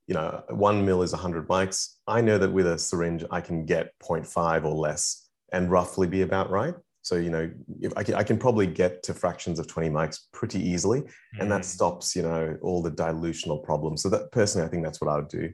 you 0.07 0.13
know, 0.13 0.43
one 0.49 0.85
mil 0.85 1.01
is 1.01 1.13
100 1.13 1.47
mics. 1.47 1.95
I 2.07 2.21
know 2.21 2.37
that 2.37 2.51
with 2.51 2.67
a 2.67 2.77
syringe, 2.77 3.23
I 3.31 3.41
can 3.41 3.65
get 3.65 3.93
0.5 3.99 4.65
or 4.65 4.75
less 4.75 5.29
and 5.51 5.71
roughly 5.71 6.07
be 6.07 6.21
about 6.21 6.49
right. 6.49 6.75
So, 7.03 7.15
you 7.15 7.29
know, 7.29 7.51
if 7.81 7.93
I 7.97 8.03
can, 8.03 8.15
I 8.15 8.23
can 8.23 8.37
probably 8.37 8.65
get 8.65 9.03
to 9.03 9.13
fractions 9.13 9.59
of 9.59 9.67
20 9.67 9.89
mics 9.89 10.19
pretty 10.31 10.59
easily. 10.59 11.01
Mm. 11.01 11.41
And 11.41 11.51
that 11.51 11.61
mm. 11.61 11.65
stops, 11.65 12.15
you 12.15 12.23
know, 12.23 12.57
all 12.61 12.81
the 12.81 12.91
dilutional 12.91 13.63
problems. 13.63 14.01
So 14.01 14.09
that 14.09 14.31
personally, 14.31 14.65
I 14.65 14.69
think 14.69 14.83
that's 14.83 15.01
what 15.01 15.09
I 15.09 15.17
would 15.17 15.27
do. 15.27 15.53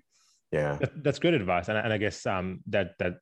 Yeah. 0.52 0.78
That's 1.04 1.20
good 1.20 1.34
advice. 1.34 1.68
And, 1.68 1.78
and 1.78 1.92
I 1.92 1.98
guess 1.98 2.26
um, 2.26 2.62
that, 2.68 2.92
that 3.00 3.18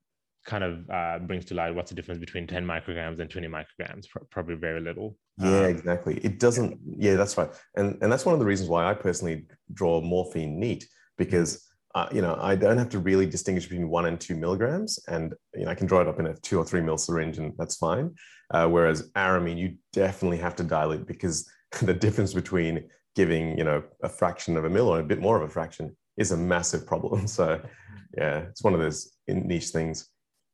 kind 0.45 0.63
of 0.63 0.89
uh, 0.89 1.19
brings 1.19 1.45
to 1.45 1.53
light 1.53 1.75
what's 1.75 1.89
the 1.89 1.95
difference 1.95 2.19
between 2.19 2.47
10 2.47 2.65
micrograms 2.65 3.19
and 3.19 3.29
20 3.29 3.47
micrograms 3.47 4.05
probably 4.31 4.55
very 4.55 4.79
little 4.79 5.17
yeah 5.37 5.59
um, 5.59 5.65
exactly 5.65 6.19
it 6.23 6.39
doesn't 6.39 6.79
yeah 6.97 7.15
that's 7.15 7.37
right 7.37 7.49
and 7.75 7.97
and 8.01 8.09
that's 8.09 8.25
one 8.25 8.31
of 8.31 8.39
the 8.39 8.45
reasons 8.45 8.69
why 8.69 8.89
i 8.89 8.93
personally 8.93 9.45
draw 9.73 9.99
morphine 9.99 10.57
neat 10.57 10.87
because 11.17 11.66
uh, 11.97 12.07
you 12.11 12.21
know, 12.21 12.37
I 12.39 12.55
don't 12.55 12.77
have 12.77 12.89
to 12.89 12.99
really 12.99 13.25
distinguish 13.25 13.65
between 13.65 13.89
one 13.89 14.05
and 14.05 14.19
two 14.19 14.35
milligrams, 14.35 14.99
and 15.07 15.33
you 15.55 15.65
know, 15.65 15.71
I 15.71 15.73
can 15.73 15.87
draw 15.87 15.99
it 15.99 16.07
up 16.07 16.19
in 16.19 16.27
a 16.27 16.35
two 16.35 16.59
or 16.59 16.63
three 16.63 16.79
mil 16.79 16.95
syringe, 16.95 17.39
and 17.39 17.53
that's 17.57 17.77
fine. 17.77 18.13
Uh, 18.51 18.67
whereas 18.67 19.09
aramine, 19.15 19.57
you 19.57 19.75
definitely 19.93 20.37
have 20.37 20.55
to 20.57 20.63
dilute 20.63 21.07
because 21.07 21.49
the 21.81 21.95
difference 21.95 22.35
between 22.35 22.87
giving, 23.15 23.57
you 23.57 23.63
know, 23.63 23.81
a 24.03 24.09
fraction 24.09 24.57
of 24.57 24.65
a 24.65 24.69
mil 24.69 24.87
or 24.87 24.99
a 24.99 25.03
bit 25.03 25.19
more 25.19 25.37
of 25.37 25.41
a 25.41 25.51
fraction 25.51 25.97
is 26.17 26.31
a 26.31 26.37
massive 26.37 26.85
problem. 26.85 27.25
So, 27.37 27.59
yeah, 28.15 28.41
it's 28.49 28.63
one 28.63 28.75
of 28.75 28.79
those 28.79 29.13
niche 29.27 29.69
things. 29.69 30.07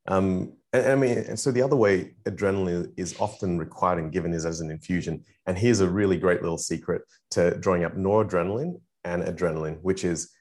Um, 0.08 0.54
and, 0.72 0.88
I 0.94 0.96
mean, 0.96 1.36
so 1.36 1.52
the 1.52 1.62
other 1.62 1.76
way 1.76 2.16
adrenaline 2.26 2.94
is 2.96 3.20
often 3.20 3.58
required 3.58 4.00
and 4.00 4.14
given 4.14 4.34
is 4.34 4.46
as 4.46 4.62
an 4.62 4.72
infusion. 4.72 5.26
And 5.46 5.58
here's 5.58 5.82
a 5.82 5.90
really 5.90 6.18
great 6.18 6.42
little 6.42 6.58
secret 6.58 7.02
to 7.32 7.58
drawing 7.60 7.84
up 7.84 7.98
noradrenaline 7.98 8.80
and 9.04 9.24
adrenaline, 9.24 9.80
which 9.82 10.06
is 10.06 10.32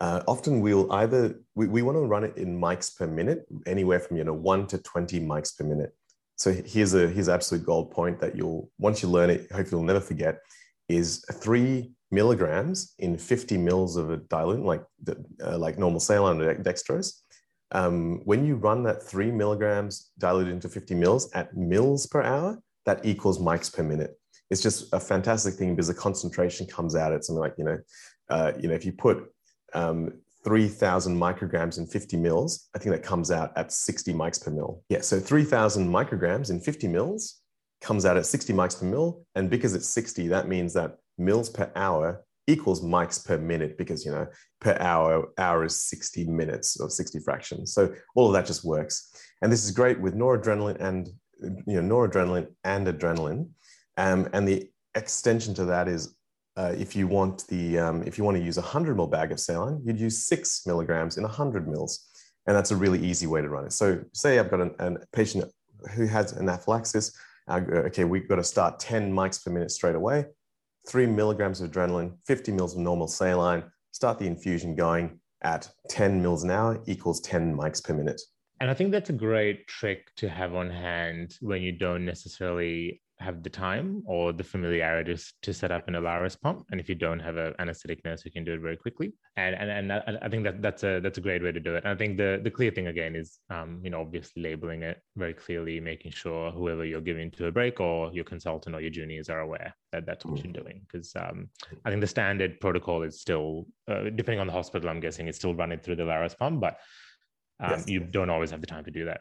uh, 0.00 0.22
often 0.26 0.60
we'll 0.60 0.90
either 0.92 1.38
we, 1.54 1.68
we 1.68 1.82
want 1.82 1.96
to 1.96 2.00
run 2.00 2.24
it 2.24 2.36
in 2.36 2.58
mics 2.58 2.96
per 2.96 3.06
minute 3.06 3.44
anywhere 3.66 4.00
from 4.00 4.16
you 4.16 4.24
know 4.24 4.32
1 4.32 4.66
to 4.68 4.78
20 4.78 5.20
mics 5.20 5.56
per 5.56 5.64
minute. 5.64 5.94
So 6.36 6.52
here's 6.52 6.94
a 6.94 7.08
here's 7.08 7.28
absolute 7.28 7.66
gold 7.66 7.90
point 7.90 8.18
that 8.20 8.34
you'll 8.34 8.70
once 8.78 9.02
you 9.02 9.08
learn 9.10 9.28
it 9.28 9.40
hopefully 9.52 9.78
you'll 9.78 9.86
never 9.86 10.00
forget 10.00 10.38
is 10.88 11.24
three 11.34 11.92
milligrams 12.10 12.94
in 12.98 13.16
50 13.16 13.58
mils 13.58 13.96
of 13.96 14.10
a 14.10 14.16
diluent 14.16 14.64
like 14.64 14.82
uh, 15.44 15.58
like 15.58 15.78
normal 15.78 16.00
saline 16.00 16.40
or 16.40 16.54
dextrose. 16.54 17.20
Um, 17.72 18.22
when 18.24 18.44
you 18.44 18.56
run 18.56 18.82
that 18.84 19.02
three 19.02 19.30
milligrams 19.30 20.10
diluted 20.18 20.52
into 20.52 20.68
50 20.68 20.94
mils 20.94 21.30
at 21.34 21.56
mils 21.56 22.06
per 22.06 22.22
hour 22.22 22.58
that 22.86 23.04
equals 23.04 23.38
mics 23.38 23.72
per 23.72 23.82
minute. 23.82 24.18
It's 24.50 24.62
just 24.62 24.92
a 24.92 24.98
fantastic 24.98 25.54
thing 25.54 25.76
because 25.76 25.86
the 25.86 25.94
concentration 25.94 26.66
comes 26.66 26.96
out 26.96 27.12
at 27.12 27.24
something 27.24 27.40
like 27.40 27.54
you 27.58 27.64
know 27.64 27.78
uh, 28.30 28.52
you 28.58 28.66
know 28.68 28.74
if 28.74 28.86
you 28.86 28.92
put 28.92 29.30
um, 29.74 30.12
3,000 30.44 31.16
micrograms 31.16 31.78
in 31.78 31.86
50 31.86 32.16
mils, 32.16 32.68
I 32.74 32.78
think 32.78 32.94
that 32.94 33.02
comes 33.02 33.30
out 33.30 33.52
at 33.56 33.72
60 33.72 34.12
mics 34.14 34.42
per 34.42 34.50
mil. 34.50 34.82
Yeah, 34.88 35.00
so 35.00 35.20
3,000 35.20 35.88
micrograms 35.88 36.50
in 36.50 36.60
50 36.60 36.88
mils 36.88 37.40
comes 37.80 38.04
out 38.04 38.16
at 38.16 38.26
60 38.26 38.52
mics 38.52 38.78
per 38.78 38.86
mil. 38.86 39.24
And 39.34 39.50
because 39.50 39.74
it's 39.74 39.88
60, 39.88 40.28
that 40.28 40.48
means 40.48 40.72
that 40.74 40.96
mils 41.18 41.50
per 41.50 41.70
hour 41.76 42.24
equals 42.46 42.82
mics 42.82 43.24
per 43.24 43.38
minute 43.38 43.76
because, 43.76 44.04
you 44.04 44.10
know, 44.10 44.26
per 44.60 44.76
hour, 44.80 45.28
hour 45.38 45.64
is 45.64 45.82
60 45.82 46.24
minutes 46.26 46.80
or 46.80 46.90
60 46.90 47.18
fractions. 47.20 47.72
So 47.74 47.94
all 48.14 48.26
of 48.26 48.32
that 48.32 48.46
just 48.46 48.64
works. 48.64 49.14
And 49.42 49.52
this 49.52 49.64
is 49.64 49.70
great 49.70 50.00
with 50.00 50.14
noradrenaline 50.14 50.80
and, 50.80 51.08
you 51.66 51.80
know, 51.80 51.94
noradrenaline 51.94 52.48
and 52.64 52.86
adrenaline. 52.86 53.50
Um, 53.96 54.28
and 54.32 54.48
the 54.48 54.70
extension 54.94 55.54
to 55.54 55.66
that 55.66 55.86
is 55.86 56.14
uh, 56.56 56.74
if 56.76 56.96
you 56.96 57.06
want 57.06 57.46
the 57.48 57.78
um, 57.78 58.02
if 58.02 58.18
you 58.18 58.24
want 58.24 58.36
to 58.36 58.42
use 58.42 58.58
a 58.58 58.62
100 58.62 58.96
ml 58.96 59.10
bag 59.10 59.32
of 59.32 59.40
saline, 59.40 59.80
you'd 59.84 60.00
use 60.00 60.26
six 60.26 60.66
milligrams 60.66 61.16
in 61.16 61.22
100 61.22 61.68
mils, 61.68 62.08
and 62.46 62.56
that's 62.56 62.70
a 62.70 62.76
really 62.76 62.98
easy 62.98 63.26
way 63.26 63.40
to 63.40 63.48
run 63.48 63.64
it. 63.64 63.72
So, 63.72 64.02
say 64.12 64.38
I've 64.38 64.50
got 64.50 64.60
a 64.60 64.98
patient 65.12 65.44
who 65.94 66.06
has 66.06 66.36
anaphylaxis. 66.36 67.16
Uh, 67.48 67.60
okay, 67.86 68.04
we've 68.04 68.28
got 68.28 68.36
to 68.36 68.44
start 68.44 68.78
10 68.78 69.12
mics 69.12 69.44
per 69.44 69.50
minute 69.50 69.70
straight 69.70 69.94
away. 69.94 70.26
Three 70.88 71.06
milligrams 71.06 71.60
of 71.60 71.70
adrenaline, 71.70 72.16
50 72.26 72.52
mils 72.52 72.74
of 72.74 72.80
normal 72.80 73.08
saline. 73.08 73.64
Start 73.92 74.18
the 74.18 74.26
infusion 74.26 74.74
going 74.74 75.18
at 75.42 75.68
10 75.88 76.22
mils 76.22 76.44
an 76.44 76.50
hour 76.50 76.82
equals 76.86 77.20
10 77.20 77.56
mics 77.56 77.82
per 77.82 77.94
minute. 77.94 78.20
And 78.60 78.70
I 78.70 78.74
think 78.74 78.92
that's 78.92 79.10
a 79.10 79.14
great 79.14 79.66
trick 79.66 80.14
to 80.16 80.28
have 80.28 80.54
on 80.54 80.70
hand 80.70 81.36
when 81.40 81.62
you 81.62 81.72
don't 81.72 82.04
necessarily 82.04 83.00
have 83.20 83.42
the 83.42 83.50
time 83.50 84.02
or 84.06 84.32
the 84.32 84.42
familiarity 84.42 85.16
to, 85.42 85.52
set 85.52 85.70
up 85.70 85.86
an 85.88 85.94
Alaris 85.94 86.40
pump. 86.40 86.64
And 86.70 86.80
if 86.80 86.88
you 86.88 86.94
don't 86.94 87.20
have 87.20 87.36
an 87.36 87.54
anesthetic 87.58 88.02
nurse 88.04 88.22
who 88.22 88.30
can 88.30 88.44
do 88.44 88.54
it 88.54 88.60
very 88.60 88.76
quickly, 88.76 89.12
and 89.36 89.54
and, 89.54 89.92
and 89.92 90.18
I 90.22 90.28
think 90.28 90.44
that 90.44 90.62
that's 90.62 90.82
a 90.84 91.00
that's 91.00 91.18
a 91.18 91.20
great 91.20 91.42
way 91.42 91.52
to 91.52 91.60
do 91.60 91.74
it. 91.74 91.84
And 91.84 91.92
I 91.92 91.96
think 91.96 92.16
the 92.16 92.40
the 92.42 92.50
clear 92.50 92.70
thing 92.70 92.86
again 92.86 93.14
is, 93.14 93.38
um, 93.50 93.80
you 93.82 93.90
know, 93.90 94.00
obviously 94.00 94.42
labeling 94.42 94.82
it 94.82 94.98
very 95.16 95.34
clearly, 95.34 95.80
making 95.80 96.12
sure 96.12 96.50
whoever 96.50 96.84
you're 96.84 97.00
giving 97.00 97.30
to 97.32 97.46
a 97.46 97.52
break 97.52 97.80
or 97.80 98.10
your 98.12 98.24
consultant 98.24 98.74
or 98.74 98.80
your 98.80 98.90
juniors 98.90 99.28
are 99.28 99.40
aware 99.40 99.74
that 99.92 100.06
that's 100.06 100.24
what 100.24 100.42
you're 100.42 100.52
doing. 100.52 100.80
Because 100.86 101.14
um, 101.16 101.48
I 101.84 101.90
think 101.90 102.00
the 102.00 102.06
standard 102.06 102.58
protocol 102.60 103.02
is 103.02 103.20
still, 103.20 103.66
uh, 103.88 104.04
depending 104.04 104.40
on 104.40 104.46
the 104.46 104.52
hospital, 104.52 104.88
I'm 104.88 105.00
guessing 105.00 105.28
it's 105.28 105.38
still 105.38 105.54
running 105.54 105.80
through 105.80 105.96
the 105.96 106.04
Alaris 106.04 106.36
pump, 106.36 106.60
but 106.60 106.78
um, 107.60 107.70
yes. 107.72 107.88
you 107.88 108.00
don't 108.00 108.30
always 108.30 108.50
have 108.50 108.60
the 108.60 108.66
time 108.66 108.84
to 108.84 108.90
do 108.90 109.04
that. 109.06 109.20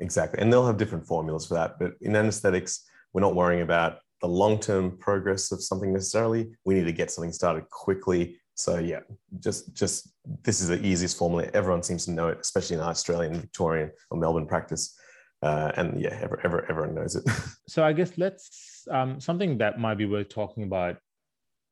Exactly, 0.00 0.40
and 0.40 0.52
they'll 0.52 0.66
have 0.66 0.76
different 0.76 1.06
formulas 1.06 1.46
for 1.46 1.54
that. 1.54 1.78
But 1.78 1.92
in 2.00 2.16
anesthetics 2.16 2.82
we're 3.16 3.22
not 3.22 3.34
worrying 3.34 3.62
about 3.62 4.00
the 4.20 4.28
long-term 4.28 4.98
progress 4.98 5.50
of 5.50 5.62
something 5.62 5.90
necessarily. 5.90 6.50
We 6.66 6.74
need 6.74 6.84
to 6.84 6.92
get 6.92 7.10
something 7.10 7.32
started 7.32 7.64
quickly. 7.70 8.38
So 8.56 8.78
yeah, 8.78 9.00
just 9.40 9.74
just 9.74 10.10
this 10.42 10.60
is 10.60 10.68
the 10.68 10.84
easiest 10.84 11.16
formula. 11.16 11.48
Everyone 11.54 11.82
seems 11.82 12.04
to 12.04 12.10
know 12.10 12.28
it, 12.28 12.38
especially 12.42 12.76
in 12.76 12.82
Australian, 12.82 13.40
Victorian, 13.40 13.90
or 14.10 14.18
Melbourne 14.18 14.46
practice. 14.46 14.94
Uh, 15.42 15.72
and 15.78 15.98
yeah, 15.98 16.18
ever, 16.20 16.38
ever, 16.44 16.66
everyone 16.68 16.94
knows 16.94 17.16
it. 17.16 17.24
so 17.68 17.82
I 17.82 17.94
guess 17.94 18.12
let's 18.18 18.86
um, 18.90 19.18
something 19.18 19.56
that 19.58 19.78
might 19.78 19.96
be 19.96 20.04
worth 20.04 20.28
talking 20.28 20.64
about: 20.64 20.98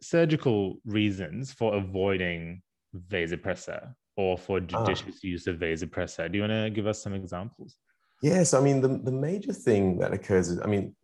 surgical 0.01 0.77
reasons 0.87 1.53
for 1.53 1.75
avoiding 1.75 2.63
vasopressor 3.11 3.95
or 4.17 4.39
for 4.39 4.57
ah. 4.57 4.61
judicious 4.61 5.17
ah. 5.17 5.27
use 5.35 5.47
of 5.47 5.57
vasopressor. 5.57 6.33
Do 6.33 6.39
you 6.39 6.45
want 6.45 6.53
to 6.53 6.71
give 6.71 6.87
us 6.87 7.03
some 7.03 7.13
examples? 7.13 7.77
Yes, 8.23 8.55
I 8.55 8.61
mean 8.61 8.81
the, 8.81 8.89
the 8.89 9.13
major 9.13 9.53
thing 9.53 9.99
that 9.99 10.15
occurs 10.15 10.49
is, 10.49 10.59
I 10.61 10.67
mean, 10.67 10.95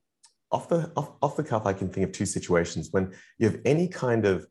off 0.53 0.69
the 0.69 0.91
off, 0.97 1.13
off 1.23 1.37
the 1.37 1.45
cuff, 1.45 1.67
I 1.67 1.73
can 1.73 1.89
think 1.89 2.07
of 2.07 2.13
two 2.13 2.27
situations 2.27 2.89
when 2.91 3.13
you 3.39 3.49
have 3.49 3.61
any 3.65 3.89
kind 3.89 4.27
of 4.27 4.47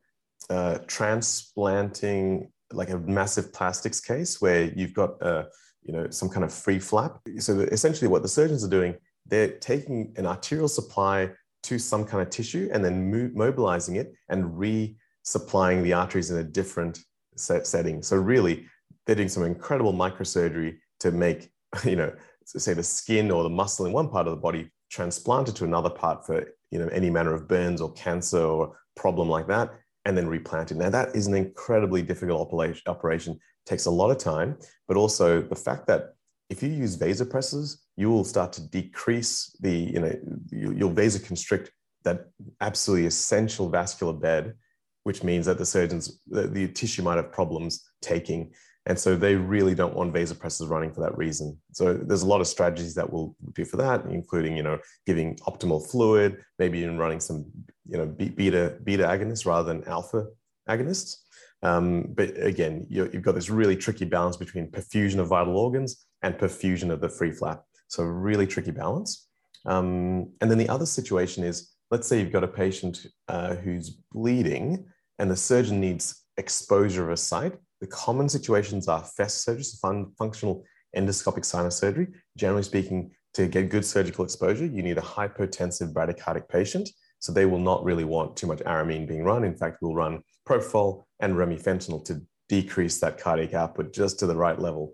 uh, 0.49 0.79
transplanting, 0.87 2.51
like 2.71 2.89
a 2.89 2.97
massive 2.99 3.53
plastics 3.53 3.99
case 3.99 4.41
where 4.41 4.65
you've 4.75 4.93
got 4.93 5.21
uh, 5.21 5.43
you 5.83 5.93
know 5.93 6.09
some 6.09 6.29
kind 6.29 6.43
of 6.43 6.53
free 6.53 6.79
flap. 6.79 7.19
So 7.39 7.59
essentially, 7.59 8.07
what 8.07 8.21
the 8.21 8.27
surgeons 8.27 8.63
are 8.63 8.69
doing, 8.69 8.95
they're 9.25 9.57
taking 9.57 10.13
an 10.17 10.25
arterial 10.25 10.67
supply 10.67 11.31
to 11.63 11.77
some 11.77 12.05
kind 12.05 12.21
of 12.21 12.29
tissue 12.29 12.69
and 12.71 12.83
then 12.83 13.11
mo- 13.11 13.31
mobilizing 13.33 13.97
it 13.97 14.13
and 14.29 14.45
resupplying 14.45 15.83
the 15.83 15.93
arteries 15.93 16.31
in 16.31 16.37
a 16.37 16.43
different 16.43 16.99
set 17.35 17.67
setting. 17.67 18.01
So 18.01 18.15
really, 18.15 18.65
they're 19.05 19.15
doing 19.15 19.29
some 19.29 19.43
incredible 19.43 19.93
microsurgery 19.93 20.77
to 21.01 21.11
make 21.11 21.49
you 21.83 21.97
know 21.97 22.13
say 22.45 22.73
the 22.73 22.83
skin 22.83 23.29
or 23.29 23.43
the 23.43 23.49
muscle 23.49 23.85
in 23.85 23.91
one 23.91 24.09
part 24.09 24.25
of 24.25 24.31
the 24.31 24.41
body 24.41 24.71
transplanted 24.89 25.55
to 25.55 25.63
another 25.63 25.89
part 25.89 26.25
for 26.25 26.45
you 26.71 26.79
know 26.79 26.87
any 26.87 27.09
manner 27.09 27.33
of 27.33 27.47
burns 27.47 27.81
or 27.81 27.91
cancer 27.93 28.41
or 28.41 28.77
problem 28.95 29.29
like 29.29 29.47
that 29.47 29.71
and 30.05 30.17
then 30.17 30.27
replanted. 30.27 30.77
Now 30.77 30.89
that 30.89 31.15
is 31.15 31.27
an 31.27 31.35
incredibly 31.35 32.01
difficult 32.01 32.41
operation 32.41 32.83
operation, 32.87 33.39
takes 33.65 33.85
a 33.85 33.91
lot 33.91 34.11
of 34.11 34.17
time 34.17 34.57
but 34.87 34.97
also 34.97 35.41
the 35.41 35.55
fact 35.55 35.87
that 35.87 36.15
if 36.49 36.63
you 36.63 36.69
use 36.69 36.97
vasopressors 36.97 37.77
you 37.95 38.09
will 38.09 38.23
start 38.23 38.51
to 38.53 38.61
decrease 38.69 39.55
the 39.61 39.71
you 39.71 39.99
know 39.99 40.15
you'll 40.51 40.91
vasoconstrict 40.91 41.69
that 42.03 42.27
absolutely 42.61 43.05
essential 43.05 43.69
vascular 43.69 44.13
bed 44.13 44.55
which 45.03 45.23
means 45.23 45.45
that 45.45 45.57
the 45.57 45.65
surgeons 45.65 46.19
the, 46.27 46.47
the 46.47 46.67
tissue 46.67 47.03
might 47.03 47.17
have 47.17 47.31
problems 47.31 47.89
taking 48.01 48.51
and 48.89 48.97
so 48.97 49.15
they 49.15 49.35
really 49.35 49.75
don't 49.75 49.93
want 49.93 50.15
vasopressors 50.15 50.67
running 50.67 50.91
for 50.91 51.01
that 51.01 51.15
reason. 51.15 51.55
So 51.73 51.93
there's 51.93 52.23
a 52.23 52.27
lot 52.27 52.41
of 52.41 52.47
strategies 52.47 52.95
that 52.95 53.13
we'll 53.13 53.35
do 53.53 53.63
for 53.63 53.77
that, 53.77 54.03
including, 54.05 54.57
you 54.57 54.63
know, 54.63 54.79
giving 55.05 55.35
optimal 55.47 55.87
fluid, 55.91 56.37
maybe 56.57 56.79
even 56.79 56.97
running 56.97 57.19
some, 57.19 57.45
you 57.85 57.97
know, 57.97 58.07
beta, 58.07 58.77
beta 58.83 59.03
agonists 59.03 59.45
rather 59.45 59.71
than 59.71 59.87
alpha 59.87 60.25
agonists. 60.67 61.17
Um, 61.61 62.07
but 62.15 62.35
again, 62.43 62.87
you 62.89 63.03
have 63.03 63.21
got 63.21 63.35
this 63.35 63.51
really 63.51 63.75
tricky 63.75 64.05
balance 64.05 64.37
between 64.37 64.71
perfusion 64.71 65.19
of 65.19 65.27
vital 65.27 65.55
organs 65.55 66.07
and 66.23 66.35
perfusion 66.35 66.89
of 66.89 66.99
the 66.99 67.09
free 67.09 67.31
flap. 67.31 67.61
So 67.89 68.03
really 68.03 68.47
tricky 68.47 68.71
balance. 68.71 69.27
Um, 69.67 70.31
and 70.41 70.49
then 70.49 70.57
the 70.57 70.69
other 70.69 70.87
situation 70.87 71.43
is, 71.43 71.75
let's 71.91 72.07
say 72.07 72.19
you've 72.19 72.31
got 72.31 72.43
a 72.43 72.47
patient 72.47 73.05
uh, 73.27 73.53
who's 73.53 73.91
bleeding 74.11 74.87
and 75.19 75.29
the 75.29 75.35
surgeon 75.35 75.79
needs 75.79 76.25
exposure 76.37 77.03
of 77.03 77.11
a 77.11 77.17
site 77.17 77.53
the 77.81 77.87
common 77.87 78.29
situations 78.29 78.87
are 78.87 79.03
FESS 79.03 79.43
surgery, 79.43 79.63
so 79.63 79.77
fun, 79.81 80.11
functional 80.17 80.63
endoscopic 80.95 81.45
sinus 81.45 81.77
surgery. 81.77 82.07
Generally 82.37 82.63
speaking, 82.63 83.11
to 83.35 83.47
get 83.47 83.69
good 83.69 83.85
surgical 83.85 84.25
exposure, 84.25 84.65
you 84.65 84.81
need 84.81 84.97
a 84.97 85.01
hypotensive 85.01 85.93
bradycardic 85.93 86.49
patient. 86.49 86.89
So 87.19 87.31
they 87.31 87.45
will 87.45 87.59
not 87.59 87.83
really 87.83 88.05
want 88.05 88.37
too 88.37 88.47
much 88.47 88.59
aramine 88.59 89.07
being 89.07 89.23
run. 89.23 89.43
In 89.43 89.55
fact, 89.55 89.77
we'll 89.81 89.93
run 89.93 90.21
propofol 90.47 91.03
and 91.19 91.35
remifentanil 91.35 92.05
to 92.05 92.21
decrease 92.47 92.99
that 92.99 93.19
cardiac 93.19 93.53
output 93.53 93.93
just 93.93 94.19
to 94.19 94.25
the 94.25 94.35
right 94.35 94.57
level. 94.57 94.93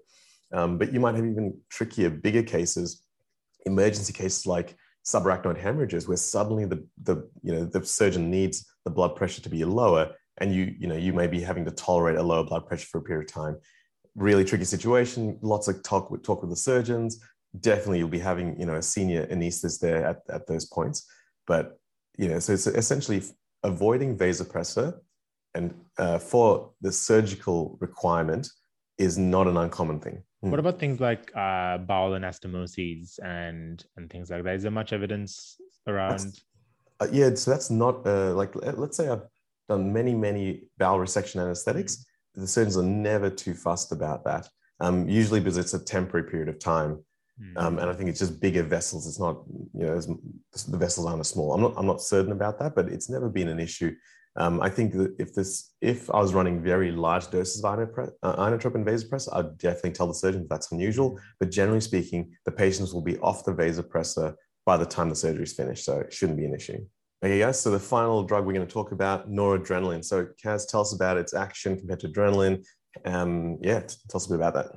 Um, 0.52 0.78
but 0.78 0.92
you 0.92 1.00
might 1.00 1.16
have 1.16 1.26
even 1.26 1.58
trickier, 1.70 2.10
bigger 2.10 2.44
cases, 2.44 3.04
emergency 3.66 4.12
cases 4.12 4.46
like 4.46 4.76
subarachnoid 5.06 5.58
hemorrhages, 5.58 6.08
where 6.08 6.18
suddenly 6.18 6.66
the, 6.66 6.86
the, 7.04 7.30
you 7.42 7.54
know, 7.54 7.66
the 7.66 7.86
surgeon 7.86 8.30
needs 8.30 8.66
the 8.84 8.92
blood 8.92 9.16
pressure 9.16 9.42
to 9.42 9.50
be 9.50 9.64
lower 9.64 10.12
and 10.40 10.54
you 10.54 10.74
you 10.78 10.88
know 10.88 10.96
you 10.96 11.14
may 11.14 11.28
be 11.28 11.42
having 11.42 11.66
to 11.66 11.72
tolerate 11.72 12.18
a 12.18 12.24
lower 12.24 12.44
blood 12.44 12.68
pressure 12.68 12.88
for 12.88 13.00
a 13.00 13.02
period 13.02 13.30
of 13.30 13.34
time. 13.34 13.58
Really 14.16 14.46
tricky 14.46 14.66
situation 14.66 15.38
lots 15.42 15.68
of 15.68 15.84
talk 15.84 16.12
with 16.12 16.24
talk 16.24 16.42
with 16.42 16.50
the 16.50 16.56
surgeons. 16.56 17.20
Definitely 17.60 18.00
you'll 18.00 18.10
be 18.10 18.20
having 18.20 18.60
you 18.60 18.66
know 18.66 18.76
a 18.76 18.82
senior 18.82 19.26
anesthetist 19.28 19.80
there 19.80 20.06
at, 20.06 20.18
at 20.30 20.48
those 20.48 20.66
points. 20.66 21.06
But 21.48 21.80
you 22.18 22.28
know 22.28 22.40
so 22.40 22.54
it's 22.54 22.68
essentially 22.68 23.24
avoiding 23.64 24.18
vasopressor 24.18 25.00
and 25.54 25.74
uh, 25.98 26.20
for 26.20 26.72
the 26.82 26.92
surgical 26.92 27.78
requirement 27.80 28.50
is 28.98 29.18
not 29.18 29.48
an 29.48 29.58
uncommon 29.58 30.00
thing. 30.00 30.24
Hmm. 30.42 30.52
what 30.52 30.60
about 30.60 30.80
things 30.80 31.00
like 31.00 31.32
uh, 31.36 31.78
bowel 31.78 32.12
anastomoses 32.12 33.20
and 33.24 33.84
and 33.96 34.10
things 34.10 34.30
like 34.30 34.44
that? 34.44 34.56
Is 34.56 34.64
there 34.64 34.72
much 34.72 34.92
evidence 34.94 35.58
around? 35.88 36.40
uh, 37.00 37.08
yeah 37.12 37.34
so 37.36 37.52
that's 37.52 37.70
not 37.70 38.06
uh, 38.08 38.34
like 38.34 38.56
let's 38.56 38.98
say 38.98 39.10
i've 39.10 39.24
done 39.68 39.92
many, 39.92 40.14
many 40.14 40.64
bowel 40.78 41.00
resection 41.00 41.42
anesthetics. 41.42 42.06
The 42.36 42.48
surgeons 42.48 42.78
are 42.78 42.84
never 42.84 43.30
too 43.30 43.54
fussed 43.54 43.92
about 43.92 44.24
that, 44.26 44.50
um, 44.80 45.08
usually 45.08 45.40
because 45.40 45.58
it's 45.58 45.74
a 45.74 45.84
temporary 45.84 46.30
period 46.30 46.50
of 46.50 46.60
time. 46.60 47.04
Mm. 47.42 47.58
Um, 47.58 47.80
and 47.80 47.90
I 47.90 47.94
think 47.94 48.10
it's 48.10 48.20
just 48.20 48.40
bigger 48.40 48.64
vessels. 48.64 49.08
It's 49.08 49.20
not, 49.20 49.44
you 49.74 49.86
know, 49.86 50.00
the 50.00 50.78
vessels 50.78 51.06
aren't 51.06 51.20
as 51.20 51.30
small. 51.30 51.54
I'm 51.54 51.62
not, 51.62 51.74
I'm 51.78 51.86
not 51.86 52.02
certain 52.02 52.32
about 52.32 52.60
that, 52.60 52.76
but 52.76 52.90
it's 52.90 53.10
never 53.10 53.30
been 53.30 53.50
an 53.50 53.60
issue. 53.60 53.94
Um, 54.38 54.62
I 54.62 54.70
think 54.70 54.94
that 54.94 55.16
if 55.18 55.34
this, 55.34 55.74
if 55.82 56.10
I 56.10 56.20
was 56.20 56.34
running 56.34 56.62
very 56.62 56.92
large 56.92 57.30
doses 57.30 57.64
of 57.64 57.78
inotrope 57.80 58.12
uh, 58.22 58.36
and 58.38 58.86
vasopressor, 58.86 59.30
I'd 59.34 59.58
definitely 59.58 59.92
tell 59.92 60.08
the 60.08 60.14
surgeon 60.14 60.46
that's 60.50 60.72
unusual. 60.72 61.12
Hmm. 61.12 61.18
But 61.40 61.52
generally 61.52 61.82
speaking, 61.82 62.34
the 62.46 62.52
patients 62.52 62.94
will 62.94 63.02
be 63.02 63.18
off 63.20 63.46
the 63.46 63.54
vasopressor 63.54 64.36
by 64.66 64.78
the 64.78 64.86
time 64.86 65.10
the 65.10 65.16
surgery 65.16 65.44
is 65.44 65.54
finished, 65.54 65.86
so 65.86 66.00
it 66.00 66.12
shouldn't 66.12 66.38
be 66.38 66.46
an 66.46 66.56
issue. 66.56 66.86
Okay, 67.24 67.40
guys, 67.40 67.60
so 67.60 67.72
the 67.72 67.80
final 67.80 68.24
drug 68.24 68.46
we're 68.46 68.54
going 68.54 68.68
to 68.68 68.74
talk 68.74 68.92
about, 68.92 69.30
noradrenaline. 69.30 70.04
So, 70.04 70.28
Kaz, 70.44 70.68
tell 70.68 70.82
us 70.82 70.94
about 70.94 71.18
its 71.18 71.34
action 71.34 71.78
compared 71.78 72.02
to 72.02 72.10
adrenaline. 72.10 72.64
Um, 73.06 73.58
yeah, 73.62 73.80
tell 73.80 74.18
us 74.18 74.26
a 74.26 74.30
bit 74.30 74.36
about 74.36 74.54
that. 74.54 74.72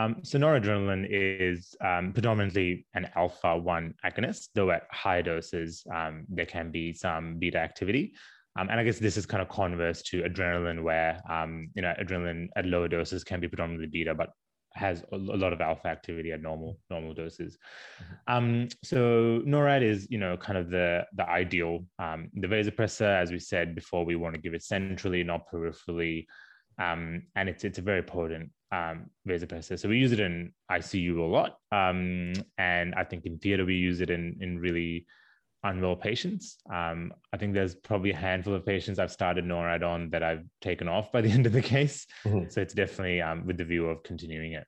Um, 0.00 0.16
so, 0.22 0.38
noradrenaline 0.38 1.06
is 1.10 1.74
um, 1.84 2.12
predominantly 2.12 2.86
an 2.94 3.10
alpha 3.16 3.58
1 3.58 3.94
agonist, 4.04 4.48
though 4.54 4.70
at 4.70 4.84
high 4.90 5.20
doses, 5.20 5.84
um, 5.92 6.24
there 6.28 6.46
can 6.46 6.70
be 6.70 6.92
some 6.92 7.38
beta 7.38 7.58
activity. 7.58 8.14
Um, 8.58 8.68
and 8.70 8.80
I 8.80 8.84
guess 8.84 8.98
this 8.98 9.16
is 9.16 9.26
kind 9.26 9.42
of 9.42 9.48
converse 9.48 10.02
to 10.04 10.22
adrenaline, 10.22 10.82
where 10.82 11.20
um, 11.28 11.68
you 11.74 11.82
know 11.82 11.92
adrenaline 12.00 12.48
at 12.56 12.66
lower 12.66 12.88
doses 12.88 13.24
can 13.24 13.40
be 13.40 13.48
predominantly 13.48 13.88
beta, 13.88 14.14
but 14.14 14.30
has 14.76 15.02
a 15.12 15.16
lot 15.16 15.52
of 15.52 15.60
alpha 15.60 15.88
activity 15.88 16.32
at 16.32 16.42
normal 16.42 16.78
normal 16.90 17.14
doses. 17.14 17.56
Mm-hmm. 18.02 18.34
Um, 18.34 18.68
so 18.84 19.40
NORAD 19.46 19.82
is 19.82 20.06
you 20.10 20.18
know 20.18 20.36
kind 20.36 20.58
of 20.58 20.70
the 20.70 21.06
the 21.14 21.28
ideal. 21.28 21.86
Um, 21.98 22.28
the 22.34 22.46
vasopressor, 22.46 23.20
as 23.22 23.32
we 23.32 23.38
said 23.38 23.74
before, 23.74 24.04
we 24.04 24.16
want 24.16 24.34
to 24.34 24.40
give 24.40 24.54
it 24.54 24.62
centrally, 24.62 25.24
not 25.24 25.50
peripherally, 25.50 26.26
um, 26.78 27.22
and 27.34 27.48
it's 27.48 27.64
it's 27.64 27.78
a 27.78 27.82
very 27.82 28.02
potent 28.02 28.50
um, 28.70 29.06
vasopressor. 29.26 29.78
So 29.78 29.88
we 29.88 29.98
use 29.98 30.12
it 30.12 30.20
in 30.20 30.52
ICU 30.70 31.18
a 31.18 31.22
lot, 31.22 31.56
um, 31.72 32.34
and 32.58 32.94
I 32.94 33.04
think 33.04 33.24
in 33.24 33.38
theater 33.38 33.64
we 33.64 33.76
use 33.76 34.00
it 34.00 34.10
in 34.10 34.36
in 34.40 34.58
really 34.58 35.06
unwell 35.66 35.96
patients. 35.96 36.58
Um, 36.72 37.12
I 37.32 37.36
think 37.36 37.54
there's 37.54 37.74
probably 37.74 38.10
a 38.10 38.16
handful 38.16 38.54
of 38.54 38.64
patients 38.64 38.98
I've 38.98 39.12
started 39.12 39.44
NORAD 39.44 39.82
on 39.82 40.10
that 40.10 40.22
I've 40.22 40.44
taken 40.60 40.88
off 40.88 41.12
by 41.12 41.20
the 41.20 41.30
end 41.36 41.46
of 41.46 41.52
the 41.52 41.62
case. 41.62 42.06
Mm-hmm. 42.24 42.48
So 42.50 42.60
it's 42.60 42.74
definitely 42.74 43.20
um, 43.20 43.46
with 43.46 43.58
the 43.58 43.64
view 43.64 43.86
of 43.86 44.02
continuing 44.02 44.52
it. 44.52 44.66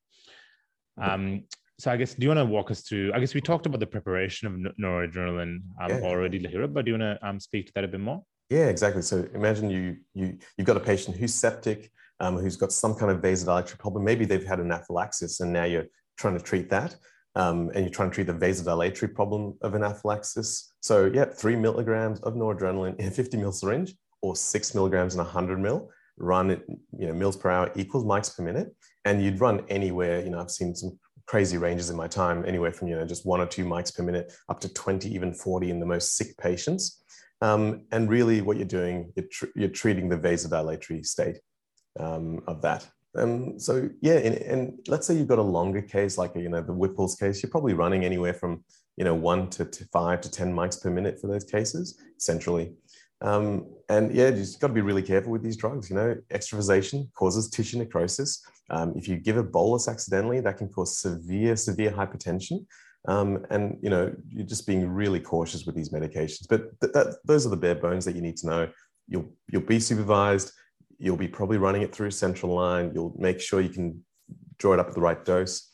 Um, 1.01 1.45
so 1.79 1.93
I 1.93 1.97
guess, 1.97 2.15
do 2.15 2.23
you 2.23 2.29
want 2.29 2.39
to 2.39 2.45
walk 2.45 2.73
us 2.73 2.81
through? 2.81 3.13
I 3.15 3.21
guess 3.21 3.35
we 3.35 3.41
talked 3.41 3.67
about 3.67 3.79
the 3.79 3.87
preparation 3.87 4.49
of 4.49 4.75
noradrenaline 4.81 5.61
um, 5.81 5.89
yeah. 5.89 6.01
already, 6.03 6.41
Lahiru, 6.41 6.73
but 6.73 6.85
do 6.85 6.91
you 6.91 6.99
want 6.99 7.21
to 7.21 7.29
um, 7.29 7.39
speak 7.39 7.67
to 7.67 7.73
that 7.75 7.85
a 7.85 7.89
bit 7.89 8.01
more? 8.01 8.23
Yeah, 8.51 8.67
exactly. 8.67 9.03
So 9.03 9.29
imagine 9.35 9.71
you 9.71 9.99
you 10.15 10.39
you've 10.57 10.67
got 10.67 10.77
a 10.77 10.81
patient 10.81 11.17
who's 11.17 11.35
septic, 11.35 11.93
um, 12.19 12.37
who's 12.37 12.57
got 12.57 12.73
some 12.73 12.95
kind 12.97 13.13
of 13.13 13.19
vasodilatory 13.19 13.79
problem. 13.79 14.03
Maybe 14.03 14.25
they've 14.25 14.45
had 14.45 14.59
anaphylaxis, 14.59 15.39
and 15.39 15.53
now 15.53 15.65
you're 15.65 15.87
trying 16.17 16.37
to 16.37 16.43
treat 16.43 16.69
that 16.71 16.97
um, 17.39 17.71
and 17.75 17.85
you're 17.85 17.91
trying 17.91 18.11
to 18.11 18.15
treat 18.15 18.27
the 18.27 18.35
vasodilatory 18.35 19.15
problem 19.15 19.57
of 19.63 19.75
anaphylaxis. 19.75 20.73
So, 20.89 21.05
yeah, 21.12 21.26
three 21.26 21.55
milligrams 21.55 22.18
of 22.20 22.32
noradrenaline 22.32 22.99
in 22.99 23.09
a 23.09 23.11
50 23.11 23.36
mil 23.36 23.53
syringe 23.53 23.95
or 24.22 24.34
six 24.34 24.74
milligrams 24.74 25.12
in 25.12 25.20
a 25.20 25.22
100 25.22 25.61
mil, 25.61 25.91
run 26.16 26.51
it, 26.51 26.64
you 26.99 27.07
know, 27.07 27.12
mils 27.12 27.36
per 27.36 27.51
hour 27.51 27.70
equals 27.76 28.05
mics 28.05 28.34
per 28.34 28.43
minute. 28.43 28.74
And 29.05 29.22
you'd 29.22 29.39
run 29.39 29.66
anywhere, 29.68 30.24
you 30.24 30.30
know, 30.30 30.41
I've 30.41 30.51
seen 30.51 30.74
some 30.74 30.99
crazy 31.26 31.59
ranges 31.59 31.91
in 31.91 31.97
my 31.99 32.09
time, 32.09 32.43
anywhere 32.47 32.72
from, 32.72 32.89
you 32.89 32.97
know, 32.97 33.05
just 33.05 33.26
one 33.26 33.39
or 33.39 33.45
two 33.45 33.66
mics 33.66 33.95
per 33.95 34.03
minute 34.03 34.32
up 34.49 34.61
to 34.61 34.72
20, 34.72 35.14
even 35.14 35.34
40 35.34 35.68
in 35.68 35.78
the 35.78 35.84
most 35.84 36.16
sick 36.16 36.34
patients. 36.39 37.05
Um, 37.43 37.82
and 37.93 38.09
really 38.09 38.41
what 38.41 38.57
you're 38.57 38.64
doing, 38.64 39.12
you're, 39.14 39.26
tr- 39.30 39.53
you're 39.55 39.68
treating 39.68 40.09
the 40.09 40.16
vasodilatory 40.16 41.05
state 41.05 41.39
um, 42.01 42.41
of 42.47 42.62
that. 42.62 42.89
Um, 43.14 43.59
so 43.59 43.91
yeah, 44.01 44.14
and, 44.14 44.34
and, 44.36 44.78
let's 44.89 45.07
say 45.07 45.16
you've 45.18 45.28
got 45.28 45.39
a 45.39 45.43
longer 45.43 45.82
case, 45.82 46.16
like 46.16 46.34
you 46.34 46.49
know 46.49 46.62
the 46.62 46.72
Whipple's 46.72 47.14
case, 47.14 47.43
you're 47.43 47.51
probably 47.51 47.74
running 47.74 48.05
anywhere 48.05 48.34
from 48.34 48.64
you 48.99 49.05
know, 49.05 49.15
one 49.15 49.49
to, 49.49 49.65
to 49.65 49.85
five 49.87 50.21
to 50.21 50.31
10 50.31 50.53
mics 50.53 50.83
per 50.83 50.91
minute 50.91 51.21
for 51.21 51.29
those 51.29 51.45
cases 51.45 52.03
centrally. 52.19 52.73
Um, 53.21 53.67
and 53.89 54.13
yeah, 54.15 54.29
you 54.29 54.37
just 54.37 54.61
got 54.61 54.69
to 54.69 54.73
be 54.73 54.81
really 54.81 55.03
careful 55.03 55.31
with 55.31 55.43
these 55.43 55.57
drugs. 55.57 55.89
You 55.89 55.97
know, 55.97 56.17
extravasation 56.33 57.09
causes 57.15 57.49
tissue 57.49 57.79
necrosis. 57.79 58.45
Um, 58.71 58.95
if 58.97 59.07
you 59.07 59.17
give 59.17 59.37
a 59.37 59.43
bolus 59.43 59.89
accidentally, 59.89 60.41
that 60.41 60.59
can 60.59 60.69
cause 60.69 60.99
severe, 60.99 61.55
severe 61.55 61.93
hypertension. 61.93 62.67
Um, 63.07 63.47
and 63.51 63.79
you 63.81 63.89
know, 63.89 64.13
you're 64.29 64.47
just 64.47 64.67
being 64.67 64.89
really 64.89 65.21
cautious 65.21 65.65
with 65.65 65.77
these 65.77 65.91
medications. 65.91 66.47
But 66.49 66.81
th- 66.81 66.93
that, 66.93 67.19
those 67.25 67.47
are 67.47 67.51
the 67.51 67.57
bare 67.57 67.77
bones 67.77 68.05
that 68.05 68.17
you 68.17 68.21
need 68.21 68.37
to 68.39 68.47
know. 68.47 68.69
You'll 69.07 69.33
you'll 69.51 69.63
be 69.63 69.81
supervised. 69.81 70.53
You'll 70.99 71.17
be 71.17 71.29
probably 71.29 71.59
running 71.59 71.83
it 71.83 71.95
through 71.95 72.11
central 72.11 72.55
line. 72.55 72.91
You'll 72.95 73.15
make 73.17 73.41
sure 73.41 73.61
you 73.61 73.69
can 73.69 74.05
draw 74.59 74.75
it 74.75 74.81
up 74.81 74.89
at 74.89 74.95
the 74.95 75.01
right 75.01 75.25
dose. 75.25 75.71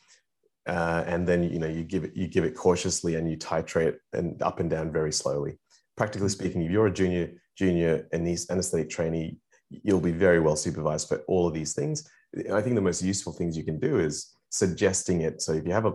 Uh, 0.67 1.03
and 1.05 1.27
then 1.27 1.43
you 1.43 1.59
know 1.59 1.67
you 1.67 1.83
give 1.83 2.03
it 2.03 2.15
you 2.15 2.27
give 2.27 2.43
it 2.43 2.55
cautiously 2.55 3.15
and 3.15 3.29
you 3.29 3.37
titrate 3.37 3.95
and 4.13 4.41
up 4.41 4.59
and 4.59 4.69
down 4.69 4.91
very 4.91 5.13
slowly 5.13 5.59
practically 5.97 6.29
speaking, 6.29 6.61
if 6.61 6.71
you're 6.71 6.87
a 6.87 6.93
junior 6.93 7.31
junior 7.57 8.07
anesthetic 8.13 8.89
trainee, 8.89 9.37
you'll 9.69 10.01
be 10.01 10.11
very 10.11 10.39
well 10.39 10.55
supervised 10.55 11.07
for 11.07 11.19
all 11.27 11.47
of 11.47 11.53
these 11.53 11.73
things. 11.73 12.07
I 12.53 12.61
think 12.61 12.75
the 12.75 12.81
most 12.81 13.01
useful 13.01 13.33
things 13.33 13.55
you 13.55 13.63
can 13.63 13.79
do 13.79 13.99
is 13.99 14.33
suggesting 14.49 15.21
it. 15.21 15.41
So 15.41 15.53
if 15.53 15.65
you 15.65 15.71
have 15.71 15.85
a 15.85 15.93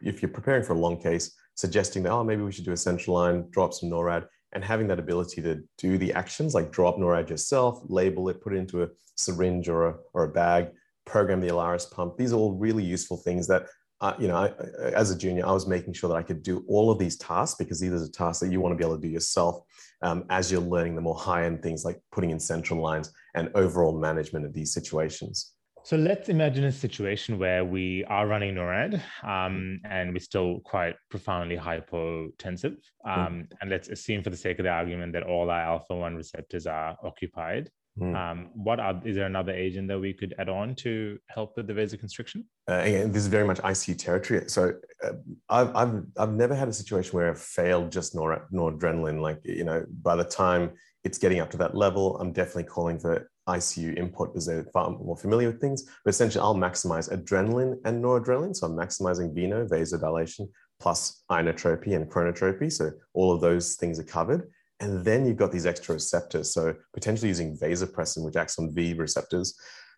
if 0.00 0.22
you're 0.22 0.30
preparing 0.30 0.62
for 0.62 0.74
a 0.74 0.78
long 0.78 1.00
case, 1.00 1.34
suggesting 1.54 2.02
that 2.04 2.12
oh 2.12 2.24
maybe 2.24 2.42
we 2.42 2.52
should 2.52 2.64
do 2.64 2.72
a 2.72 2.76
central 2.76 3.16
line, 3.16 3.46
drop 3.50 3.74
some 3.74 3.90
NORAD, 3.90 4.26
and 4.52 4.64
having 4.64 4.86
that 4.88 4.98
ability 4.98 5.42
to 5.42 5.62
do 5.78 5.98
the 5.98 6.12
actions 6.12 6.54
like 6.54 6.70
drop 6.70 6.96
NORAD 6.96 7.30
yourself, 7.30 7.80
label 7.88 8.28
it, 8.28 8.40
put 8.40 8.54
it 8.54 8.58
into 8.58 8.82
a 8.82 8.88
syringe 9.16 9.68
or 9.68 9.88
a, 9.88 9.94
or 10.14 10.24
a 10.24 10.28
bag, 10.28 10.68
program 11.04 11.40
the 11.40 11.48
Alaris 11.48 11.90
pump. 11.90 12.16
These 12.16 12.32
are 12.32 12.36
all 12.36 12.54
really 12.54 12.84
useful 12.84 13.16
things 13.16 13.46
that 13.48 13.66
uh, 14.02 14.14
you 14.18 14.26
know, 14.26 14.36
I, 14.36 14.52
as 14.90 15.12
a 15.12 15.16
junior, 15.16 15.46
I 15.46 15.52
was 15.52 15.68
making 15.68 15.94
sure 15.94 16.08
that 16.08 16.16
I 16.16 16.22
could 16.22 16.42
do 16.42 16.64
all 16.66 16.90
of 16.90 16.98
these 16.98 17.16
tasks 17.16 17.56
because 17.56 17.78
these 17.78 17.92
are 17.92 18.08
tasks 18.08 18.40
that 18.40 18.50
you 18.50 18.60
want 18.60 18.72
to 18.72 18.76
be 18.76 18.84
able 18.84 18.96
to 18.96 19.00
do 19.00 19.08
yourself 19.08 19.62
um, 20.02 20.24
as 20.28 20.50
you're 20.50 20.60
learning 20.60 20.96
the 20.96 21.00
more 21.00 21.14
high 21.16 21.44
end 21.44 21.62
things 21.62 21.84
like 21.84 22.00
putting 22.10 22.30
in 22.30 22.40
central 22.40 22.82
lines 22.82 23.12
and 23.36 23.48
overall 23.54 23.96
management 23.96 24.44
of 24.44 24.52
these 24.52 24.74
situations. 24.74 25.52
So 25.84 25.96
let's 25.96 26.28
imagine 26.28 26.64
a 26.64 26.72
situation 26.72 27.38
where 27.38 27.64
we 27.64 28.04
are 28.04 28.26
running 28.26 28.54
NORAD 28.54 29.00
um, 29.22 29.80
and 29.84 30.12
we're 30.12 30.20
still 30.20 30.60
quite 30.64 30.94
profoundly 31.08 31.56
hypotensive. 31.56 32.76
Hmm. 33.04 33.10
Um, 33.10 33.34
mm. 33.34 33.46
And 33.60 33.70
let's 33.70 33.88
assume, 33.88 34.22
for 34.22 34.30
the 34.30 34.36
sake 34.36 34.58
of 34.58 34.64
the 34.64 34.70
argument, 34.70 35.12
that 35.12 35.24
all 35.24 35.50
our 35.50 35.60
alpha 35.60 35.94
1 35.94 36.16
receptors 36.16 36.66
are 36.66 36.96
occupied. 37.04 37.70
Mm. 38.00 38.16
Um, 38.16 38.50
what 38.54 38.80
are, 38.80 39.00
is 39.04 39.16
there 39.16 39.26
another 39.26 39.52
agent 39.52 39.88
that 39.88 40.00
we 40.00 40.14
could 40.14 40.34
add 40.38 40.48
on 40.48 40.74
to 40.76 41.18
help 41.28 41.56
with 41.56 41.66
the 41.66 41.74
vasoconstriction? 41.74 42.44
Uh, 42.68 42.80
again, 42.84 43.12
this 43.12 43.22
is 43.22 43.28
very 43.28 43.46
much 43.46 43.58
ICU 43.58 43.98
territory. 43.98 44.44
So 44.46 44.72
uh, 45.04 45.12
I've, 45.50 45.76
I've, 45.76 46.02
I've 46.16 46.32
never 46.32 46.54
had 46.54 46.68
a 46.68 46.72
situation 46.72 47.12
where 47.12 47.28
I've 47.28 47.40
failed 47.40 47.92
just 47.92 48.14
nor, 48.14 48.46
noradrenaline. 48.52 49.20
Like, 49.20 49.40
you 49.44 49.64
know, 49.64 49.84
by 50.02 50.16
the 50.16 50.24
time 50.24 50.72
it's 51.04 51.18
getting 51.18 51.40
up 51.40 51.50
to 51.50 51.58
that 51.58 51.74
level, 51.74 52.18
I'm 52.18 52.32
definitely 52.32 52.64
calling 52.64 52.98
for 52.98 53.30
ICU 53.48 53.98
input 53.98 54.32
because 54.32 54.46
they're 54.46 54.64
far 54.72 54.90
more 54.90 55.16
familiar 55.16 55.48
with 55.48 55.60
things. 55.60 55.84
But 56.04 56.10
essentially, 56.10 56.42
I'll 56.42 56.54
maximize 56.54 57.12
adrenaline 57.12 57.76
and 57.84 58.02
noradrenaline. 58.02 58.56
So 58.56 58.68
I'm 58.68 58.76
maximizing 58.76 59.34
veno, 59.34 59.68
vasodilation, 59.68 60.48
plus 60.80 61.24
inotropy 61.30 61.94
and 61.94 62.10
chronotropy. 62.10 62.72
So 62.72 62.92
all 63.12 63.32
of 63.32 63.40
those 63.40 63.74
things 63.74 63.98
are 63.98 64.04
covered. 64.04 64.50
And 64.82 65.04
then 65.04 65.24
you've 65.24 65.36
got 65.36 65.52
these 65.52 65.64
extra 65.64 65.94
receptors. 65.94 66.52
So 66.52 66.74
potentially 66.92 67.28
using 67.28 67.56
vasopressin, 67.56 68.24
which 68.24 68.34
acts 68.34 68.58
on 68.58 68.74
V 68.74 68.94
receptors, 68.94 69.54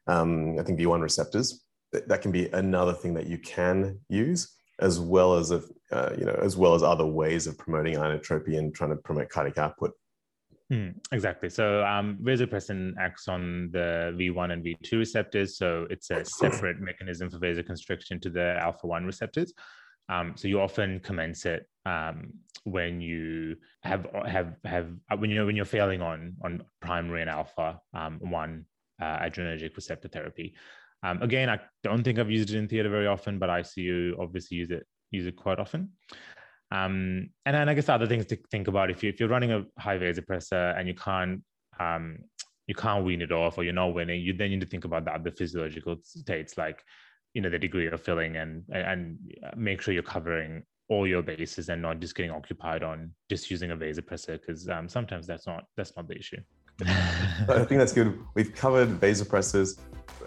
um, 0.06 0.58
I 0.58 0.62
think 0.62 0.78
V1 0.78 1.00
receptors, 1.00 1.64
that, 1.92 2.06
that, 2.08 2.20
can 2.20 2.30
be 2.30 2.48
another 2.48 2.92
thing 2.92 3.14
that 3.14 3.26
you 3.26 3.38
can 3.38 3.98
use, 4.10 4.54
as 4.80 5.00
well 5.00 5.36
as, 5.36 5.50
of, 5.50 5.64
uh, 5.90 6.10
you 6.18 6.26
know, 6.26 6.38
as 6.42 6.58
well 6.58 6.74
as 6.74 6.82
other 6.82 7.06
ways 7.06 7.46
of 7.46 7.56
promoting 7.56 7.94
inotropy 7.94 8.58
and 8.58 8.74
trying 8.74 8.90
to 8.90 8.96
promote 8.96 9.30
cardiac 9.30 9.56
output. 9.56 9.92
Mm, 10.70 10.96
exactly. 11.12 11.48
So 11.48 11.82
um, 11.84 12.18
vasopressin 12.22 12.92
acts 12.98 13.26
on 13.26 13.70
the 13.72 14.14
V1 14.18 14.52
and 14.52 14.62
V2 14.62 14.98
receptors. 14.98 15.56
So 15.56 15.86
it's 15.88 16.10
a 16.10 16.24
separate 16.42 16.78
mechanism 16.80 17.30
for 17.30 17.38
vasoconstriction 17.38 18.20
to 18.20 18.28
the 18.28 18.58
alpha 18.60 18.86
1 18.86 19.06
receptors. 19.06 19.54
Um, 20.08 20.34
so 20.36 20.48
you 20.48 20.60
often 20.60 21.00
commence 21.00 21.46
it 21.46 21.66
um, 21.86 22.32
when 22.64 23.00
you 23.00 23.56
have 23.82 24.06
have 24.26 24.54
have 24.64 24.88
uh, 25.10 25.16
when 25.16 25.30
you 25.30 25.36
know 25.36 25.46
when 25.46 25.56
you're 25.56 25.64
failing 25.64 26.02
on 26.02 26.36
on 26.42 26.62
primary 26.80 27.22
and 27.22 27.30
alpha 27.30 27.80
um, 27.94 28.18
one 28.20 28.66
uh, 29.00 29.18
adrenergic 29.18 29.74
receptor 29.76 30.08
therapy. 30.08 30.54
Um, 31.02 31.20
again, 31.22 31.50
I 31.50 31.60
don't 31.82 32.02
think 32.02 32.18
I've 32.18 32.30
used 32.30 32.50
it 32.50 32.56
in 32.56 32.68
theater 32.68 32.88
very 32.88 33.06
often, 33.06 33.38
but 33.38 33.50
ICU 33.50 34.18
obviously 34.18 34.56
use 34.58 34.70
it 34.70 34.86
use 35.10 35.26
it 35.26 35.36
quite 35.36 35.58
often. 35.58 35.90
Um, 36.70 37.30
and 37.44 37.54
then 37.54 37.68
I 37.68 37.74
guess 37.74 37.88
other 37.88 38.06
things 38.06 38.26
to 38.26 38.38
think 38.50 38.68
about 38.68 38.90
if 38.90 39.02
you 39.02 39.10
if 39.10 39.20
you're 39.20 39.28
running 39.28 39.52
a 39.52 39.64
high 39.78 39.98
vasopressor 39.98 40.78
and 40.78 40.88
you 40.88 40.94
can't 40.94 41.42
um, 41.78 42.18
you 42.66 42.74
can't 42.74 43.04
wean 43.04 43.20
it 43.20 43.32
off 43.32 43.58
or 43.58 43.64
you're 43.64 43.72
not 43.72 43.94
winning, 43.94 44.20
you 44.20 44.32
then 44.32 44.50
need 44.50 44.60
to 44.60 44.66
think 44.66 44.84
about 44.84 45.04
the 45.04 45.14
other 45.14 45.30
physiological 45.30 45.96
states 46.02 46.56
like 46.56 46.82
you 47.34 47.42
know 47.42 47.50
the 47.50 47.58
degree 47.58 47.86
of 47.86 48.00
filling 48.00 48.36
and 48.36 48.62
and 48.70 49.18
make 49.56 49.82
sure 49.82 49.92
you're 49.92 50.02
covering 50.02 50.62
all 50.88 51.06
your 51.06 51.22
bases 51.22 51.68
and 51.68 51.80
not 51.80 51.98
just 51.98 52.14
getting 52.14 52.30
occupied 52.30 52.82
on 52.82 53.10
just 53.30 53.50
using 53.50 53.70
a 53.70 53.76
vasopressor 53.76 54.38
because 54.40 54.68
um, 54.68 54.88
sometimes 54.88 55.26
that's 55.26 55.46
not 55.46 55.64
that's 55.76 55.92
not 55.96 56.08
the 56.08 56.16
issue. 56.16 56.38
I 56.86 57.64
think 57.64 57.78
that's 57.78 57.92
good. 57.92 58.18
We've 58.34 58.52
covered 58.54 58.88
vasopressors. 59.00 59.78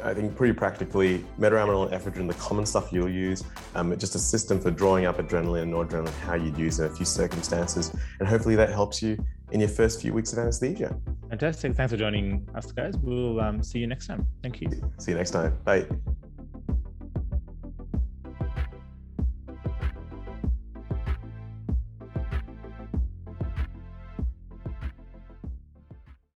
I 0.03 0.13
think 0.13 0.35
pretty 0.35 0.53
practically, 0.53 1.25
metaraminol 1.39 1.91
and 1.91 2.01
ephedrine, 2.01 2.27
the 2.27 2.35
common 2.35 2.65
stuff 2.65 2.93
you'll 2.93 3.09
use, 3.09 3.43
um, 3.75 3.97
just 3.97 4.15
a 4.15 4.19
system 4.19 4.59
for 4.59 4.71
drawing 4.71 5.05
up 5.05 5.17
adrenaline 5.17 5.63
and 5.63 5.73
noradrenaline, 5.73 6.13
how 6.19 6.35
you'd 6.35 6.57
use 6.57 6.79
it 6.79 6.85
in 6.85 6.91
a 6.91 6.95
few 6.95 7.05
circumstances. 7.05 7.93
And 8.19 8.27
hopefully 8.27 8.55
that 8.55 8.69
helps 8.69 9.01
you 9.01 9.17
in 9.51 9.59
your 9.59 9.69
first 9.69 10.01
few 10.01 10.13
weeks 10.13 10.33
of 10.33 10.39
anesthesia. 10.39 10.95
Fantastic. 11.29 11.75
Thanks 11.75 11.91
for 11.91 11.97
joining 11.97 12.47
us, 12.55 12.71
guys. 12.71 12.95
We'll 12.97 13.39
um, 13.39 13.63
see 13.63 13.79
you 13.79 13.87
next 13.87 14.07
time. 14.07 14.27
Thank 14.43 14.61
you. 14.61 14.69
See 14.99 15.11
you 15.11 15.17
next 15.17 15.31
time. 15.31 15.57
Bye. 15.63 15.87